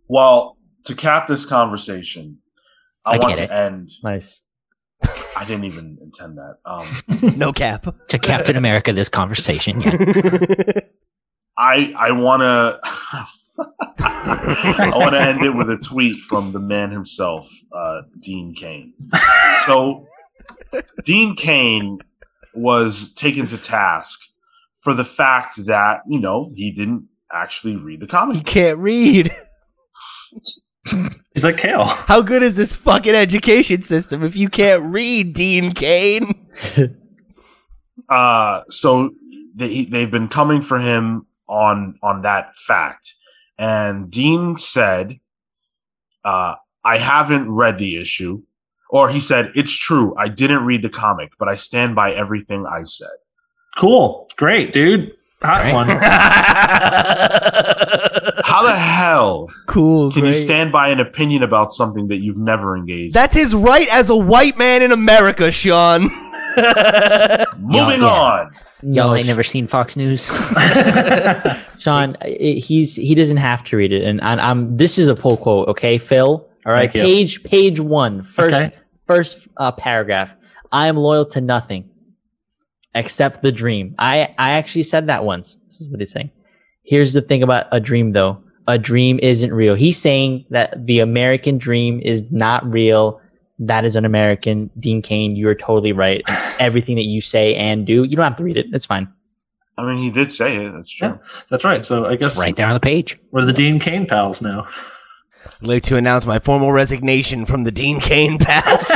[0.08, 2.38] Well, to cap this conversation,
[3.08, 3.50] I, I want to it.
[3.50, 3.90] end.
[4.04, 4.42] Nice.
[5.04, 6.58] I didn't even intend that.
[6.64, 6.86] Um,
[7.38, 7.88] No cap.
[8.10, 9.82] to Captain America this conversation.
[9.82, 9.98] Yeah.
[11.58, 12.80] I I want to
[14.00, 18.94] I want to end it with a tweet from the man himself, uh, Dean Cain.
[19.66, 20.06] So,
[21.04, 21.98] Dean Cain
[22.54, 24.20] was taken to task
[24.74, 28.38] for the fact that you know he didn't actually read the comic.
[28.38, 29.32] he can't read.
[31.34, 31.86] He's like Cale.
[31.86, 36.48] How good is this fucking education system if you can't read, Dean Cain?
[38.10, 39.10] Uh, so
[39.56, 43.16] they they've been coming for him on on that fact,
[43.58, 45.20] and Dean said,
[46.26, 48.40] uh, "I haven't read the issue."
[48.92, 50.14] Or he said, "It's true.
[50.18, 53.08] I didn't read the comic, but I stand by everything I said."
[53.78, 55.14] Cool, great, dude.
[55.42, 55.74] Hot Right.
[55.74, 55.88] one.
[58.44, 60.12] How the hell cool.
[60.12, 63.14] can you stand by an opinion about something that you've never engaged?
[63.14, 66.02] That's his right as a white man in America, Sean.
[67.58, 68.08] Moving yeah.
[68.08, 68.52] on.
[68.84, 70.26] Y'all ain't never seen Fox News?
[71.80, 74.76] Sean, he's he doesn't have to read it, and, and I'm.
[74.76, 76.48] This is a pull quote, okay, Phil.
[76.66, 78.76] All right, page page one, first Okay.
[79.12, 80.36] First uh, paragraph.
[80.72, 81.90] I am loyal to nothing
[82.96, 83.96] except the dream.
[84.00, 85.56] I I actually said that once.
[85.56, 86.32] This is what he's saying.
[86.84, 88.42] Here's the thing about a dream, though.
[88.68, 89.76] A dream isn't real.
[89.76, 93.20] He's saying that the American dream is not real.
[93.60, 94.70] That is an American.
[94.80, 96.24] Dean Cain, you're totally right.
[96.60, 98.68] Everything that you say and do, you don't have to read it.
[98.72, 99.12] It's fine.
[99.78, 100.72] I mean, he did say it.
[100.72, 101.08] That's true.
[101.10, 101.18] Yeah.
[101.50, 101.86] That's right.
[101.86, 103.20] So I guess right there on the page.
[103.32, 104.68] we're the Dean Cain pals now.
[105.46, 108.90] I'd like to announce my formal resignation from the Dean Cain pass.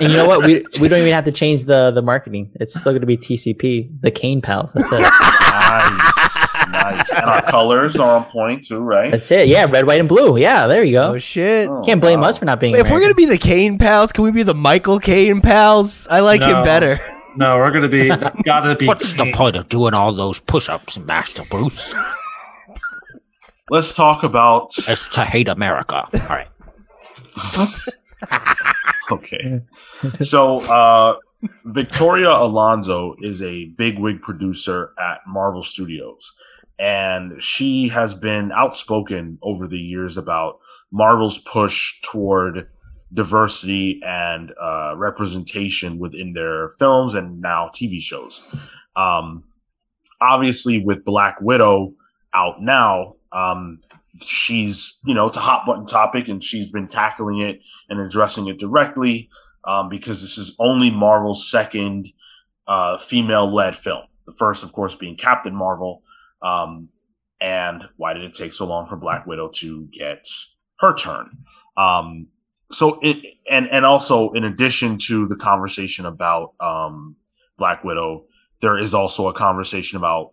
[0.00, 0.44] And you know what?
[0.46, 2.50] We we don't even have to change the the marketing.
[2.54, 4.72] It's still going to be TCP, the Cain Pals.
[4.72, 5.00] That's it.
[5.00, 7.12] Nice, nice.
[7.12, 9.10] And our colors are on point too, right?
[9.10, 9.48] That's it.
[9.48, 10.36] Yeah, red, white, and blue.
[10.36, 11.14] Yeah, there you go.
[11.14, 11.68] oh shit!
[11.68, 12.28] Oh, Can't blame wow.
[12.28, 12.72] us for not being.
[12.72, 16.08] Wait, if we're gonna be the Cain pals, can we be the Michael Caine pals?
[16.08, 17.00] I like him better.
[17.36, 18.08] No, we're gonna be.
[18.44, 18.86] Gotta be.
[18.86, 21.94] What's the point of doing all those push-ups, Master Bruce?
[23.70, 26.06] Let's talk about It's to hate America.
[26.12, 26.48] All right.
[29.12, 29.62] okay.
[30.20, 31.16] So uh
[31.64, 36.32] Victoria Alonso is a big wig producer at Marvel Studios.
[36.78, 40.58] And she has been outspoken over the years about
[40.90, 42.68] Marvel's push toward
[43.12, 48.42] diversity and uh, representation within their films and now TV shows.
[48.96, 49.44] Um,
[50.20, 51.94] obviously, with Black Widow
[52.34, 53.80] out now, um,
[54.22, 58.48] she's you know it's a hot button topic, and she's been tackling it and addressing
[58.48, 59.28] it directly
[59.64, 62.08] um, because this is only Marvel's second
[62.66, 64.04] uh, female led film.
[64.26, 66.02] The first, of course, being Captain Marvel.
[66.42, 66.88] Um,
[67.40, 70.26] and why did it take so long for Black Widow to get
[70.80, 71.30] her turn?
[71.76, 72.28] Um,
[72.70, 77.16] so it and and also in addition to the conversation about um,
[77.56, 78.26] Black Widow,
[78.60, 80.32] there is also a conversation about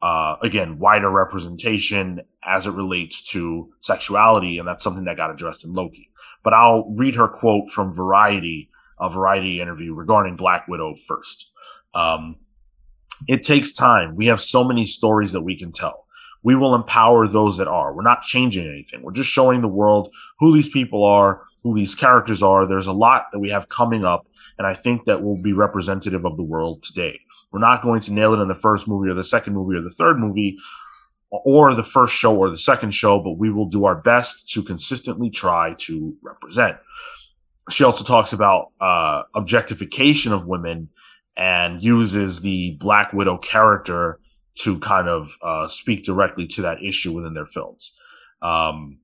[0.00, 5.64] uh, again wider representation as it relates to sexuality, and that's something that got addressed
[5.64, 6.10] in Loki.
[6.44, 8.70] But I'll read her quote from Variety,
[9.00, 11.50] a Variety interview regarding Black Widow first.
[11.94, 12.36] Um,
[13.26, 14.14] it takes time.
[14.14, 16.06] We have so many stories that we can tell.
[16.44, 17.92] We will empower those that are.
[17.92, 19.02] We're not changing anything.
[19.02, 22.64] We're just showing the world who these people are, who these characters are.
[22.64, 26.24] There's a lot that we have coming up, and I think that will be representative
[26.24, 27.18] of the world today.
[27.50, 29.80] We're not going to nail it in the first movie or the second movie or
[29.80, 30.58] the third movie
[31.30, 34.62] or the first show or the second show, but we will do our best to
[34.62, 36.76] consistently try to represent.
[37.70, 40.88] She also talks about uh, objectification of women
[41.36, 44.20] and uses the Black Widow character
[44.60, 47.96] to kind of uh, speak directly to that issue within their films.
[48.42, 48.98] Um,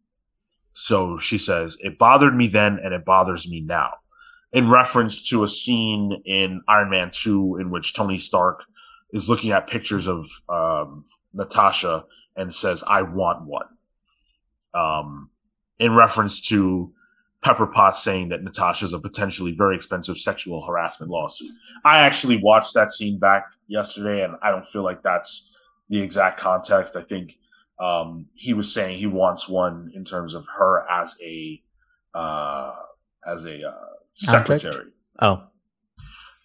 [0.72, 3.92] so she says, It bothered me then and it bothers me now.
[4.54, 8.64] In reference to a scene in Iron Man 2 in which Tony Stark
[9.12, 12.04] is looking at pictures of um, Natasha
[12.36, 13.66] and says, I want one.
[14.72, 15.30] Um,
[15.80, 16.92] in reference to
[17.42, 21.50] Pepper Potts saying that Natasha's a potentially very expensive sexual harassment lawsuit.
[21.84, 25.56] I actually watched that scene back yesterday, and I don't feel like that's
[25.88, 26.94] the exact context.
[26.94, 27.38] I think
[27.80, 31.60] um, he was saying he wants one in terms of her as a
[32.14, 32.72] uh,
[33.26, 34.90] as a uh, secretary.
[35.20, 35.42] Oh,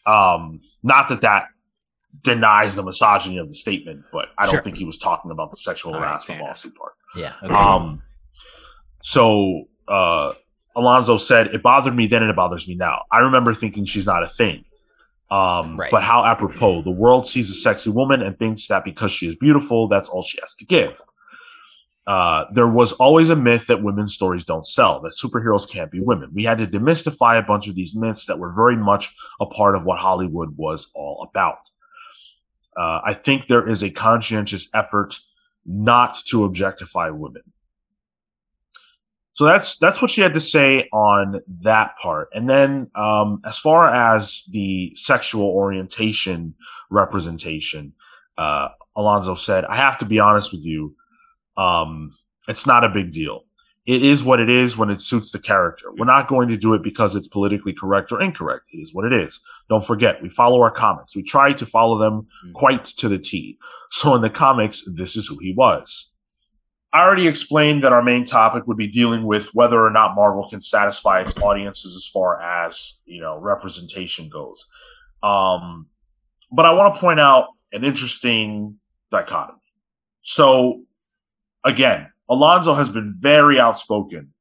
[0.06, 1.46] Um, not that that
[2.24, 4.62] denies the misogyny of the statement, but I don't Sure.
[4.64, 6.50] think he was talking about the sexual All right, harassment enough.
[6.50, 6.94] lawsuit part.
[7.16, 7.34] Yeah.
[7.44, 7.54] Okay.
[7.54, 8.02] Um,
[9.02, 10.34] so uh,
[10.76, 13.04] Alonso said, "It bothered me then, and it bothers me now.
[13.12, 14.66] I remember thinking she's not a thing."
[15.32, 15.92] Um, Right.
[15.92, 16.82] But how apropos!
[16.82, 20.24] The world sees a sexy woman and thinks that because she is beautiful, that's all
[20.24, 21.00] she has to give.
[22.10, 26.00] Uh, there was always a myth that women's stories don't sell, that superheroes can't be
[26.00, 26.32] women.
[26.34, 29.76] We had to demystify a bunch of these myths that were very much a part
[29.76, 31.70] of what Hollywood was all about.
[32.76, 35.20] Uh, I think there is a conscientious effort
[35.68, 37.44] not to objectify women.
[39.34, 42.30] So that's that's what she had to say on that part.
[42.34, 46.56] And then um, as far as the sexual orientation
[46.90, 47.94] representation,
[48.36, 50.96] uh, Alonso said, "I have to be honest with you.
[51.60, 52.12] Um,
[52.48, 53.44] it's not a big deal.
[53.86, 55.88] It is what it is when it suits the character.
[55.98, 58.70] We're not going to do it because it's politically correct or incorrect.
[58.72, 59.40] It is what it is.
[59.68, 61.16] Don't forget, we follow our comics.
[61.16, 63.58] We try to follow them quite to the T.
[63.92, 66.14] So in the comics, this is who he was."
[66.92, 70.48] I already explained that our main topic would be dealing with whether or not Marvel
[70.50, 74.66] can satisfy its audiences as far as you know representation goes.
[75.22, 75.88] Um,
[76.52, 78.80] but I want to point out an interesting
[79.12, 79.60] dichotomy.
[80.22, 80.84] So,
[81.64, 84.34] again, Alonso has been very outspoken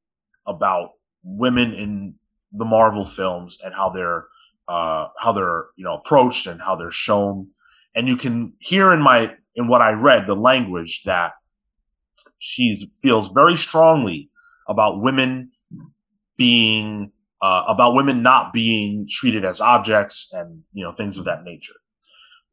[0.45, 0.91] about
[1.23, 2.15] women in
[2.51, 4.25] the Marvel films and how they're
[4.67, 7.47] uh, how they're you know approached and how they're shown,
[7.95, 11.33] and you can hear in my in what I read the language that
[12.37, 14.29] she feels very strongly
[14.67, 15.51] about women
[16.37, 21.43] being uh, about women not being treated as objects and you know things of that
[21.43, 21.73] nature.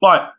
[0.00, 0.32] But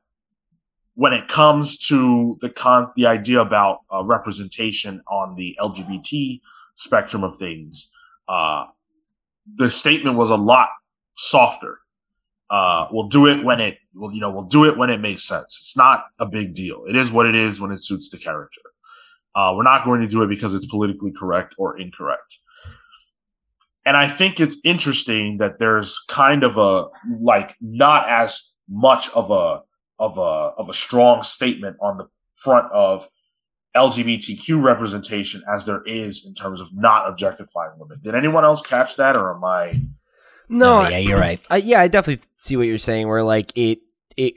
[0.98, 6.42] when it comes to the con the idea about uh, representation on the LGBT
[6.74, 7.92] spectrum of things,
[8.28, 8.66] uh,
[9.56, 10.70] the statement was a lot
[11.14, 11.78] softer.
[12.50, 15.24] Uh, we'll do it when it, well, you know, we'll do it when it makes
[15.24, 15.56] sense.
[15.60, 16.84] It's not a big deal.
[16.90, 18.62] It is what it is when it suits the character.
[19.36, 22.40] Uh, we're not going to do it because it's politically correct or incorrect.
[23.86, 26.88] And I think it's interesting that there's kind of a
[27.20, 29.62] like not as much of a
[30.00, 30.22] of a
[30.58, 33.10] of a strong statement on the front of
[33.76, 38.00] LGBTQ representation as there is in terms of not objectifying women.
[38.04, 39.82] Did anyone else catch that, or am I?
[40.50, 41.40] No, Oh, yeah, you're right.
[41.50, 43.08] I, yeah, I definitely see what you're saying.
[43.08, 43.80] Where like it
[44.16, 44.36] it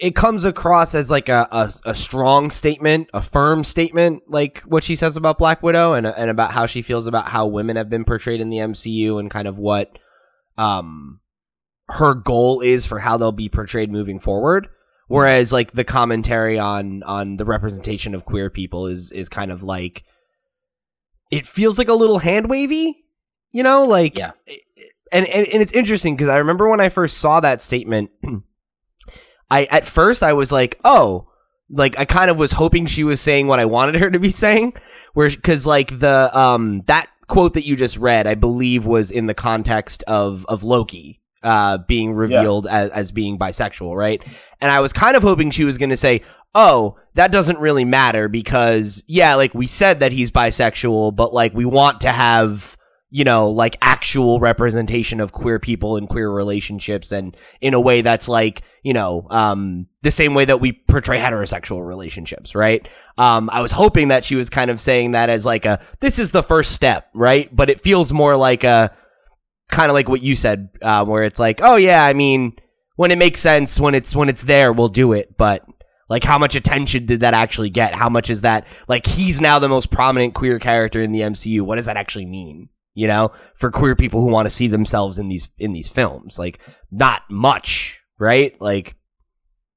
[0.00, 4.84] it comes across as like a, a, a strong statement, a firm statement, like what
[4.84, 7.88] she says about Black Widow and and about how she feels about how women have
[7.90, 9.98] been portrayed in the MCU and kind of what
[10.56, 11.20] um
[11.90, 14.68] her goal is for how they'll be portrayed moving forward.
[15.06, 19.62] Whereas like the commentary on on the representation of queer people is is kind of
[19.62, 20.04] like
[21.30, 23.04] it feels like a little hand wavy,
[23.50, 24.32] you know, like Yeah.
[25.10, 28.10] and and, and it's interesting because I remember when I first saw that statement,
[29.50, 31.28] I at first I was like, oh,
[31.70, 34.30] like I kind of was hoping she was saying what I wanted her to be
[34.44, 34.74] saying,
[35.14, 39.24] where because like the um that quote that you just read, I believe was in
[39.26, 44.22] the context of of Loki uh being revealed as, as being bisexual, right?
[44.60, 46.22] And I was kind of hoping she was going to say,
[46.54, 51.54] "Oh, that doesn't really matter because yeah, like we said that he's bisexual, but like
[51.54, 52.76] we want to have
[53.10, 58.02] you know, like actual representation of queer people and queer relationships and in a way
[58.02, 62.86] that's like, you know, um, the same way that we portray heterosexual relationships, right?
[63.16, 66.18] Um, I was hoping that she was kind of saying that as like a, this
[66.18, 67.48] is the first step, right?
[67.54, 68.94] But it feels more like a,
[69.68, 72.56] kind of like what you said, um, where it's like, oh yeah, I mean,
[72.96, 75.36] when it makes sense, when it's, when it's there, we'll do it.
[75.36, 75.64] But
[76.08, 77.94] like, how much attention did that actually get?
[77.94, 81.62] How much is that, like, he's now the most prominent queer character in the MCU.
[81.62, 82.70] What does that actually mean?
[82.98, 86.36] you know, for queer people who want to see themselves in these in these films.
[86.36, 86.58] Like
[86.90, 88.60] not much, right?
[88.60, 88.96] Like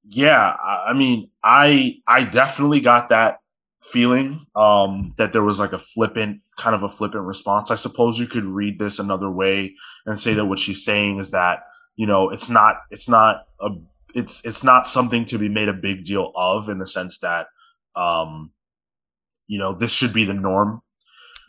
[0.03, 3.40] Yeah, I mean, I I definitely got that
[3.81, 7.71] feeling um that there was like a flippant kind of a flippant response.
[7.71, 9.73] I suppose you could read this another way
[10.05, 11.63] and say that what she's saying is that,
[11.95, 13.69] you know, it's not it's not a
[14.13, 17.47] it's it's not something to be made a big deal of in the sense that
[17.95, 18.51] um
[19.47, 20.81] you know, this should be the norm.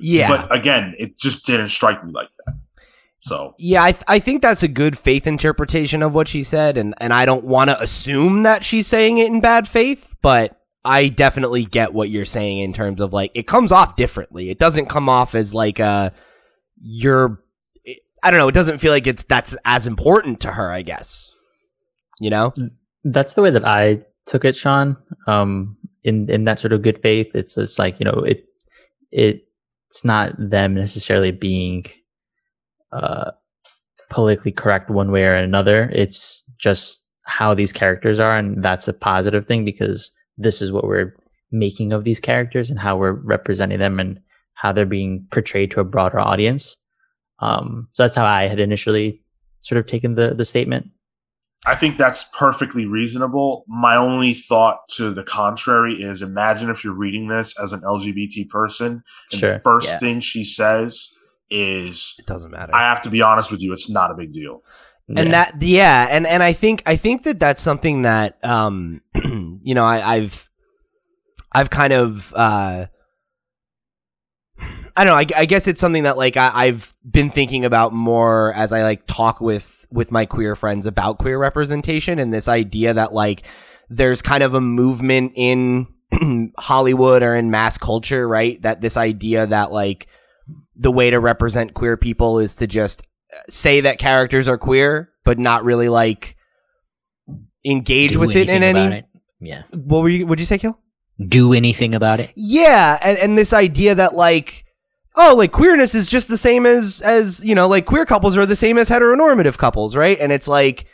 [0.01, 0.27] yeah.
[0.29, 2.57] But again, it just didn't strike me like that.
[3.21, 6.77] So, yeah, I, th- I think that's a good faith interpretation of what she said,
[6.77, 10.61] and, and I don't want to assume that she's saying it in bad faith, but
[10.85, 14.51] I definitely get what you're saying in terms of like it comes off differently.
[14.51, 16.13] It doesn't come off as like a
[16.81, 17.41] you're
[18.23, 21.33] I don't know, it doesn't feel like it's that's as important to her, I guess.
[22.21, 22.55] You know?
[23.05, 24.97] That's the way that I took it, Sean.
[25.27, 28.45] Um, in in that sort of good faith, it's just like you know, it
[29.11, 29.45] it
[29.89, 31.85] it's not them necessarily being
[32.93, 33.33] uh
[34.11, 35.91] politically correct one way or another.
[35.93, 40.85] It's just how these characters are, and that's a positive thing because this is what
[40.85, 41.15] we're
[41.51, 44.21] making of these characters and how we're representing them and
[44.55, 46.77] how they're being portrayed to a broader audience.
[47.41, 49.23] Um, so that's how I had initially
[49.61, 50.91] sort of taken the the statement.
[51.65, 53.65] I think that's perfectly reasonable.
[53.69, 58.49] My only thought to the contrary is imagine if you're reading this as an LGBT
[58.49, 59.99] person and Sure, the first yeah.
[59.99, 61.15] thing she says
[61.51, 62.75] is It doesn't matter.
[62.75, 64.63] I have to be honest with you, it's not a big deal.
[65.09, 65.25] And Yeah.
[65.33, 69.01] that yeah and and i think i think that that's something that um
[69.63, 70.49] you know I, i've
[71.53, 72.87] i've kind of uh
[74.97, 77.93] i don't know I, I guess it's something that like I, i've been thinking about
[77.93, 82.49] more as i like talk with with my queer friends about queer representation and this
[82.49, 83.45] idea that like
[83.91, 85.87] there's kind of a movement in
[86.59, 90.07] hollywood or in mass culture right that this idea that like
[90.77, 93.03] the way to represent queer people is to just
[93.49, 96.37] say that characters are queer, but not really like
[97.65, 98.97] engage Do with it in any.
[98.97, 99.07] it.
[99.41, 99.63] Yeah.
[99.73, 100.27] What were you?
[100.27, 100.79] Would you say, Kill?
[101.21, 102.33] Do anything about it.
[102.35, 104.65] Yeah, and, and this idea that like,
[105.17, 108.47] oh, like queerness is just the same as as you know, like queer couples are
[108.47, 110.19] the same as heteronormative couples, right?
[110.19, 110.87] And it's like,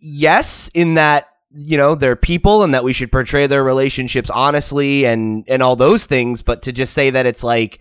[0.00, 5.04] yes, in that you know they're people and that we should portray their relationships honestly
[5.04, 7.80] and and all those things, but to just say that it's like,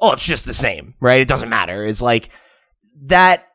[0.00, 1.20] oh, it's just the same, right?
[1.22, 1.84] It doesn't matter.
[1.84, 2.30] Is like
[3.02, 3.48] that.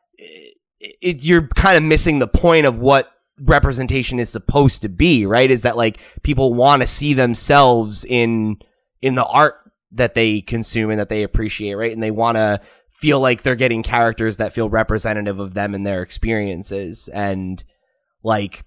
[0.80, 5.50] It, you're kind of missing the point of what representation is supposed to be, right?
[5.50, 8.58] Is that like people want to see themselves in
[9.02, 9.56] in the art
[9.92, 11.92] that they consume and that they appreciate, right?
[11.92, 12.60] And they want to
[12.90, 17.64] feel like they're getting characters that feel representative of them and their experiences and
[18.24, 18.64] like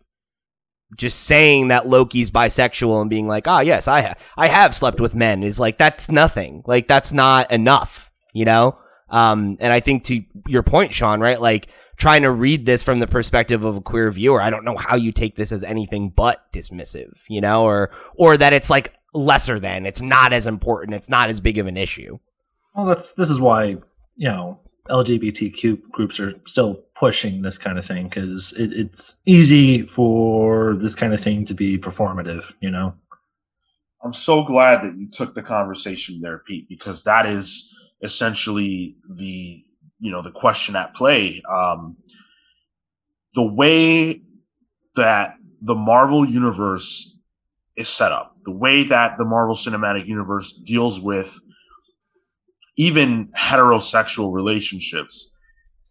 [0.98, 5.00] just saying that Loki's bisexual and being like, "Ah, yes, I ha- I have slept
[5.00, 6.64] with men." is like that's nothing.
[6.66, 8.78] Like that's not enough, you know?
[9.12, 11.40] Um and I think to your point, Sean, right?
[11.40, 11.68] Like
[11.98, 14.96] trying to read this from the perspective of a queer viewer, I don't know how
[14.96, 19.60] you take this as anything but dismissive, you know, or or that it's like lesser
[19.60, 22.18] than, it's not as important, it's not as big of an issue.
[22.76, 23.78] Well, that's this is why
[24.16, 24.60] you know
[24.90, 30.96] LGBTQ groups are still pushing this kind of thing because it, it's easy for this
[30.96, 32.54] kind of thing to be performative.
[32.62, 32.96] You know,
[34.04, 37.72] I'm so glad that you took the conversation there, Pete, because that is
[38.02, 39.64] essentially the
[40.00, 41.42] you know the question at play.
[41.50, 41.98] Um,
[43.34, 44.22] the way
[44.96, 47.20] that the Marvel universe
[47.78, 51.40] is set up, the way that the Marvel Cinematic Universe deals with
[52.78, 55.38] even heterosexual relationships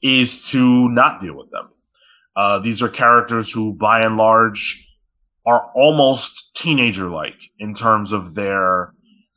[0.02, 1.68] is to not deal with them.
[2.34, 4.86] Uh, these are characters who, by and large,
[5.46, 8.94] are almost teenager like in terms of their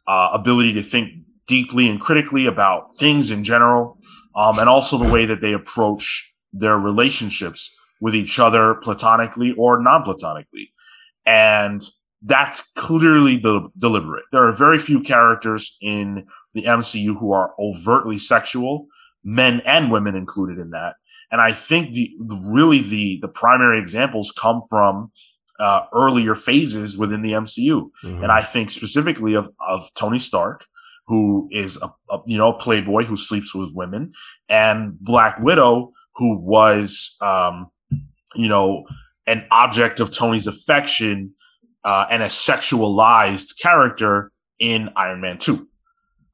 [0.08, 3.98] uh, ability to think deeply and critically about things in general,
[4.36, 9.82] um, and also the way that they approach their relationships with each other platonically or
[9.82, 10.72] non platonically.
[11.26, 11.82] And
[12.22, 14.26] that's clearly de- deliberate.
[14.32, 18.88] There are very few characters in the MCU who are overtly sexual,
[19.24, 20.96] men and women included in that.
[21.32, 25.12] And I think the, the really the the primary examples come from
[25.60, 27.90] uh, earlier phases within the MCU,
[28.22, 30.66] and I think specifically of of Tony Stark,
[31.14, 34.12] who is a, a you know playboy who sleeps with women,
[34.50, 37.70] and Black Widow, who was um,
[38.34, 38.86] you know
[39.28, 41.36] an object of Tony's affection
[41.84, 45.68] uh, and a sexualized character in Iron Man Two.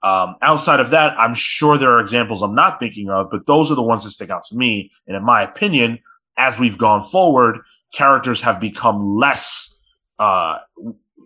[0.02, 3.70] Um, outside of that, I'm sure there are examples I'm not thinking of, but those
[3.70, 4.92] are the ones that stick out to me.
[5.08, 6.00] And in my opinion,
[6.38, 7.60] as we've gone forward,
[7.94, 9.78] characters have become less
[10.20, 10.60] uh,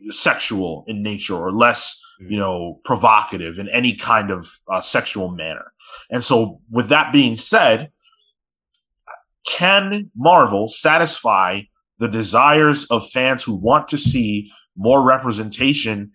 [0.09, 5.71] sexual in nature or less, you know, provocative in any kind of uh, sexual manner.
[6.09, 7.91] And so, with that being said,
[9.45, 11.61] can Marvel satisfy
[11.99, 16.11] the desires of fans who want to see more representation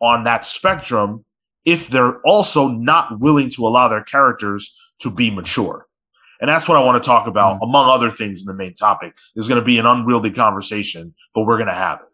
[0.00, 1.24] on that spectrum
[1.64, 5.86] if they're also not willing to allow their characters to be mature?
[6.40, 9.18] And that's what I want to talk about, among other things in the main topic.
[9.34, 12.06] There's going to be an unwieldy conversation, but we're going to have it.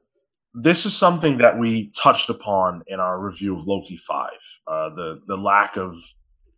[0.59, 4.31] This is something that we touched upon in our review of Loki 5,
[4.67, 5.99] uh, the, the lack of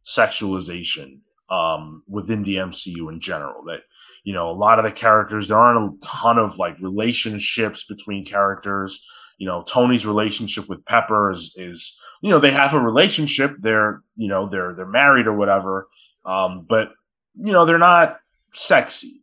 [0.07, 1.21] sexualization
[1.51, 3.65] um, within the MCU in general.
[3.65, 3.83] That
[4.25, 8.25] you know, a lot of the characters there aren't a ton of like relationships between
[8.25, 9.05] characters.
[9.39, 13.57] You know, Tony's relationship with Pepper is is you know they have a relationship.
[13.59, 15.89] They're you know they're they're married or whatever,
[16.25, 16.93] um, but
[17.35, 18.19] you know they're not
[18.53, 19.23] sexy.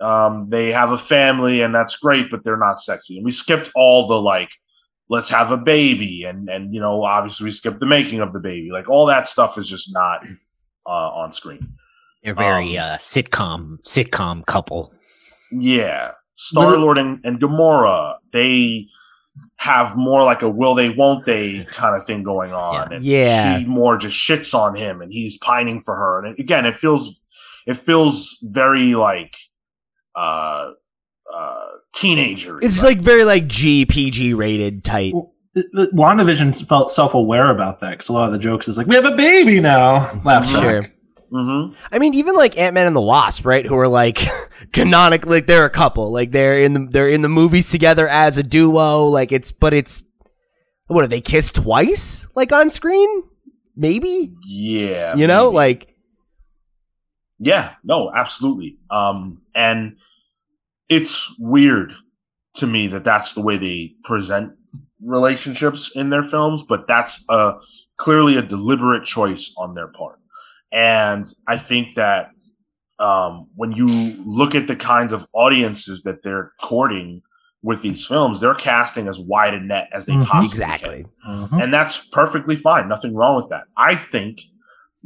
[0.00, 3.16] Um, they have a family and that's great, but they're not sexy.
[3.16, 4.50] And we skipped all the like,
[5.10, 8.40] let's have a baby, and and you know obviously we skipped the making of the
[8.40, 8.70] baby.
[8.72, 10.24] Like all that stuff is just not
[10.86, 11.74] uh, on screen.
[12.22, 14.92] They're very Um, uh, sitcom sitcom couple.
[15.52, 18.86] Yeah, Star Lord and, and Gamora, they
[19.56, 22.92] have more like a will they won't they kind of thing going on.
[22.92, 23.58] And Yeah.
[23.58, 26.24] she more just shits on him, and he's pining for her.
[26.24, 27.22] And again, it feels
[27.66, 29.36] it feels very like
[30.14, 30.72] uh
[31.32, 32.58] uh teenager.
[32.62, 35.14] It's like very like G PG rated type.
[35.14, 38.68] Well, the- the- WandaVision felt self aware about that because a lot of the jokes
[38.68, 40.20] is like, we have a baby now.
[40.24, 40.82] Laugh Sure.
[40.82, 40.94] track.
[41.30, 43.66] hmm I mean, even like Ant Man and the Wasp, right?
[43.66, 44.18] Who are like
[44.72, 46.12] canonically, like they're a couple.
[46.12, 49.04] Like they're in the they're in the movies together as a duo.
[49.06, 50.04] Like it's, but it's
[50.86, 52.26] what have they kissed twice?
[52.34, 53.22] Like on screen?
[53.76, 55.56] Maybe yeah, you know, maybe.
[55.56, 55.89] like
[57.40, 58.76] Yeah, no, absolutely.
[58.90, 59.96] Um, and
[60.88, 61.94] it's weird
[62.54, 64.52] to me that that's the way they present
[65.02, 67.54] relationships in their films, but that's a
[67.96, 70.18] clearly a deliberate choice on their part.
[70.70, 72.30] And I think that
[72.98, 73.86] um, when you
[74.26, 77.22] look at the kinds of audiences that they're courting
[77.62, 80.26] with these films, they're casting as wide a net as they Mhm.
[80.26, 81.06] possibly exactly.
[81.24, 81.62] can Mhm.
[81.62, 82.88] and that's perfectly fine.
[82.88, 83.64] Nothing wrong with that.
[83.76, 84.40] I think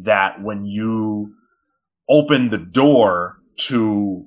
[0.04, 1.34] that when you
[2.08, 4.26] open the door to,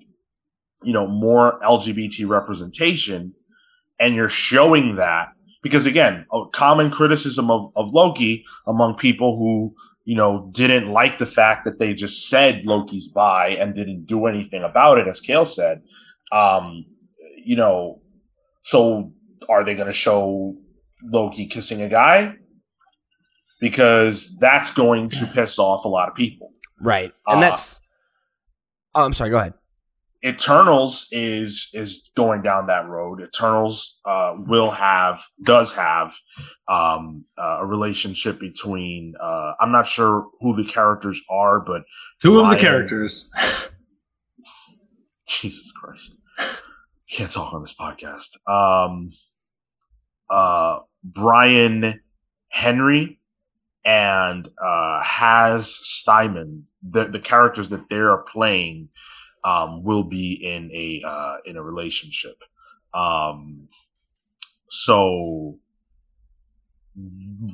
[0.83, 3.33] you know, more LGBT representation,
[3.99, 5.29] and you're showing that,
[5.63, 9.75] because again, a common criticism of, of Loki among people who,
[10.05, 14.25] you know, didn't like the fact that they just said Loki's bi and didn't do
[14.25, 15.81] anything about it, as Cale said,
[16.31, 16.85] um,
[17.43, 18.01] you know,
[18.63, 19.11] so
[19.49, 20.55] are they going to show
[21.03, 22.35] Loki kissing a guy?
[23.59, 26.51] Because that's going to piss off a lot of people.
[26.81, 27.11] Right.
[27.27, 27.81] And Uh, that's.
[28.95, 29.29] Oh, I'm sorry.
[29.29, 29.53] Go ahead.
[30.25, 33.21] Eternals is is going down that road.
[33.21, 36.15] Eternals uh, will have does have
[36.67, 41.83] um, uh, a relationship between uh, I'm not sure who the characters are, but
[42.21, 43.29] Two of the characters.
[45.27, 46.17] Jesus Christ,
[47.09, 48.37] can't talk on this podcast.
[48.51, 49.11] Um,
[50.29, 52.01] uh, Brian
[52.49, 53.19] Henry
[53.85, 58.89] and uh, Haaz Sleiman, the the characters that they are playing,
[59.43, 62.43] um, will be in a uh, in a relationship.
[62.93, 63.67] Um,
[64.69, 65.59] so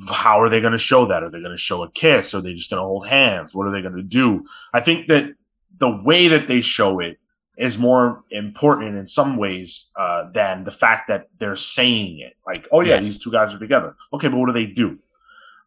[0.08, 1.22] how are they going to show that?
[1.22, 2.34] Are they going to show a kiss?
[2.34, 3.54] Are they just going to hold hands?
[3.54, 4.44] What are they going to do?
[4.72, 5.34] I think that
[5.78, 7.18] the way that they show it
[7.58, 12.34] is more important in some ways uh, than the fact that they're saying it.
[12.46, 13.04] Like, oh yeah, Yes.
[13.04, 13.94] these two guys are together.
[14.12, 14.98] Okay, but what do they do?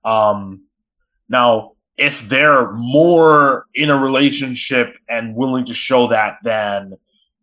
[0.03, 0.63] Um,
[1.29, 6.93] now, if they're more in a relationship and willing to show that than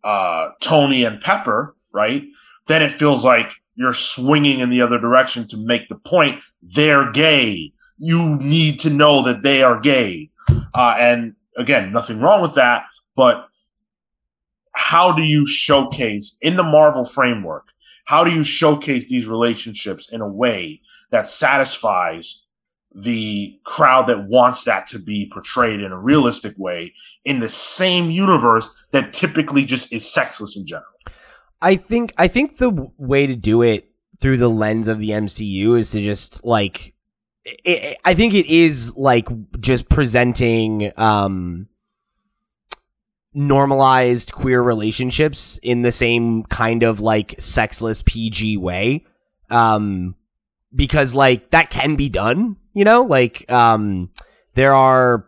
[0.03, 2.23] uh, Tony and Pepper, right?
[2.67, 7.11] Then it feels like you're swinging in the other direction to make the point they're
[7.11, 7.73] gay.
[7.97, 10.29] You need to know that they are gay.
[10.73, 13.47] Uh, and again, nothing wrong with that, but
[14.73, 17.71] how do you showcase in the Marvel framework?
[18.05, 22.44] How do you showcase these relationships in a way that satisfies
[22.93, 26.93] the crowd that wants that to be portrayed in a realistic way
[27.25, 30.87] in the same universe that typically just is sexless in general?
[31.61, 33.89] I think I think the way to do it
[34.19, 36.93] through the lens of the MCU is to just like
[37.47, 39.27] i i I think it is like
[39.59, 41.67] just presenting um
[43.33, 49.05] normalized queer relationships in the same kind of like sexless PG way
[49.49, 50.15] um
[50.75, 53.01] because like that can be done you know?
[53.01, 54.11] Like um
[54.53, 55.25] there are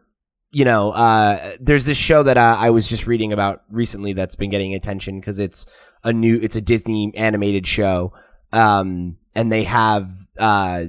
[0.51, 4.35] you know uh there's this show that uh, I was just reading about recently that's
[4.35, 5.65] been getting attention because it's
[6.03, 8.13] a new it's a Disney animated show
[8.53, 10.85] um and they have uh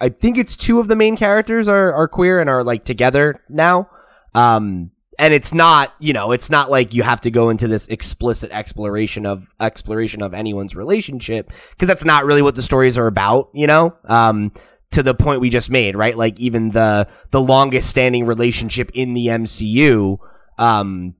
[0.00, 3.42] I think it's two of the main characters are are queer and are like together
[3.48, 3.88] now
[4.34, 7.88] um and it's not you know it's not like you have to go into this
[7.88, 13.06] explicit exploration of exploration of anyone's relationship because that's not really what the stories are
[13.06, 13.96] about you know?
[14.04, 14.52] Um
[14.90, 16.16] to the point we just made right?
[16.16, 20.18] Like even the the longest standing relationship in the MCU
[20.58, 21.14] um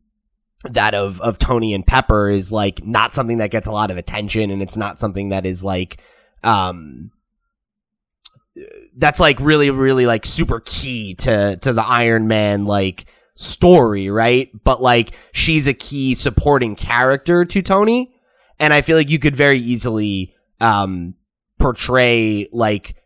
[0.65, 3.97] that of of Tony and Pepper is like not something that gets a lot of
[3.97, 6.01] attention and it's not something that is like
[6.45, 7.11] um
[8.97, 13.07] that's like really really like super key to to the Iron Man like
[13.39, 14.51] story, right?
[14.65, 18.13] But like she's a key supporting character to Tony,
[18.59, 21.15] and I feel like you could very easily um
[21.59, 22.97] portray like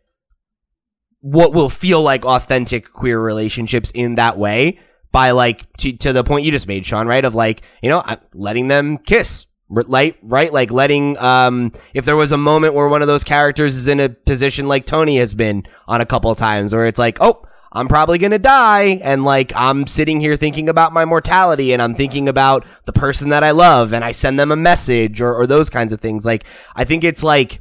[1.21, 4.79] what will feel like authentic queer relationships in that way
[5.13, 7.25] by like to, to the point you just made sean right?
[7.25, 8.03] Of like you know
[8.35, 10.53] letting them kiss right right?
[10.53, 14.01] Like letting um if there was a moment where one of those characters is in
[14.01, 17.89] a position like tony has been on a couple times where it's like oh i'm
[17.89, 22.29] probably gonna die and like i'm sitting here thinking about my mortality and i'm thinking
[22.29, 25.71] about the person that i love and i send them a message or, or those
[25.71, 26.25] kinds of things.
[26.25, 26.45] Like
[26.75, 27.61] i think it's like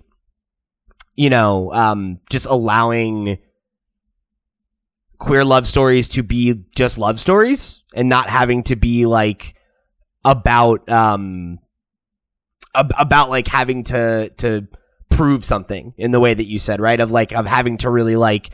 [1.15, 3.37] you know um just allowing
[5.17, 9.55] queer love stories to be just love stories and not having to be like
[10.25, 11.59] about um
[12.75, 14.67] ab- about like having to to
[15.09, 16.99] prove something in the way that you said right?
[16.99, 18.49] Of like of having to really like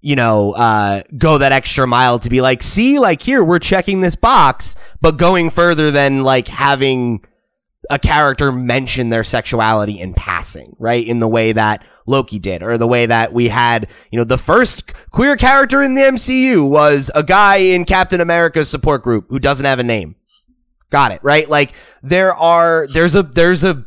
[0.00, 4.00] you know uh go that extra mile to be like see like here we're checking
[4.00, 7.22] this box but going further than like having
[7.90, 11.04] a character mention their sexuality in passing, right?
[11.04, 14.38] In the way that Loki did, or the way that we had, you know, the
[14.38, 19.38] first queer character in the MCU was a guy in Captain America's support group who
[19.38, 20.14] doesn't have a name.
[20.90, 21.48] Got it, right?
[21.48, 21.72] Like
[22.02, 23.84] there are, there's a, there's a,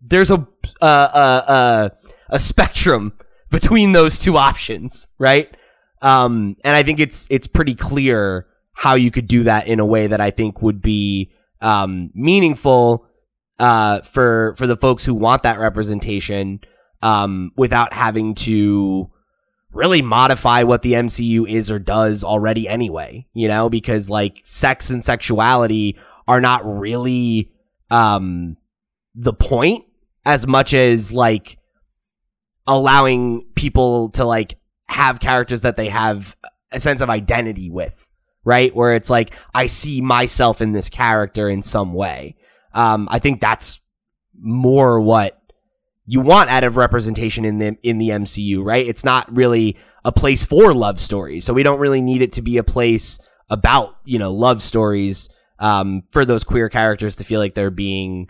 [0.00, 0.46] there's a,
[0.80, 1.88] uh, uh, uh,
[2.28, 3.14] a spectrum
[3.50, 5.54] between those two options, right?
[6.02, 9.86] Um, and I think it's, it's pretty clear how you could do that in a
[9.86, 13.08] way that I think would be, um, meaningful
[13.58, 16.60] uh, for for the folks who want that representation
[17.02, 19.10] um, without having to
[19.72, 24.90] really modify what the MCU is or does already anyway, you know, because like sex
[24.90, 27.52] and sexuality are not really
[27.90, 28.56] um,
[29.14, 29.84] the point
[30.24, 31.57] as much as like
[32.68, 34.58] allowing people to like
[34.88, 36.36] have characters that they have
[36.70, 38.08] a sense of identity with,
[38.44, 38.74] right?
[38.76, 42.36] Where it's like I see myself in this character in some way.
[42.74, 43.80] Um, I think that's
[44.40, 45.40] more what
[46.06, 48.86] you want out of representation in the in the MCU, right?
[48.86, 52.42] It's not really a place for love stories, so we don't really need it to
[52.42, 53.18] be a place
[53.50, 58.28] about you know love stories um, for those queer characters to feel like they're being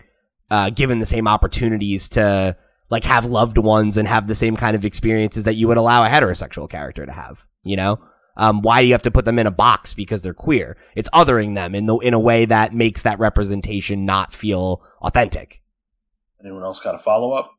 [0.49, 2.55] uh, given the same opportunities to
[2.89, 6.03] like have loved ones and have the same kind of experiences that you would allow
[6.03, 7.45] a heterosexual character to have.
[7.63, 7.99] You know,
[8.37, 10.77] um, why do you have to put them in a box because they're queer?
[10.95, 15.61] It's othering them in the in a way that makes that representation not feel authentic.
[16.41, 17.51] Anyone else got a follow up?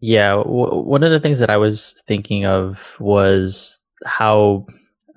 [0.00, 4.66] Yeah, w- one of the things that I was thinking of was how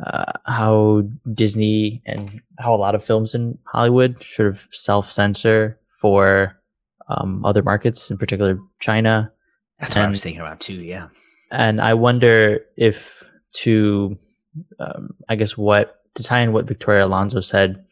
[0.04, 1.04] uh, how
[1.34, 6.60] Disney and how a lot of films in Hollywood sort of self censor for
[7.08, 9.32] um, other markets, in particular China.
[9.80, 10.76] That's and, what I was thinking about too.
[10.76, 11.08] Yeah,
[11.52, 13.30] and I wonder if
[13.62, 14.18] to
[14.80, 17.84] um, I guess what to tie in what Victoria Alonso said,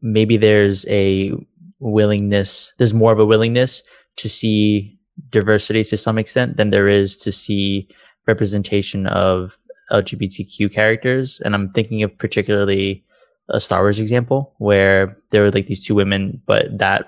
[0.00, 1.32] maybe there's a
[1.80, 3.82] willingness, there's more of a willingness
[4.16, 4.98] to see
[5.30, 7.88] diversity to some extent than there is to see
[8.26, 9.56] representation of
[9.90, 11.40] LGBTQ characters.
[11.44, 13.04] And I'm thinking of particularly
[13.48, 17.06] a Star Wars example where there were like these two women, but that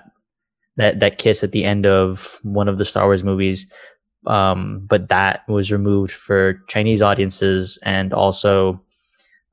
[0.77, 3.71] that that kiss at the end of one of the Star Wars movies
[4.27, 8.81] um, but that was removed for Chinese audiences and also,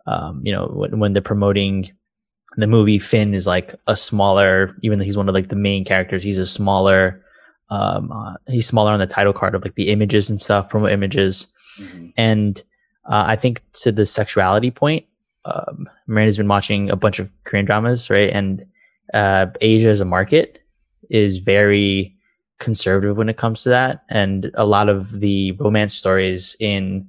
[0.06, 1.90] um, you know, when, when, they're promoting
[2.56, 5.84] the movie, Finn is like a smaller, even though he's one of like the main
[5.84, 7.22] characters, he's a smaller,
[7.70, 10.90] um, uh, he's smaller on the title card of like the images and stuff, promo
[10.90, 12.08] images, mm-hmm.
[12.16, 12.62] and
[13.04, 15.06] uh, I think to the sexuality point,
[15.44, 18.30] um, Miranda's been watching a bunch of Korean dramas, right?
[18.30, 18.64] And
[19.12, 20.61] uh, Asia is a market
[21.12, 22.16] is very
[22.58, 27.06] conservative when it comes to that, and a lot of the romance stories in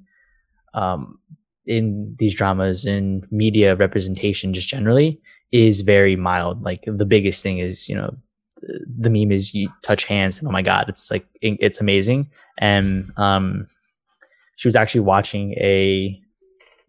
[0.73, 1.17] um,
[1.65, 5.21] in these dramas in media representation just generally
[5.51, 6.61] is very mild.
[6.61, 8.15] Like the biggest thing is you know
[8.61, 12.29] the meme is you touch hands and oh my god it's like it's amazing.
[12.57, 13.67] And um
[14.55, 16.19] she was actually watching a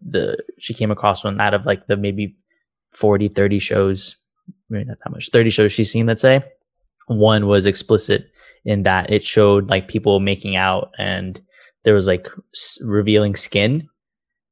[0.01, 2.35] the she came across one out of like the maybe
[2.91, 4.15] 40 30 shows
[4.69, 6.43] maybe not that much 30 shows she's seen let's say
[7.07, 8.29] one was explicit
[8.63, 11.41] in that it showed like people making out and
[11.83, 13.87] there was like s- revealing skin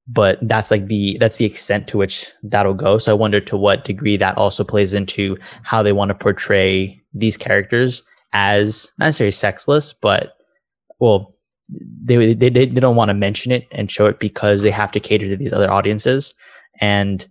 [0.07, 2.97] but that's like the that's the extent to which that'll go.
[2.97, 6.99] So i wonder to what degree that also plays into how they want to portray
[7.13, 8.03] these characters
[8.34, 10.34] as not necessarily sexless but
[10.99, 11.35] well
[11.69, 14.99] they, they they don't want to mention it and show it because they have to
[14.99, 16.34] cater to these other audiences
[16.81, 17.27] and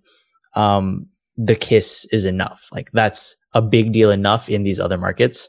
[0.54, 2.68] um the kiss is enough.
[2.72, 5.48] Like that's a big deal enough in these other markets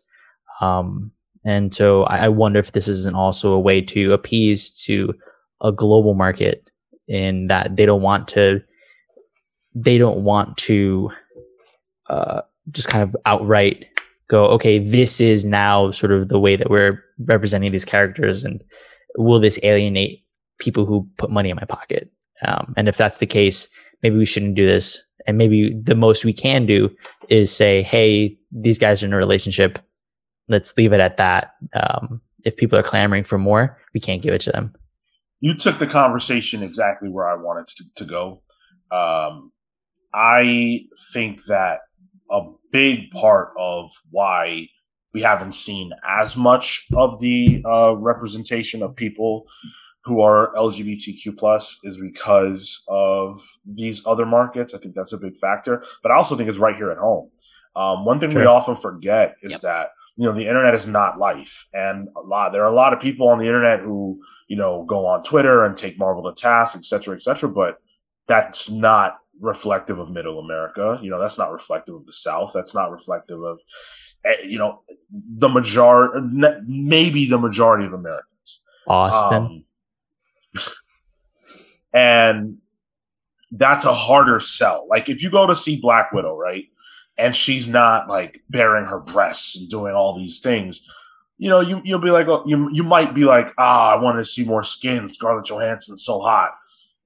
[0.61, 1.11] um
[1.45, 5.13] and so I wonder if this isn't also a way to appease to
[5.61, 6.69] a global market
[7.07, 8.61] in that they don't want to
[9.75, 11.11] they don't want to
[12.09, 13.85] uh, just kind of outright
[14.27, 18.63] go, okay, this is now sort of the way that we're representing these characters, and
[19.17, 20.23] will this alienate
[20.59, 22.09] people who put money in my pocket?
[22.45, 23.67] Um, and if that's the case,
[24.03, 25.01] maybe we shouldn't do this.
[25.25, 26.93] And maybe the most we can do
[27.29, 29.79] is say, hey, these guys are in a relationship.
[30.49, 31.53] Let's leave it at that.
[31.73, 34.73] Um, if people are clamoring for more, we can't give it to them.
[35.39, 38.43] You took the conversation exactly where I wanted to, to go.
[38.91, 39.51] Um,
[40.13, 40.81] I
[41.13, 41.79] think that
[42.29, 44.67] a big part of why
[45.13, 49.45] we haven't seen as much of the uh, representation of people
[50.05, 54.73] who are LGBTQ plus is because of these other markets.
[54.73, 57.29] I think that's a big factor, but I also think it's right here at home.
[57.75, 59.61] Um, one thing we often forget is Yep.
[59.61, 62.93] that you know the internet is not life, and a lot there are a lot
[62.93, 66.39] of people on the internet who you know go on Twitter and take Marvel to
[66.39, 67.49] task, et cetera, et cetera.
[67.49, 67.77] But
[68.27, 70.99] that's not reflective of Middle America.
[71.01, 72.51] You know, that's not reflective of the South.
[72.53, 73.59] That's not reflective of
[74.23, 74.81] eh, you know
[75.11, 76.27] the majority,
[76.67, 78.61] maybe the majority of Americans.
[78.87, 79.43] Austin.
[79.43, 79.65] Um,
[81.93, 82.57] and
[83.51, 84.87] that's a harder sell.
[84.89, 86.65] Like if you go to see Black Widow, right?
[87.17, 90.89] And she's not like bearing her breasts and doing all these things.
[91.37, 94.19] You know, you you'll be like, oh, you you might be like, ah, I wanted
[94.19, 95.07] to see more skin.
[95.07, 96.53] Scarlett Johansson's so hot,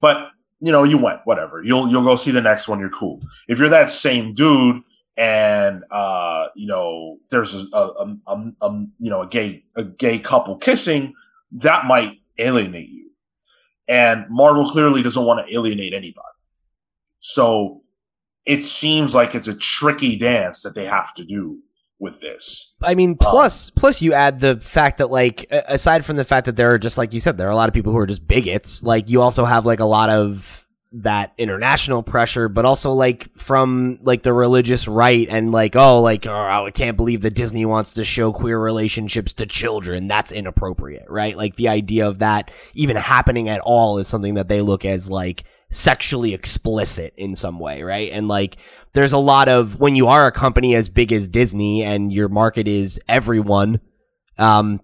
[0.00, 0.28] but
[0.60, 1.62] you know, you went whatever.
[1.62, 2.80] You'll you'll go see the next one.
[2.80, 3.20] You're cool.
[3.48, 4.82] If you're that same dude,
[5.16, 10.18] and uh, you know, there's a, a, a, a you know a gay a gay
[10.18, 11.14] couple kissing,
[11.52, 13.07] that might alienate you.
[13.88, 16.26] And Marvel clearly doesn't want to alienate anybody.
[17.20, 17.82] So
[18.44, 21.60] it seems like it's a tricky dance that they have to do
[21.98, 22.74] with this.
[22.82, 26.46] I mean, uh, plus plus you add the fact that like aside from the fact
[26.46, 28.06] that there are just like you said, there are a lot of people who are
[28.06, 28.82] just bigots.
[28.82, 33.98] Like you also have like a lot of that international pressure, but also like from
[34.02, 37.92] like the religious right and like oh like oh I can't believe that Disney wants
[37.94, 40.08] to show queer relationships to children.
[40.08, 41.36] That's inappropriate, right?
[41.36, 45.10] Like the idea of that even happening at all is something that they look as
[45.10, 48.10] like sexually explicit in some way, right?
[48.12, 48.56] And like
[48.94, 52.30] there's a lot of when you are a company as big as Disney and your
[52.30, 53.80] market is everyone,
[54.38, 54.80] um,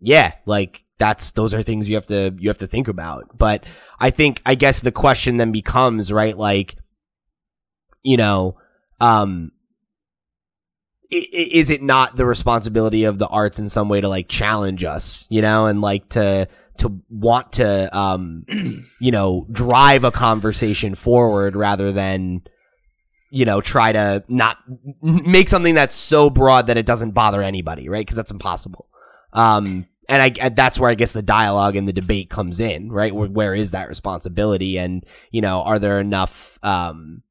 [0.00, 3.38] yeah, like that's those are things you have to you have to think about.
[3.38, 3.64] But
[4.00, 6.76] I think I guess the question then becomes right, like,
[8.02, 8.56] you know,
[9.00, 9.52] um,
[11.10, 15.26] is it not the responsibility of the arts in some way to like challenge us,
[15.30, 16.48] you know, and like to
[16.78, 18.44] to want to um,
[19.00, 22.42] you know, drive a conversation forward rather than
[23.30, 24.56] you know, try to not
[25.02, 28.00] make something that's so broad that it doesn't bother anybody, right?
[28.00, 28.88] Because that's impossible.
[29.34, 32.90] Um, and I, and that's where I guess the dialogue and the debate comes in,
[32.90, 33.14] right?
[33.14, 34.78] Where, where is that responsibility?
[34.78, 37.22] And, you know, are there enough, um,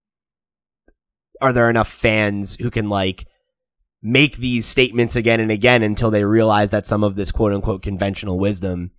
[1.42, 3.28] are there enough fans who can like
[4.02, 7.82] make these statements again and again until they realize that some of this quote unquote
[7.82, 8.92] conventional wisdom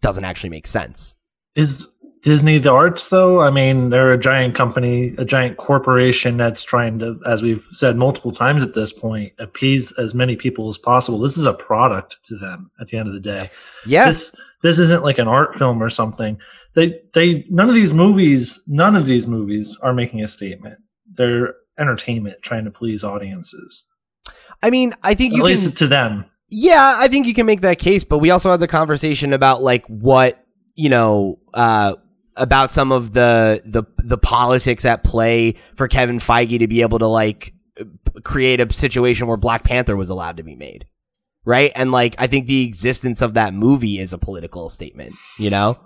[0.00, 1.16] doesn't actually make sense?
[1.56, 1.93] Is
[2.24, 3.42] Disney the arts though?
[3.42, 7.98] I mean, they're a giant company, a giant corporation that's trying to, as we've said
[7.98, 11.18] multiple times at this point, appease as many people as possible.
[11.18, 13.50] This is a product to them at the end of the day.
[13.86, 14.06] Yes.
[14.06, 16.38] This this isn't like an art film or something.
[16.72, 20.78] They they none of these movies, none of these movies are making a statement.
[21.12, 23.84] They're entertainment trying to please audiences.
[24.62, 26.24] I mean, I think At you least can, to them.
[26.48, 29.62] Yeah, I think you can make that case, but we also had the conversation about
[29.62, 30.42] like what,
[30.74, 31.96] you know, uh
[32.36, 36.98] about some of the the the politics at play for Kevin Feige to be able
[36.98, 37.54] to like
[38.22, 40.86] create a situation where Black Panther was allowed to be made.
[41.44, 41.72] Right?
[41.74, 45.78] And like I think the existence of that movie is a political statement, you know?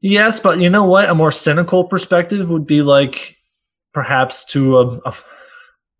[0.00, 1.08] Yes, but you know what?
[1.08, 3.36] A more cynical perspective would be like
[3.92, 5.14] perhaps to a, a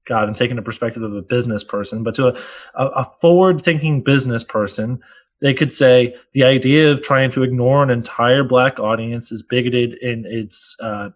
[0.06, 2.38] God, I'm taking the perspective of a business person, but to a,
[2.74, 5.00] a, a forward thinking business person,
[5.42, 9.94] they could say the idea of trying to ignore an entire black audience is bigoted
[10.02, 11.10] and it's uh,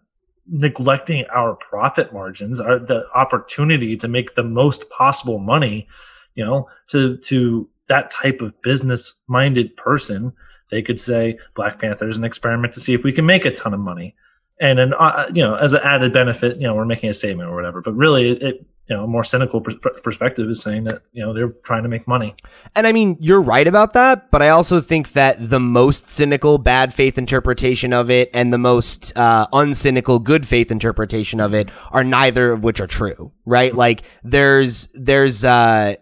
[0.48, 5.88] neglecting our profit margins, our, the opportunity to make the most possible money,
[6.34, 10.34] you know, to, to that type of business minded person
[10.70, 13.52] they could say Black Panther is an experiment to see if we can make a
[13.52, 14.14] ton of money,
[14.60, 17.48] and then uh, you know as an added benefit, you know we're making a statement
[17.48, 17.80] or whatever.
[17.80, 21.24] But really, it, it you know a more cynical pers- perspective is saying that you
[21.24, 22.34] know they're trying to make money.
[22.74, 26.58] And I mean, you're right about that, but I also think that the most cynical
[26.58, 31.70] bad faith interpretation of it and the most uh, uncynical good faith interpretation of it
[31.90, 33.74] are neither of which are true, right?
[33.74, 35.96] Like there's there's uh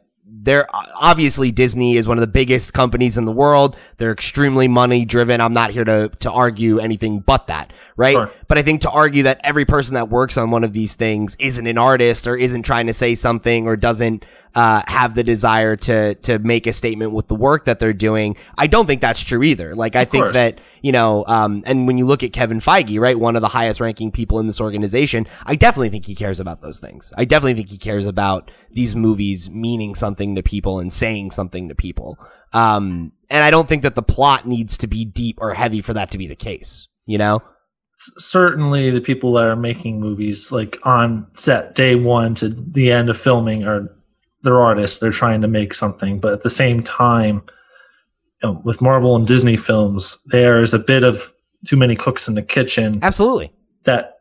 [0.45, 0.67] they're
[1.01, 3.77] obviously Disney is one of the biggest companies in the world.
[3.97, 5.41] They're extremely money driven.
[5.41, 8.15] I'm not here to to argue anything but that, right?
[8.15, 8.31] Sure.
[8.47, 11.35] But I think to argue that every person that works on one of these things
[11.37, 15.77] isn't an artist or isn't trying to say something or doesn't uh, have the desire
[15.77, 19.23] to to make a statement with the work that they're doing, I don't think that's
[19.23, 19.75] true either.
[19.75, 20.35] Like I think course.
[20.35, 23.49] that you know, um, and when you look at Kevin Feige, right, one of the
[23.49, 27.11] highest ranking people in this organization, I definitely think he cares about those things.
[27.17, 31.71] I definitely think he cares about these movies meaning something to people and saying something
[31.71, 32.19] to people.
[32.53, 35.95] Um, and I don't think that the plot needs to be deep or heavy for
[35.95, 36.87] that to be the case.
[37.07, 37.41] You know?
[37.95, 43.09] Certainly the people that are making movies like on set day one to the end
[43.09, 43.89] of filming are
[44.43, 47.43] they're artists they're trying to make something but at the same time
[48.45, 51.33] you know, with marvel and disney films there's a bit of
[51.67, 53.53] too many cooks in the kitchen Absolutely.
[53.85, 54.13] that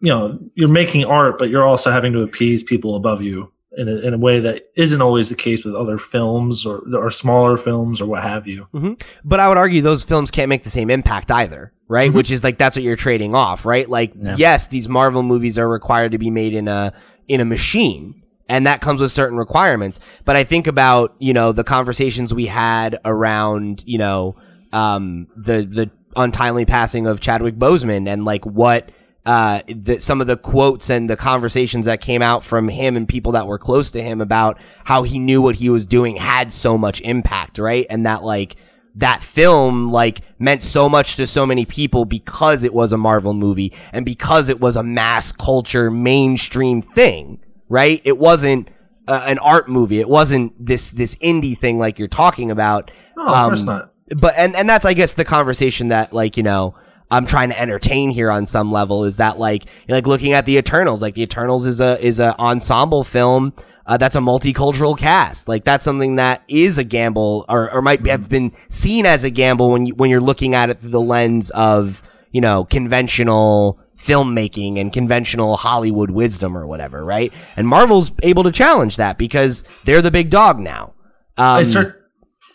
[0.00, 3.88] you know you're making art but you're also having to appease people above you in
[3.88, 7.56] a, in a way that isn't always the case with other films or or smaller
[7.56, 8.92] films or what have you mm-hmm.
[9.24, 12.08] But I would argue those films can't make the same impact either, right?
[12.08, 12.16] Mm-hmm.
[12.16, 13.88] Which is like that's what you're trading off, right?
[13.88, 14.36] Like Yeah.
[14.36, 16.92] yes, these Marvel movies are required to be made in a
[17.28, 20.00] in a machine, and that comes with certain requirements.
[20.24, 24.36] But I think about, you know, the conversations we had around, you know,
[24.72, 28.90] um the the untimely passing of Chadwick Boseman and like what
[29.24, 33.08] uh, the, some of the quotes and the conversations that came out from him and
[33.08, 36.50] people that were close to him about how he knew what he was doing had
[36.50, 37.86] so much impact, right?
[37.88, 38.56] And that like
[38.96, 43.32] that film like meant so much to so many people because it was a Marvel
[43.32, 48.00] movie and because it was a mass culture mainstream thing, right?
[48.04, 48.68] It wasn't
[49.08, 50.00] uh, an art movie.
[50.00, 52.90] It wasn't this this indie thing like you're talking about.
[53.16, 56.36] no of course Um, not but and and that's I guess the conversation that like
[56.36, 56.74] you know
[57.10, 60.56] I'm trying to entertain here on some level is that like like looking at the
[60.56, 63.52] Eternals like the Eternals is a is a ensemble film
[63.86, 68.06] uh, that's a multicultural cast like that's something that is a gamble or, or might
[68.06, 71.00] have been seen as a gamble when you when you're looking at it through the
[71.00, 72.02] lens of
[72.32, 78.52] you know conventional filmmaking and conventional Hollywood wisdom or whatever right and Marvel's able to
[78.52, 80.94] challenge that because they're the big dog now
[81.36, 82.02] um, I, cer-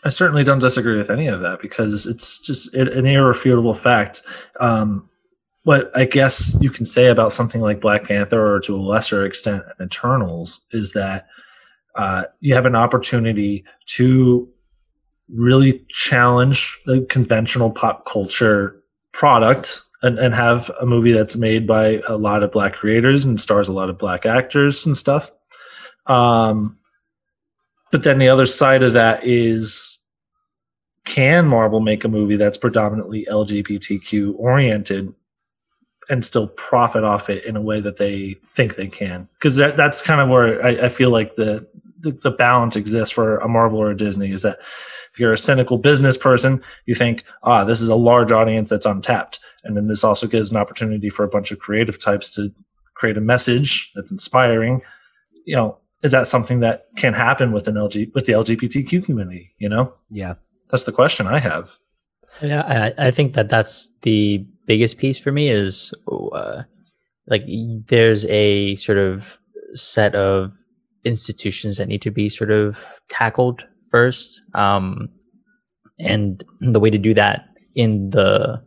[0.03, 4.21] I certainly don't disagree with any of that because it's just an irrefutable fact.
[4.59, 5.09] Um,
[5.63, 9.25] what I guess you can say about something like Black Panther, or to a lesser
[9.25, 11.27] extent, Eternals, is that
[11.95, 14.47] uh, you have an opportunity to
[15.27, 22.01] really challenge the conventional pop culture product and, and have a movie that's made by
[22.07, 25.31] a lot of black creators and stars a lot of black actors and stuff.
[26.05, 26.77] Um,
[27.91, 29.99] but then the other side of that is
[31.05, 35.13] can Marvel make a movie that's predominantly LGBTQ oriented
[36.09, 39.27] and still profit off it in a way that they think they can?
[39.33, 41.67] Because that, that's kind of where I, I feel like the,
[41.99, 44.59] the the balance exists for a Marvel or a Disney is that
[45.17, 48.85] if you're a cynical business person, you think, ah, this is a large audience that's
[48.85, 49.39] untapped.
[49.67, 52.51] And then this also gives an opportunity for a bunch of creative types to
[52.95, 54.81] create a message that's inspiring.
[55.45, 59.53] You know, is that something that can happen with an LG with the LGBTQ community?
[59.59, 60.35] You know, yeah
[60.69, 61.79] that's the question I have.
[62.41, 66.63] Yeah, I, I think that that's the biggest piece for me is uh,
[67.27, 67.43] like
[67.87, 69.39] there's a sort of
[69.73, 70.53] set of
[71.03, 75.09] institutions that need to be sort of tackled first, um,
[75.99, 77.45] and the way to do that
[77.75, 78.63] in the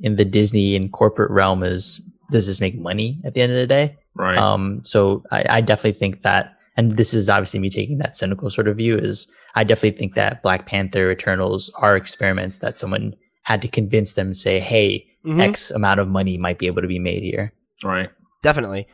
[0.00, 3.58] in the Disney and corporate realm is does this make money at the end of
[3.58, 3.96] the day?
[4.14, 4.36] Right.
[4.36, 8.50] Um, so I, I definitely think that, and this is obviously me taking that cynical
[8.50, 13.14] sort of view, is I definitely think that Black Panther Eternals are experiments that someone
[13.42, 15.40] had to convince them, to say, hey, Mhm.
[15.40, 17.52] X amount of money might be able to be made here.
[17.82, 18.10] right.
[18.44, 18.86] definitely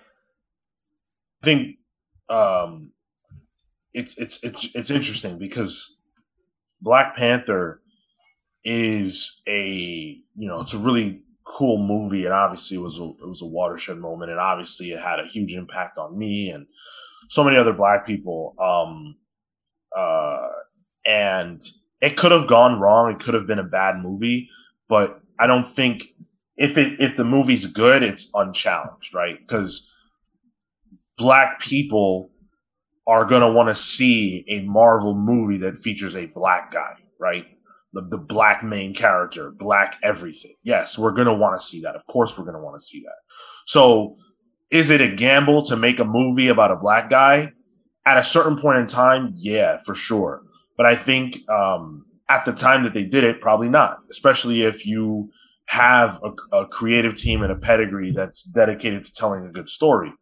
[1.42, 1.76] I think
[2.30, 2.92] um,
[3.92, 6.00] it's it's it's it's interesting because
[6.80, 7.82] Black Panther
[8.64, 13.28] is a you know it's a really cool movie and obviously it was a it
[13.28, 16.66] was a watershed moment and obviously it had a huge impact on me and
[17.28, 19.16] so many other black people um
[19.96, 20.48] uh
[21.04, 21.62] and
[22.00, 24.48] it could have gone wrong it could have been a bad movie
[24.88, 26.04] but I don't think
[26.56, 29.92] if it if the movie's good it's unchallenged right because
[31.16, 32.30] black people
[33.06, 37.46] are going to want to see a Marvel movie that features a black guy, right?
[37.92, 40.54] The, the black main character, black everything.
[40.62, 41.94] Yes, we're going to want to see that.
[41.94, 43.16] Of course, we're going to want to see that.
[43.66, 44.16] So,
[44.70, 47.52] is it a gamble to make a movie about a black guy?
[48.06, 50.42] At a certain point in time, yeah, for sure.
[50.76, 54.86] But I think um, at the time that they did it, probably not, especially if
[54.86, 55.30] you
[55.66, 60.12] have a, a creative team and a pedigree that's dedicated to telling a good story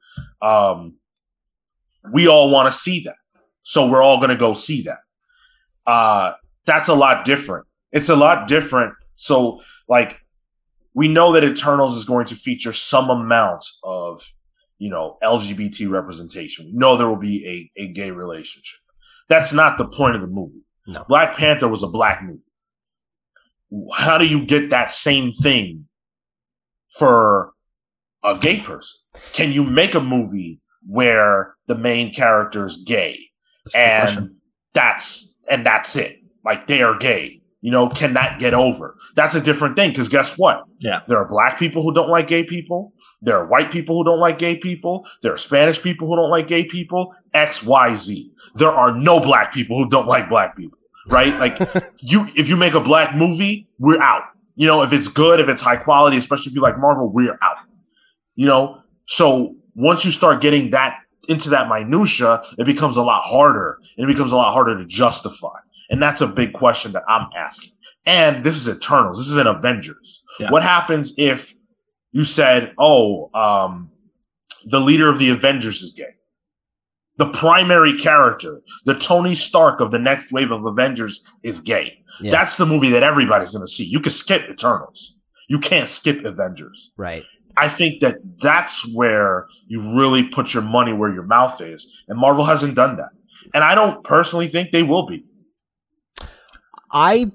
[0.43, 0.97] um,
[2.13, 3.17] we all want to see that.
[3.63, 4.99] So we're all going to go see that.
[5.87, 6.35] Uh,
[6.67, 7.67] that's a lot different.
[7.93, 8.95] It's a lot different.
[9.17, 10.21] So, like,
[10.95, 14.23] we know that Eternals is going to feature some amount of,
[14.79, 16.67] you know, LGBT representation.
[16.67, 18.81] We know there will be a, a gay relationship.
[19.29, 20.65] That's not the point of the movie.
[20.87, 21.05] No.
[21.09, 22.43] Black Panther was a black movie.
[23.95, 25.87] How do you get that same thing
[26.89, 27.53] for
[28.25, 29.01] a gay person?
[29.33, 33.21] Can you make a movie where the main character is gay
[33.67, 34.31] That's and
[34.75, 36.20] that's and that's it?
[36.45, 37.41] Like they are gay.
[37.61, 38.97] You know, can that get over?
[39.17, 40.65] That's a different thing because guess what?
[40.79, 41.01] Yeah.
[41.07, 42.95] There are black people who don't like gay people.
[43.21, 45.07] There are white people who don't like gay people.
[45.23, 47.15] There are Spanish people who don't like gay people.
[47.35, 48.33] X, Y, Z.
[48.55, 50.79] There are no black people who don't like black people.
[51.09, 51.37] Right?
[51.39, 51.59] Like
[51.99, 54.23] you if you make a black movie, we're out.
[54.57, 57.39] You know, if it's good, if it's high quality, especially if you like Marvel, we're
[57.43, 57.57] out.
[58.37, 60.99] You know, so once you start getting that
[61.29, 63.79] into that minutia, it becomes a lot harder.
[63.97, 65.59] And it becomes a lot harder to justify.
[65.91, 67.73] And that's a big question that I'm asking.
[68.07, 69.19] And this is Eternals.
[69.19, 70.25] This is an Avengers.
[70.39, 70.51] Yeah.
[70.51, 71.55] What happens if
[72.13, 73.91] you said, "Oh, um,
[74.65, 76.15] the leader of the Avengers is gay"?
[77.19, 82.03] The primary character, the Tony Stark of the next wave of Avengers, is gay.
[82.21, 82.31] Yeah.
[82.31, 83.85] That's the movie that everybody's going to see.
[83.85, 85.21] You can skip Eternals.
[85.49, 86.95] You can't skip Avengers.
[86.97, 87.25] Right.
[87.57, 92.05] I think that that's where you really put your money where your mouth is.
[92.09, 93.11] And Marvel hasn't done that.
[93.53, 95.25] And I don't personally think they will be.
[96.93, 97.31] I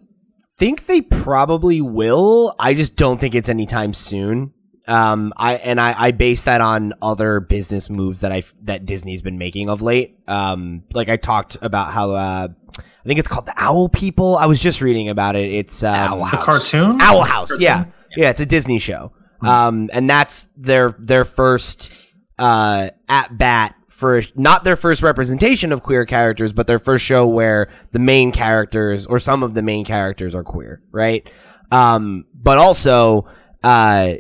[0.58, 2.56] think they probably will.
[2.60, 4.54] I just don't think it's anytime soon.
[4.88, 9.22] Um, I and I, I base that on other business moves that I that Disney's
[9.22, 10.20] been making of late.
[10.28, 14.36] Um, like I talked about how uh, I think it's called the Owl People.
[14.36, 15.52] I was just reading about it.
[15.52, 17.02] It's um, Owl the cartoon.
[17.02, 17.60] Owl House.
[17.60, 17.86] Yeah.
[18.16, 19.12] Yeah, it's a Disney show.
[19.42, 25.82] Um, and that's their their first uh at bat for not their first representation of
[25.82, 29.86] queer characters, but their first show where the main characters or some of the main
[29.86, 31.32] characters are queer, right?
[31.72, 33.26] Um, but also
[33.64, 34.16] uh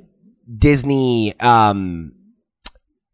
[0.57, 2.13] Disney um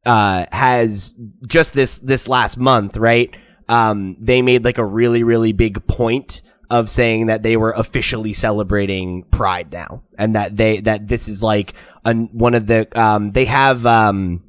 [0.06, 1.16] uh has
[1.48, 3.36] just this this last month, right?
[3.68, 8.34] Um they made like a really really big point of saying that they were officially
[8.34, 11.74] celebrating Pride now, and that they that this is like
[12.06, 14.44] one of the um they have um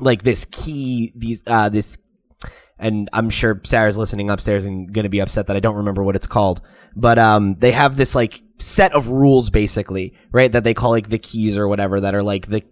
[0.00, 1.98] like this key these uh this
[2.78, 6.16] and I'm sure Sarah's listening upstairs and gonna be upset that I don't remember what
[6.16, 6.60] it's called,
[6.94, 11.08] but um they have this like set of rules basically right that they call like
[11.08, 12.62] the keys or whatever that are like the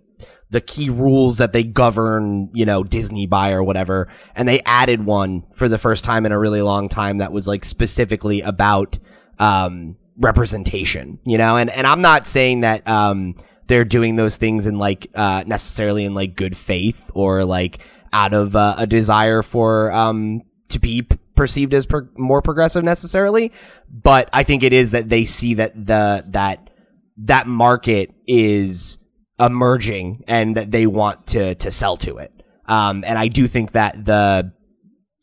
[0.50, 4.08] the key rules that they govern, you know, Disney by or whatever.
[4.36, 7.48] And they added one for the first time in a really long time that was
[7.48, 8.98] like specifically about,
[9.38, 13.34] um, representation, you know, and, and I'm not saying that, um,
[13.66, 18.34] they're doing those things in like, uh, necessarily in like good faith or like out
[18.34, 21.86] of uh, a desire for, um, to be p- perceived as
[22.16, 23.52] more progressive necessarily.
[23.90, 26.70] But I think it is that they see that the, that,
[27.18, 28.98] that market is,
[29.40, 32.32] emerging and that they want to to sell to it.
[32.66, 34.52] Um, and I do think that the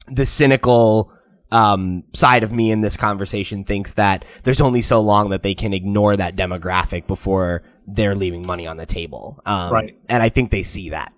[0.07, 1.13] the cynical
[1.49, 5.55] um, side of me in this conversation thinks that there's only so long that they
[5.55, 7.63] can ignore that demographic before
[7.93, 9.41] they're leaving money on the table.
[9.45, 9.97] Um, Right.
[10.09, 11.13] And I think they see that.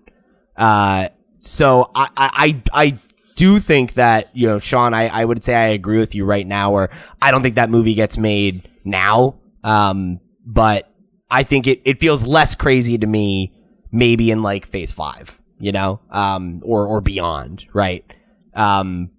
[0.55, 2.99] Uh, so I, I, I, I
[3.35, 6.45] do think that, you know, Sean, I, I would say I agree with you right
[6.45, 6.89] now, or
[7.21, 9.35] I don't think that movie gets made now.
[9.63, 10.91] Um, but
[11.29, 13.53] I think it, it feels less crazy to me,
[13.91, 18.05] maybe in like phase five, you know, um, or, or beyond, right?
[18.53, 19.11] Um,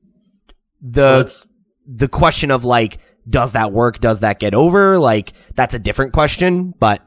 [0.81, 1.53] the, Well,
[1.87, 2.99] the question of like,
[3.29, 4.01] does that work?
[4.01, 4.99] Does that get over?
[4.99, 7.03] Like, that's a different question, but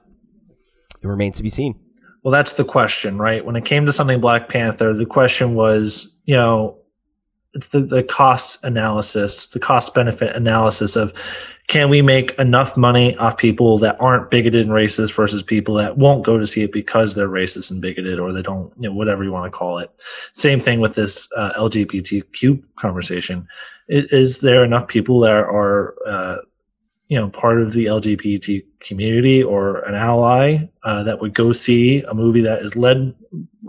[1.07, 1.79] it remains to be seen.
[2.23, 3.45] Well, that's the question, right?
[3.45, 6.77] When it came to something Black Panther, the question was, you know,
[7.53, 11.13] it's the, the cost analysis, the cost benefit analysis of
[11.67, 15.97] can we make enough money off people that aren't bigoted and racist versus people that
[15.97, 18.95] won't go to see it because they're racist and bigoted or they don't, you know,
[18.95, 19.89] whatever you want to call it.
[20.33, 23.47] Same thing with this uh, LGBTQ conversation.
[23.89, 26.37] I- Is there enough people that are, uh,
[27.07, 32.01] you know, part of the LGBT community or an ally uh, that would go see
[32.01, 33.15] a movie that is led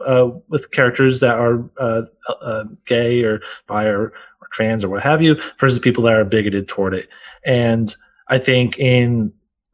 [0.06, 2.02] uh, with characters that are uh,
[2.42, 6.24] uh, gay or bi or, or trans or what have you, versus people that are
[6.24, 7.08] bigoted toward it.
[7.44, 7.94] And
[8.28, 9.32] I think in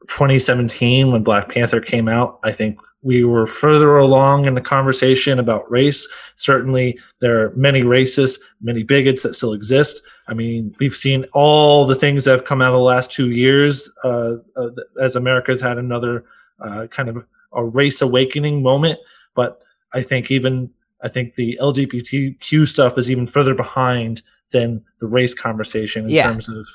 [0.09, 5.39] 2017, when Black Panther came out, I think we were further along in the conversation
[5.39, 6.09] about race.
[6.37, 10.03] Certainly, there are many racists, many bigots that still exist.
[10.27, 13.31] I mean, we've seen all the things that have come out of the last two
[13.31, 14.71] years uh, uh,
[15.01, 16.25] as America's had another
[16.61, 18.99] uh, kind of a race awakening moment.
[19.35, 19.63] But
[19.93, 20.71] I think even
[21.03, 26.29] I think the LGBTQ stuff is even further behind than the race conversation in Yeah.
[26.29, 26.67] terms of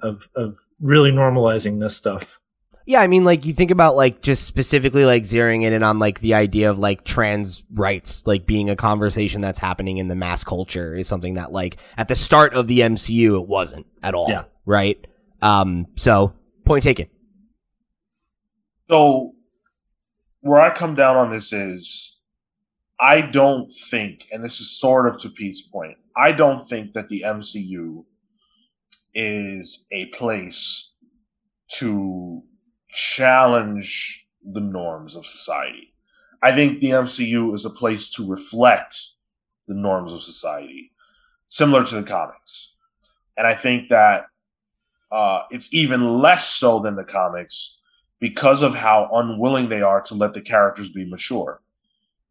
[0.00, 2.37] of of really normalizing this stuff.
[2.88, 6.20] Yeah, I mean, like you think about like just specifically like zeroing in on like
[6.20, 10.42] the idea of like trans rights, like being a conversation that's happening in the mass
[10.42, 14.30] culture is something that like at the start of the MCU it wasn't at all,
[14.30, 14.44] Yeah.
[14.64, 15.06] right?
[15.42, 16.32] Um, so
[16.64, 17.08] point taken.
[18.88, 19.32] So,
[20.40, 22.22] where I come down on this is,
[22.98, 27.10] I don't think, and this is sort of to Pete's point, I don't think that
[27.10, 28.06] the MCU
[29.14, 30.94] is a place
[31.72, 32.44] to
[32.90, 35.94] challenge the norms of society.
[36.42, 38.96] I think the MCU is a place to reflect
[39.66, 40.92] the norms of society,
[41.48, 42.74] similar to the comics.
[43.36, 44.26] And I think that
[45.10, 47.80] uh, it's even less so than the comics
[48.20, 51.62] because of how unwilling they are to let the characters be mature.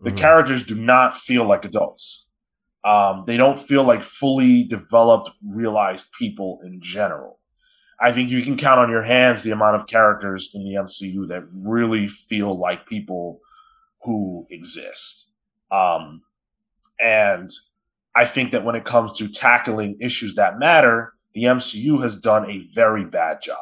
[0.01, 0.17] The Mhm.
[0.17, 2.27] characters do not feel like adults.
[2.83, 7.36] Um, they don't feel like fully developed, realized people in general.
[7.99, 11.27] I think you can count on your hands the amount of characters in the MCU
[11.29, 13.39] that really feel like people
[14.03, 15.31] who exist.
[15.71, 16.21] Um,
[16.99, 17.49] and
[18.15, 22.49] I think that when it comes to tackling issues that matter, the MCU has done
[22.49, 23.57] a very bad job.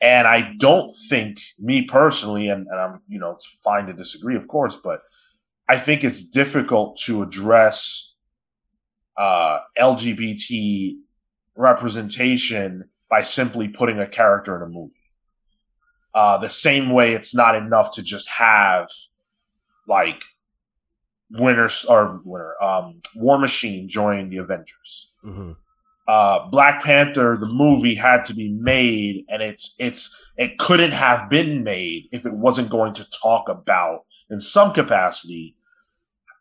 [0.00, 4.34] And I don't think, me personally, and, and I'm, you know, it's fine to disagree,
[4.34, 5.02] of course, but
[5.68, 8.14] I think it's difficult to address
[9.16, 10.96] uh, LGBT
[11.54, 14.94] representation by simply putting a character in a movie.
[16.14, 18.88] Uh, the same way it's not enough to just have
[19.86, 20.22] like
[21.30, 25.56] Winter or Winter um, War Machine join the Avengers Mhm.
[26.08, 31.30] uh, Black Panther, the movie, had to be made, and it's it's it couldn't have
[31.30, 35.54] been made if it wasn't going to talk about, in some capacity,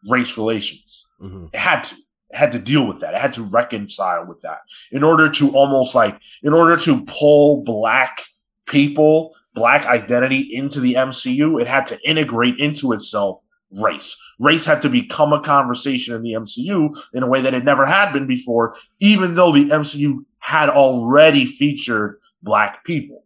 [0.09, 1.05] race relations.
[1.21, 1.49] Mhm.
[1.53, 1.95] It had to.
[2.31, 3.15] Had to deal with that.
[3.15, 4.59] It had to reconcile with that
[4.91, 8.21] in order to almost like in order to pull black
[8.67, 11.59] people, black identity into the MCU.
[11.59, 13.39] It had to integrate into itself
[13.81, 14.15] race.
[14.39, 17.85] Race had to become a conversation in the MCU in a way that it never
[17.85, 23.23] had been before, even though the MCU had already featured black people.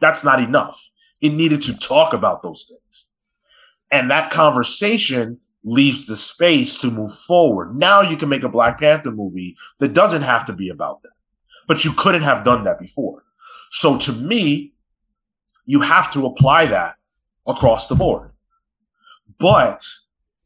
[0.00, 0.80] That's not enough.
[1.20, 3.12] It needed to talk about those things.
[3.90, 7.76] And that conversation leaves the space to move forward.
[7.76, 11.12] Now you can make a Black Panther movie that doesn't have to be about that.
[11.68, 13.22] But you couldn't have done that before.
[13.70, 14.72] So to me,
[15.64, 16.96] you have to apply that
[17.46, 18.32] across the board.
[19.38, 19.86] But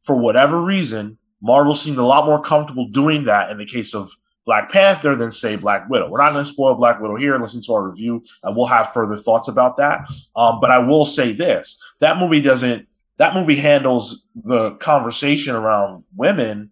[0.03, 4.11] for whatever reason, Marvel seemed a lot more comfortable doing that in the case of
[4.45, 6.09] Black Panther than say Black Widow.
[6.09, 7.37] We're not going to spoil Black Widow here.
[7.37, 10.09] Listen to our review, and we'll have further thoughts about that.
[10.37, 12.87] Um, but I will say this: that movie doesn't.
[13.19, 16.71] That movie handles the conversation around women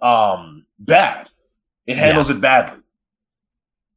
[0.00, 1.30] um, bad.
[1.86, 2.82] It handles it badly,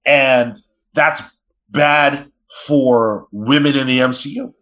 [0.05, 0.59] and
[0.93, 1.21] that's
[1.69, 2.31] bad
[2.65, 4.53] for women in the MCU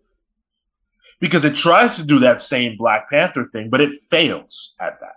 [1.19, 5.15] because it tries to do that same Black Panther thing, but it fails at that.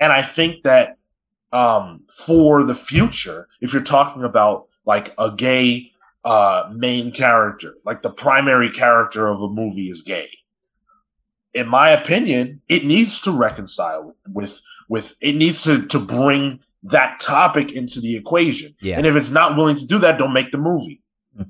[0.00, 0.96] And I think that
[1.52, 5.92] um, for the future, if you're talking about like a gay
[6.24, 10.30] uh, main character, like the primary character of a movie is gay,
[11.54, 17.20] in my opinion, it needs to reconcile with with, it needs to to bring that
[17.20, 18.74] topic into the equation.
[18.80, 18.98] Yeah.
[18.98, 21.02] And if it's not willing to do that, don't make the movie.
[21.34, 21.44] Hmm.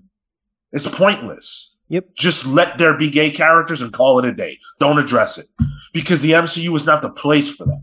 [0.73, 1.77] It's pointless.
[1.89, 2.15] Yep.
[2.15, 4.59] Just let there be gay characters and call it a day.
[4.79, 5.47] Don't address it
[5.93, 7.83] because the MCU is not the place for that.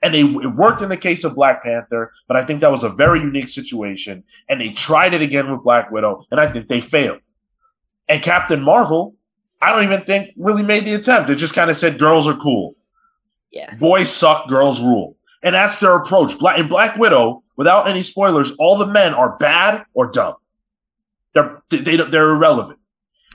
[0.00, 2.84] And they, it worked in the case of Black Panther, but I think that was
[2.84, 4.22] a very unique situation.
[4.48, 7.20] And they tried it again with Black Widow, and I think they failed.
[8.06, 9.16] And Captain Marvel,
[9.60, 11.30] I don't even think really made the attempt.
[11.30, 12.76] It just kind of said girls are cool.
[13.50, 13.74] Yeah.
[13.76, 15.16] Boys suck, girls rule.
[15.42, 16.38] And that's their approach.
[16.38, 20.34] Black in Black Widow, without any spoilers, all the men are bad or dumb.
[21.32, 22.78] They're they, they're irrelevant.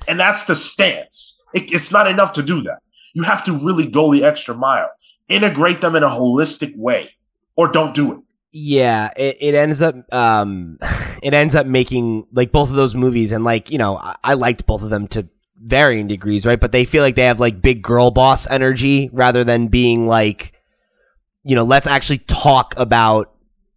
[0.07, 1.41] And that's the stance.
[1.53, 2.79] It, it's not enough to do that.
[3.13, 4.89] You have to really go the extra mile.
[5.29, 7.11] Integrate them in a holistic way,
[7.55, 8.19] or don't do it.
[8.51, 10.77] Yeah, it, it ends up um
[11.23, 14.33] it ends up making like both of those movies and like, you know, I, I
[14.33, 15.27] liked both of them to
[15.63, 16.59] varying degrees, right?
[16.59, 20.53] But they feel like they have like big girl boss energy rather than being like
[21.43, 23.29] you know, let's actually talk about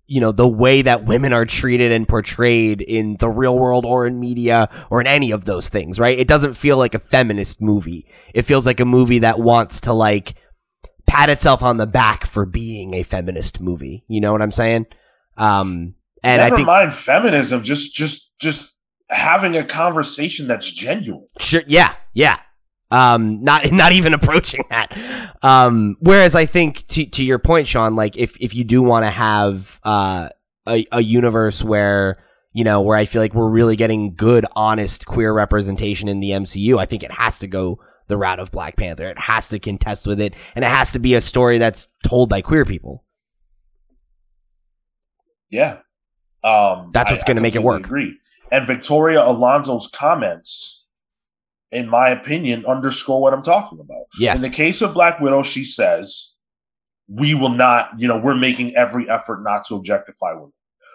[0.08, 4.06] you know the way that women are treated and portrayed in the real world or
[4.06, 6.18] in media or in any of those things, right?
[6.18, 8.06] It doesn't feel like a feminist movie.
[8.32, 10.36] It feels like a movie that wants to like
[11.06, 14.04] pat itself on the back for being a feminist movie.
[14.06, 14.86] You know what I'm saying?
[15.36, 17.62] Um, and Never I think, mind feminism.
[17.64, 18.75] Just just just
[19.10, 21.26] having a conversation that's genuine.
[21.38, 22.40] sure, yeah, yeah,
[22.90, 25.34] Um, not not even approaching that.
[25.42, 29.04] Um, whereas I think to to your point, Sean, like if if you do want
[29.04, 30.28] to have uh
[30.68, 32.18] a a universe where
[32.52, 36.30] you know where I feel like we're really getting good, honest queer representation in the
[36.30, 37.78] MCU, I think it has to go
[38.08, 39.06] the route of Black Panther.
[39.06, 42.28] It has to contest with it, and it has to be a story that's told
[42.28, 43.04] by queer people.
[45.50, 45.78] Yeah.
[46.42, 47.86] Um, That's what's I gonna make it work.
[47.86, 48.16] Agree.
[48.50, 50.84] And Victoria Alonso's comments,
[51.72, 54.04] in my opinion, underscore what I'm talking about.
[54.18, 54.36] Yes.
[54.36, 56.36] In the case of Black Widow, she says,
[57.08, 57.90] "We will not.
[57.98, 60.52] You know, we're making every effort not to objectify women.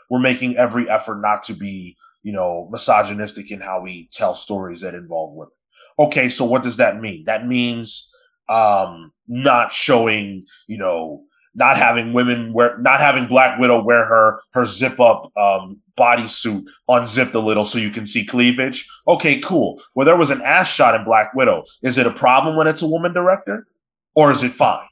[0.10, 4.82] We're making every effort not to be, you know, misogynistic in how we tell stories
[4.82, 5.53] that involve women."
[5.99, 7.26] Okay, so what does that mean?
[7.26, 8.14] That means
[8.49, 11.23] um not showing, you know,
[11.53, 16.65] not having women wear not having Black Widow wear her her zip up um bodysuit
[16.88, 18.88] unzipped a little so you can see cleavage.
[19.07, 19.80] Okay, cool.
[19.94, 21.64] Well, there was an ass shot in Black Widow.
[21.84, 23.68] Is it a problem when it's a woman director?
[24.15, 24.88] Or is it fine?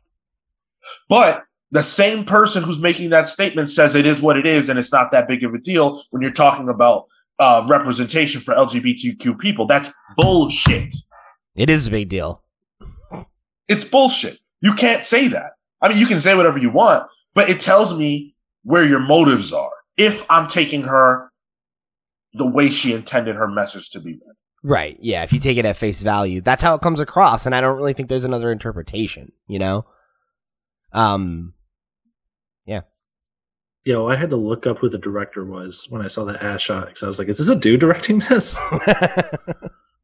[1.10, 4.80] But the same person who's making that statement says it is what it is and
[4.80, 7.06] it's not that big of a deal when you're talking about
[7.38, 9.66] uh, representation for LGBTQ people.
[9.66, 10.94] That's bullshit.
[11.56, 12.44] It is a big deal.
[13.68, 14.40] It's bullshit.
[14.62, 15.52] You can't say that.
[15.82, 19.54] I mean, you can say whatever you want, but it tells me where your motives
[19.54, 19.72] are.
[20.00, 21.30] If I'm taking her
[22.34, 24.36] the way she intended her message to be read.
[24.64, 24.98] Right.
[25.00, 25.24] Yeah.
[25.24, 27.46] If you take it at face value, that's how it comes across.
[27.46, 29.86] And I don't really think there's another interpretation, you know?
[30.92, 31.54] Um,
[32.66, 32.82] yeah.
[33.84, 36.62] Yo, I had to look up who the director was when I saw that ass
[36.62, 38.60] shot because I was like, "Is this a dude directing this?"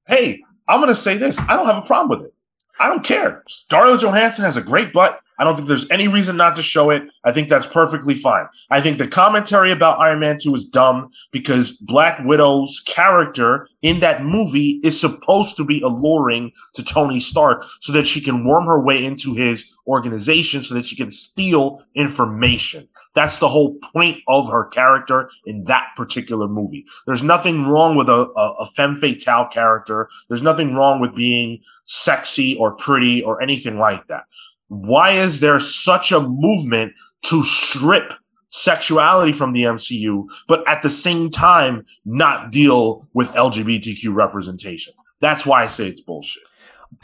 [0.07, 1.37] Hey, I'm going to say this.
[1.39, 2.33] I don't have a problem with it.
[2.79, 3.43] I don't care.
[3.47, 5.19] Scarlett Johansson has a great butt.
[5.39, 7.11] I don't think there's any reason not to show it.
[7.23, 8.47] I think that's perfectly fine.
[8.69, 13.99] I think the commentary about Iron Man 2 is dumb because Black Widow's character in
[13.99, 18.65] that movie is supposed to be alluring to Tony Stark so that she can worm
[18.65, 22.87] her way into his organization so that she can steal information.
[23.13, 26.85] That's the whole point of her character in that particular movie.
[27.05, 30.09] There's nothing wrong with a, a, a femme fatale character.
[30.27, 34.23] There's nothing wrong with being sexy or pretty or anything like that.
[34.67, 36.93] Why is there such a movement
[37.23, 38.13] to strip
[38.49, 44.93] sexuality from the MCU, but at the same time not deal with LGBTQ representation?
[45.21, 46.43] That's why I say it's bullshit.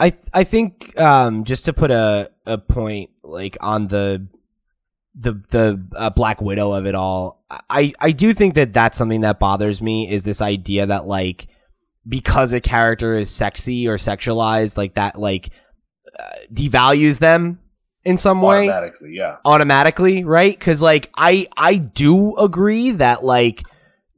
[0.00, 4.26] I I think um, just to put a a point like on the
[5.14, 9.20] the the uh, Black Widow of it all, I I do think that that's something
[9.20, 11.48] that bothers me is this idea that like
[12.08, 15.50] because a character is sexy or sexualized like that like
[16.52, 17.58] devalues them
[18.04, 19.36] in some way Automatically, yeah.
[19.44, 20.58] automatically, right?
[20.58, 23.62] Because like I I do agree that like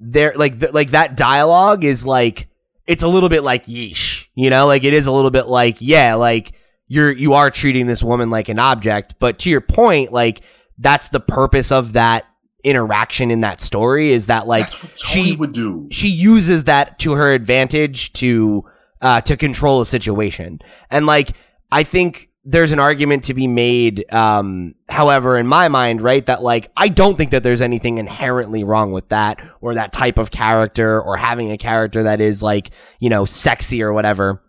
[0.00, 2.48] there like th- like that dialogue is like
[2.86, 5.76] it's a little bit like yeesh, you know, like it is a little bit like
[5.80, 6.52] yeah, like
[6.88, 10.42] you're you are treating this woman like an object, but to your point, like
[10.78, 12.24] that's the purpose of that
[12.64, 15.86] interaction in that story is that like That's what Tony she would do.
[15.90, 18.64] she uses that to her advantage to
[19.02, 21.36] uh to control a situation and like
[21.70, 26.42] i think there's an argument to be made um however in my mind right that
[26.42, 30.30] like i don't think that there's anything inherently wrong with that or that type of
[30.30, 32.70] character or having a character that is like
[33.00, 34.42] you know sexy or whatever.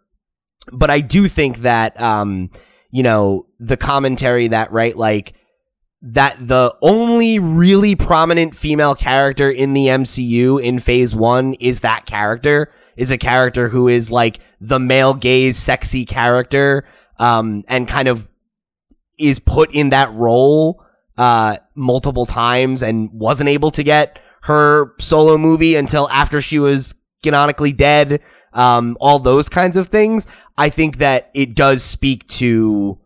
[0.71, 2.49] But i do think that um
[2.91, 5.35] you know the commentary that right like
[6.05, 12.05] that the only really prominent female character in the MCU in phase one is that
[12.05, 16.85] character, is a character who is like the male gaze sexy character,
[17.17, 18.29] um, and kind of
[19.17, 20.83] is put in that role,
[21.17, 26.95] uh, multiple times and wasn't able to get her solo movie until after she was
[27.23, 28.21] canonically dead.
[28.53, 30.27] Um, all those kinds of things.
[30.57, 32.99] I think that it does speak to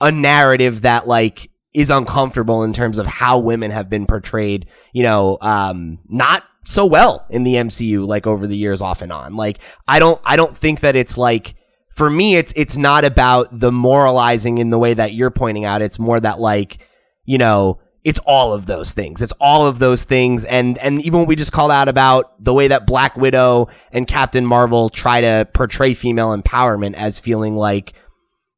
[0.00, 5.02] a narrative that like is uncomfortable in terms of how women have been portrayed, you
[5.02, 9.34] know, um, not so well in the MCU, like over the years off and on.
[9.34, 9.58] Like,
[9.88, 11.56] I don't, I don't think that it's like,
[11.94, 15.82] for me, it's, it's not about the moralizing in the way that you're pointing out.
[15.82, 16.78] It's more that like,
[17.24, 19.22] you know, it's all of those things.
[19.22, 20.44] It's all of those things.
[20.44, 24.06] And, and even what we just called out about the way that Black Widow and
[24.06, 27.94] Captain Marvel try to portray female empowerment as feeling like,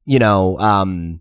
[0.05, 1.21] you know, um,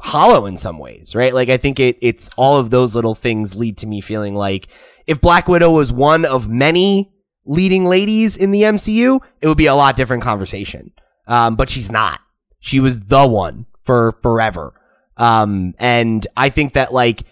[0.00, 1.32] hollow in some ways, right?
[1.32, 4.68] Like I think it it's all of those little things lead to me feeling like
[5.06, 7.12] if Black Widow was one of many
[7.46, 10.92] leading ladies in the MCU, it would be a lot different conversation.
[11.26, 12.20] Um, but she's not.
[12.60, 14.74] She was the one for forever.
[15.16, 17.22] Um, and I think that like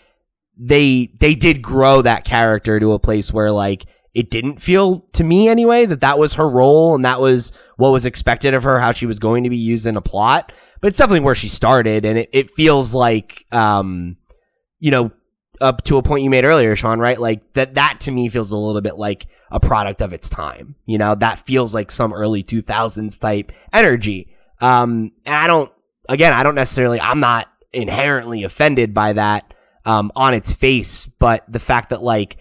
[0.56, 5.24] they they did grow that character to a place where like it didn't feel to
[5.24, 8.80] me anyway that that was her role and that was what was expected of her,
[8.80, 10.52] how she was going to be used in a plot.
[10.80, 14.18] But it's definitely where she started, and it, it feels like, um,
[14.78, 15.10] you know,
[15.64, 17.18] up to a point you made earlier, Sean, right?
[17.18, 20.76] Like that, that to me feels a little bit like a product of its time.
[20.84, 24.28] You know, that feels like some early 2000s type energy.
[24.60, 25.72] Um, and I don't,
[26.08, 29.54] again, I don't necessarily, I'm not inherently offended by that,
[29.86, 32.36] um, on its face, but the fact that like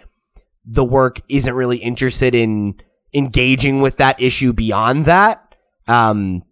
[0.66, 2.76] the work isn't really interested in
[3.14, 5.56] engaging with that issue beyond that,
[5.88, 6.44] um,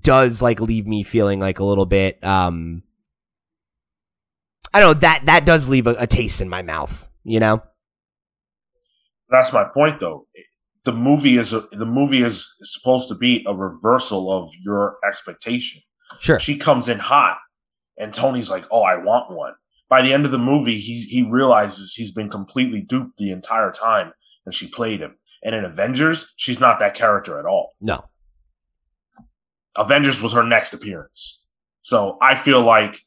[0.00, 2.82] does like leave me feeling like a little bit, um,
[4.72, 7.62] I don't know that that does leave a, a taste in my mouth, you know.
[9.28, 10.26] That's my point, though.
[10.84, 15.82] The movie is a, the movie is supposed to be a reversal of your expectation.
[16.18, 16.40] Sure.
[16.40, 17.38] She comes in hot,
[17.98, 19.54] and Tony's like, "Oh, I want one."
[19.88, 23.70] By the end of the movie, he he realizes he's been completely duped the entire
[23.70, 24.12] time,
[24.46, 25.16] and she played him.
[25.42, 27.74] And in Avengers, she's not that character at all.
[27.80, 28.04] No.
[29.76, 31.44] Avengers was her next appearance.
[31.82, 33.04] So I feel like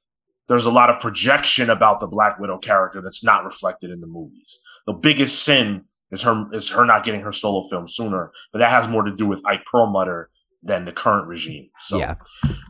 [0.47, 4.07] there's a lot of projection about the Black Widow character that's not reflected in the
[4.07, 4.59] movies.
[4.85, 8.69] The biggest sin is her is her not getting her solo film sooner, but that
[8.69, 10.29] has more to do with Ike Perlmutter
[10.61, 11.69] than the current regime.
[11.79, 12.15] So Yeah.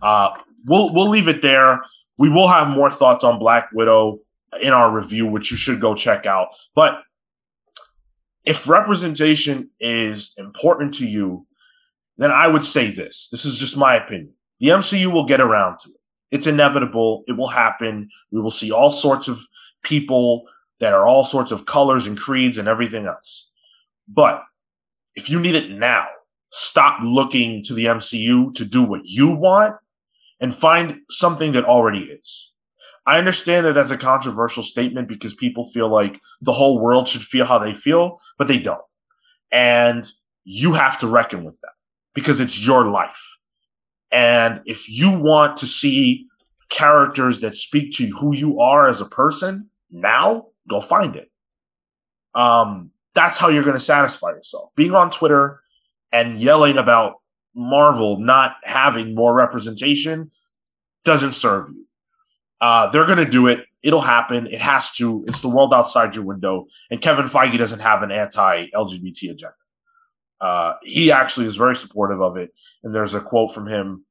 [0.02, 0.32] uh,
[0.66, 1.82] we'll we'll leave it there.
[2.18, 4.20] We will have more thoughts on Black Widow
[4.62, 6.50] in our review, which you should go check out.
[6.76, 7.00] But
[8.46, 11.48] if representation is important to you,
[12.18, 13.30] then I would say this.
[13.32, 14.34] This is just my opinion.
[14.60, 15.96] The MCU will get around to it.
[16.34, 17.24] It's inevitable.
[17.28, 18.10] It will happen.
[18.32, 19.40] We will see all sorts of
[19.84, 20.50] people
[20.80, 23.54] that are all sorts of colors and creeds and everything else.
[24.08, 24.44] But
[25.14, 26.08] if you need it now,
[26.52, 29.76] stop looking to the MCU to do what you want
[30.42, 32.52] and find something that already is.
[33.06, 37.22] I understand that that's a controversial statement because people feel like the whole world should
[37.22, 38.82] feel how they feel, but they don't.
[39.52, 40.12] And
[40.46, 41.74] you have to reckon with that
[42.16, 43.33] because it's your life.
[44.14, 46.28] And if you want to see
[46.70, 51.32] characters that speak to who you are as a person now, go find it.
[52.36, 54.70] Um, that's how you're going to satisfy yourself.
[54.76, 55.62] Being on Twitter
[56.12, 57.16] and yelling about
[57.56, 60.30] Marvel not having more representation
[61.04, 61.86] doesn't serve you.
[62.62, 63.66] Uh, they're going to do it.
[63.82, 64.48] It'll happen.
[64.48, 65.26] It has to.
[65.28, 66.68] It's the world outside your window.
[66.90, 69.56] And Kevin Feige doesn't have an anti LGBT agenda.
[70.44, 72.52] Uh, he actually is very supportive of it.
[72.84, 74.04] And there's a quote from him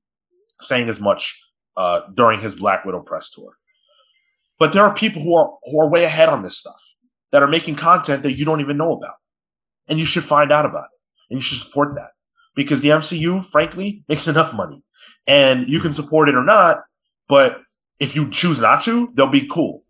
[0.61, 1.39] saying as much
[1.77, 3.59] uh, during his Black Widow press tour.
[4.59, 6.81] But there are people who are who are way ahead on this stuff
[7.33, 9.17] that are making content that you don't even know about,
[9.89, 11.01] and you should find out about it,
[11.31, 12.11] and you should support that
[12.55, 14.83] because the MCU, frankly, makes enough money,
[15.27, 16.85] and you can support it or not.
[17.29, 17.61] But
[17.99, 19.85] if you choose not to, they'll be cool,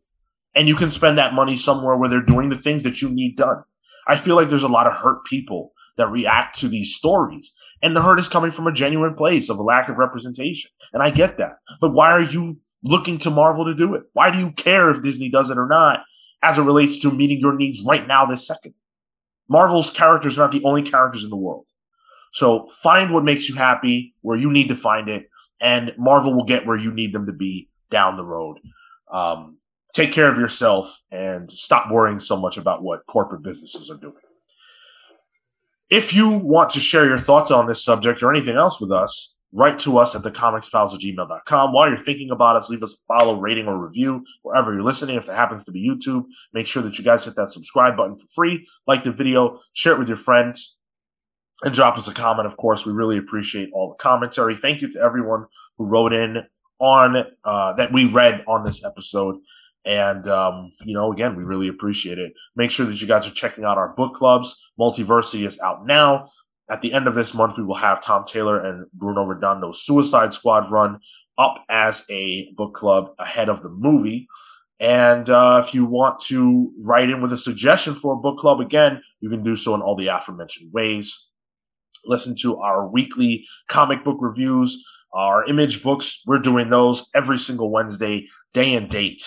[0.55, 3.36] and you can spend that money somewhere where they're doing the things that you need
[3.36, 3.62] done.
[4.09, 7.52] I feel like there's a lot of hurt people that react to these stories.
[7.82, 10.70] And the hurt is coming from a genuine place of a lack of representation.
[10.93, 11.56] And I get that.
[11.81, 14.05] But why are you looking to Marvel to do it?
[14.12, 16.05] Why do you care if Disney does it or not
[16.43, 18.74] as it relates to meeting your needs right now, this second?
[19.48, 21.69] Marvel's characters are not the only characters in the world.
[22.32, 25.28] So find what makes you happy where you need to find it,
[25.60, 28.59] and Marvel will get where you need them to be down the road.
[29.12, 29.59] Um,
[29.93, 34.14] take care of yourself and stop worrying so much about what corporate businesses are doing.
[35.93, 39.36] If you want to share your thoughts on this subject or anything else with us,
[39.52, 41.73] write to us at thecomicspals at gmail.com.
[41.74, 45.16] While you're thinking about us, leave us a follow, rating, or review wherever you're listening.
[45.16, 46.24] If it happens to be YouTube,
[46.55, 49.93] make sure that you guys hit that subscribe button for free, like the video, share
[49.93, 50.78] it with your friends,
[51.62, 52.47] and drop us a comment.
[52.47, 54.56] Of course, we really appreciate all the commentary.
[54.56, 55.44] Thank you to everyone
[55.77, 56.44] who wrote in
[56.78, 59.36] on uh, that we read on this episode.
[59.85, 62.33] And, um, you know, again, we really appreciate it.
[62.55, 64.71] Make sure that you guys are checking out our book clubs.
[64.79, 66.27] Multiversity is out now.
[66.71, 70.33] At the end of this month, we will have Tom Taylor and Bruno Redondo's Suicide
[70.33, 71.01] Squad run
[71.37, 74.29] up as a book club ahead of the movie.
[74.79, 78.61] And uh, if you want to write in with a suggestion for a book club,
[78.61, 81.31] again, you can do so in all the aforementioned ways.
[82.05, 86.23] Listen to our weekly comic book reviews, our image books.
[86.27, 89.23] We're doing those every single Wednesday, day and date.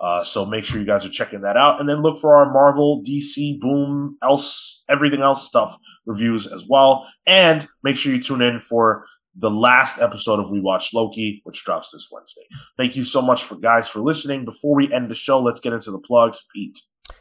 [0.00, 2.52] Uh, so make sure you guys are checking that out, and then look for our
[2.52, 5.76] Marvel, DC, Boom, else, everything else stuff
[6.06, 7.08] reviews as well.
[7.26, 9.04] And make sure you tune in for
[9.34, 12.42] the last episode of We Watch Loki, which drops this Wednesday.
[12.76, 14.44] Thank you so much for guys for listening.
[14.44, 16.44] Before we end the show, let's get into the plugs.
[16.54, 16.78] Pete.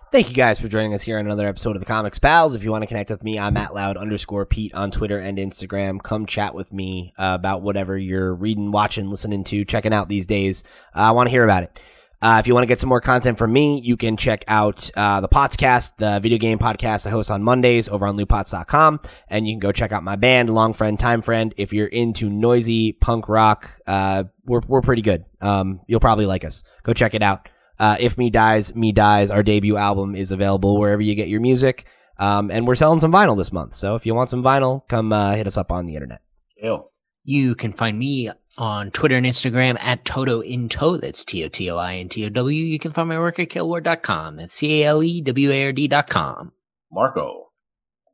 [0.10, 2.56] Thank you guys for joining us here on another episode of the Comics Pals.
[2.56, 5.38] If you want to connect with me, I'm at loud underscore Pete on Twitter and
[5.38, 6.02] Instagram.
[6.02, 10.26] Come chat with me uh, about whatever you're reading, watching, listening to, checking out these
[10.26, 10.64] days.
[10.96, 11.78] Uh, I want to hear about it.
[12.22, 14.90] Uh, if you want to get some more content from me, you can check out
[14.96, 19.00] uh, the podcast, the video game podcast I host on Mondays over on lootpots.com.
[19.30, 21.54] And you can go check out my band, Long Friend, Time Friend.
[21.58, 25.26] If you're into noisy punk rock, uh, we're, we're pretty good.
[25.42, 26.64] Um, you'll probably like us.
[26.84, 27.50] Go check it out.
[27.80, 31.42] Uh, if Me Dies, Me Dies, our debut album is available wherever you get your
[31.42, 31.86] music.
[32.18, 33.76] Um, and we're selling some vinyl this month.
[33.76, 36.22] So if you want some vinyl, come uh, hit us up on the internet.
[36.56, 36.86] Ew.
[37.24, 40.98] You can find me on Twitter and Instagram at Totointow.
[40.98, 42.64] That's T O T O I N T O W.
[42.64, 44.38] You can find my work at Caleward.com.
[44.38, 46.52] That's C A L E W A R D.com.
[46.92, 47.48] Marco.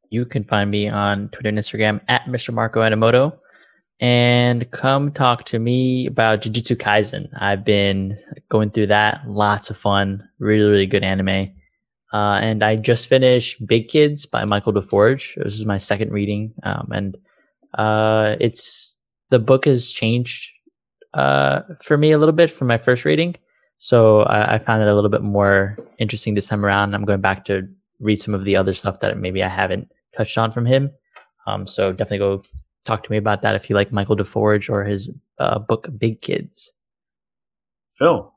[0.09, 2.53] You can find me on Twitter and Instagram at Mr.
[2.53, 3.37] Marco Animoto.
[3.99, 7.29] And come talk to me about Jujutsu Kaisen.
[7.39, 8.17] I've been
[8.49, 9.21] going through that.
[9.27, 10.27] Lots of fun.
[10.39, 11.53] Really, really good anime.
[12.11, 15.41] Uh, and I just finished Big Kids by Michael DeForge.
[15.43, 16.53] This is my second reading.
[16.61, 17.17] Um, and
[17.75, 18.99] uh, it's
[19.33, 20.51] the book has changed
[21.15, 23.35] uh, for me a little bit from my first reading.
[23.79, 26.93] So I, I found it a little bit more interesting this time around.
[26.93, 27.67] I'm going back to
[27.99, 30.91] read some of the other stuff that maybe I haven't touched on from him.
[31.47, 32.43] Um, so definitely go
[32.85, 36.21] talk to me about that if you like Michael DeForge or his uh, book Big
[36.21, 36.71] Kids.
[37.91, 38.31] Phil.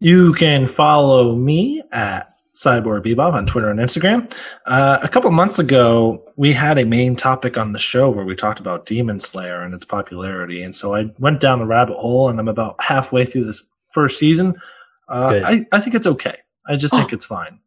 [0.00, 4.32] You can follow me at Cyborg Bebop on Twitter and Instagram.
[4.66, 8.36] Uh, a couple months ago, we had a main topic on the show where we
[8.36, 12.28] talked about Demon Slayer and its popularity, and so I went down the rabbit hole,
[12.28, 14.60] and I'm about halfway through this first season.
[15.08, 15.40] Uh.
[15.44, 16.36] I, I think it's okay.
[16.66, 17.58] I just think it's fine.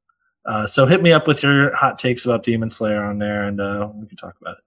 [0.46, 3.60] Uh, so hit me up with your hot takes about Demon Slayer on there, and
[3.60, 4.64] uh, we can talk about it.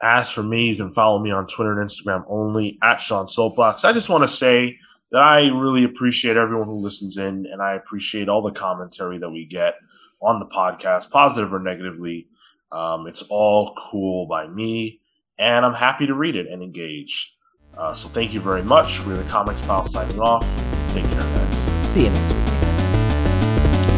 [0.00, 3.84] As for me, you can follow me on Twitter and Instagram only at Sean Soapbox.
[3.84, 4.78] I just want to say
[5.10, 9.30] that I really appreciate everyone who listens in, and I appreciate all the commentary that
[9.30, 9.74] we get
[10.20, 12.28] on the podcast, positive or negatively.
[12.70, 15.00] Um, it's all cool by me,
[15.38, 17.34] and I'm happy to read it and engage.
[17.76, 19.04] Uh, so thank you very much.
[19.06, 20.44] We're the Comics Pal signing off.
[20.92, 21.88] Take care, guys.
[21.88, 22.44] See you next week.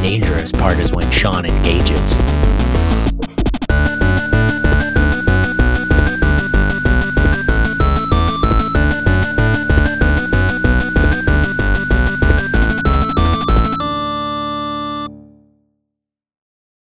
[0.03, 2.17] Dangerous part is when Sean engages.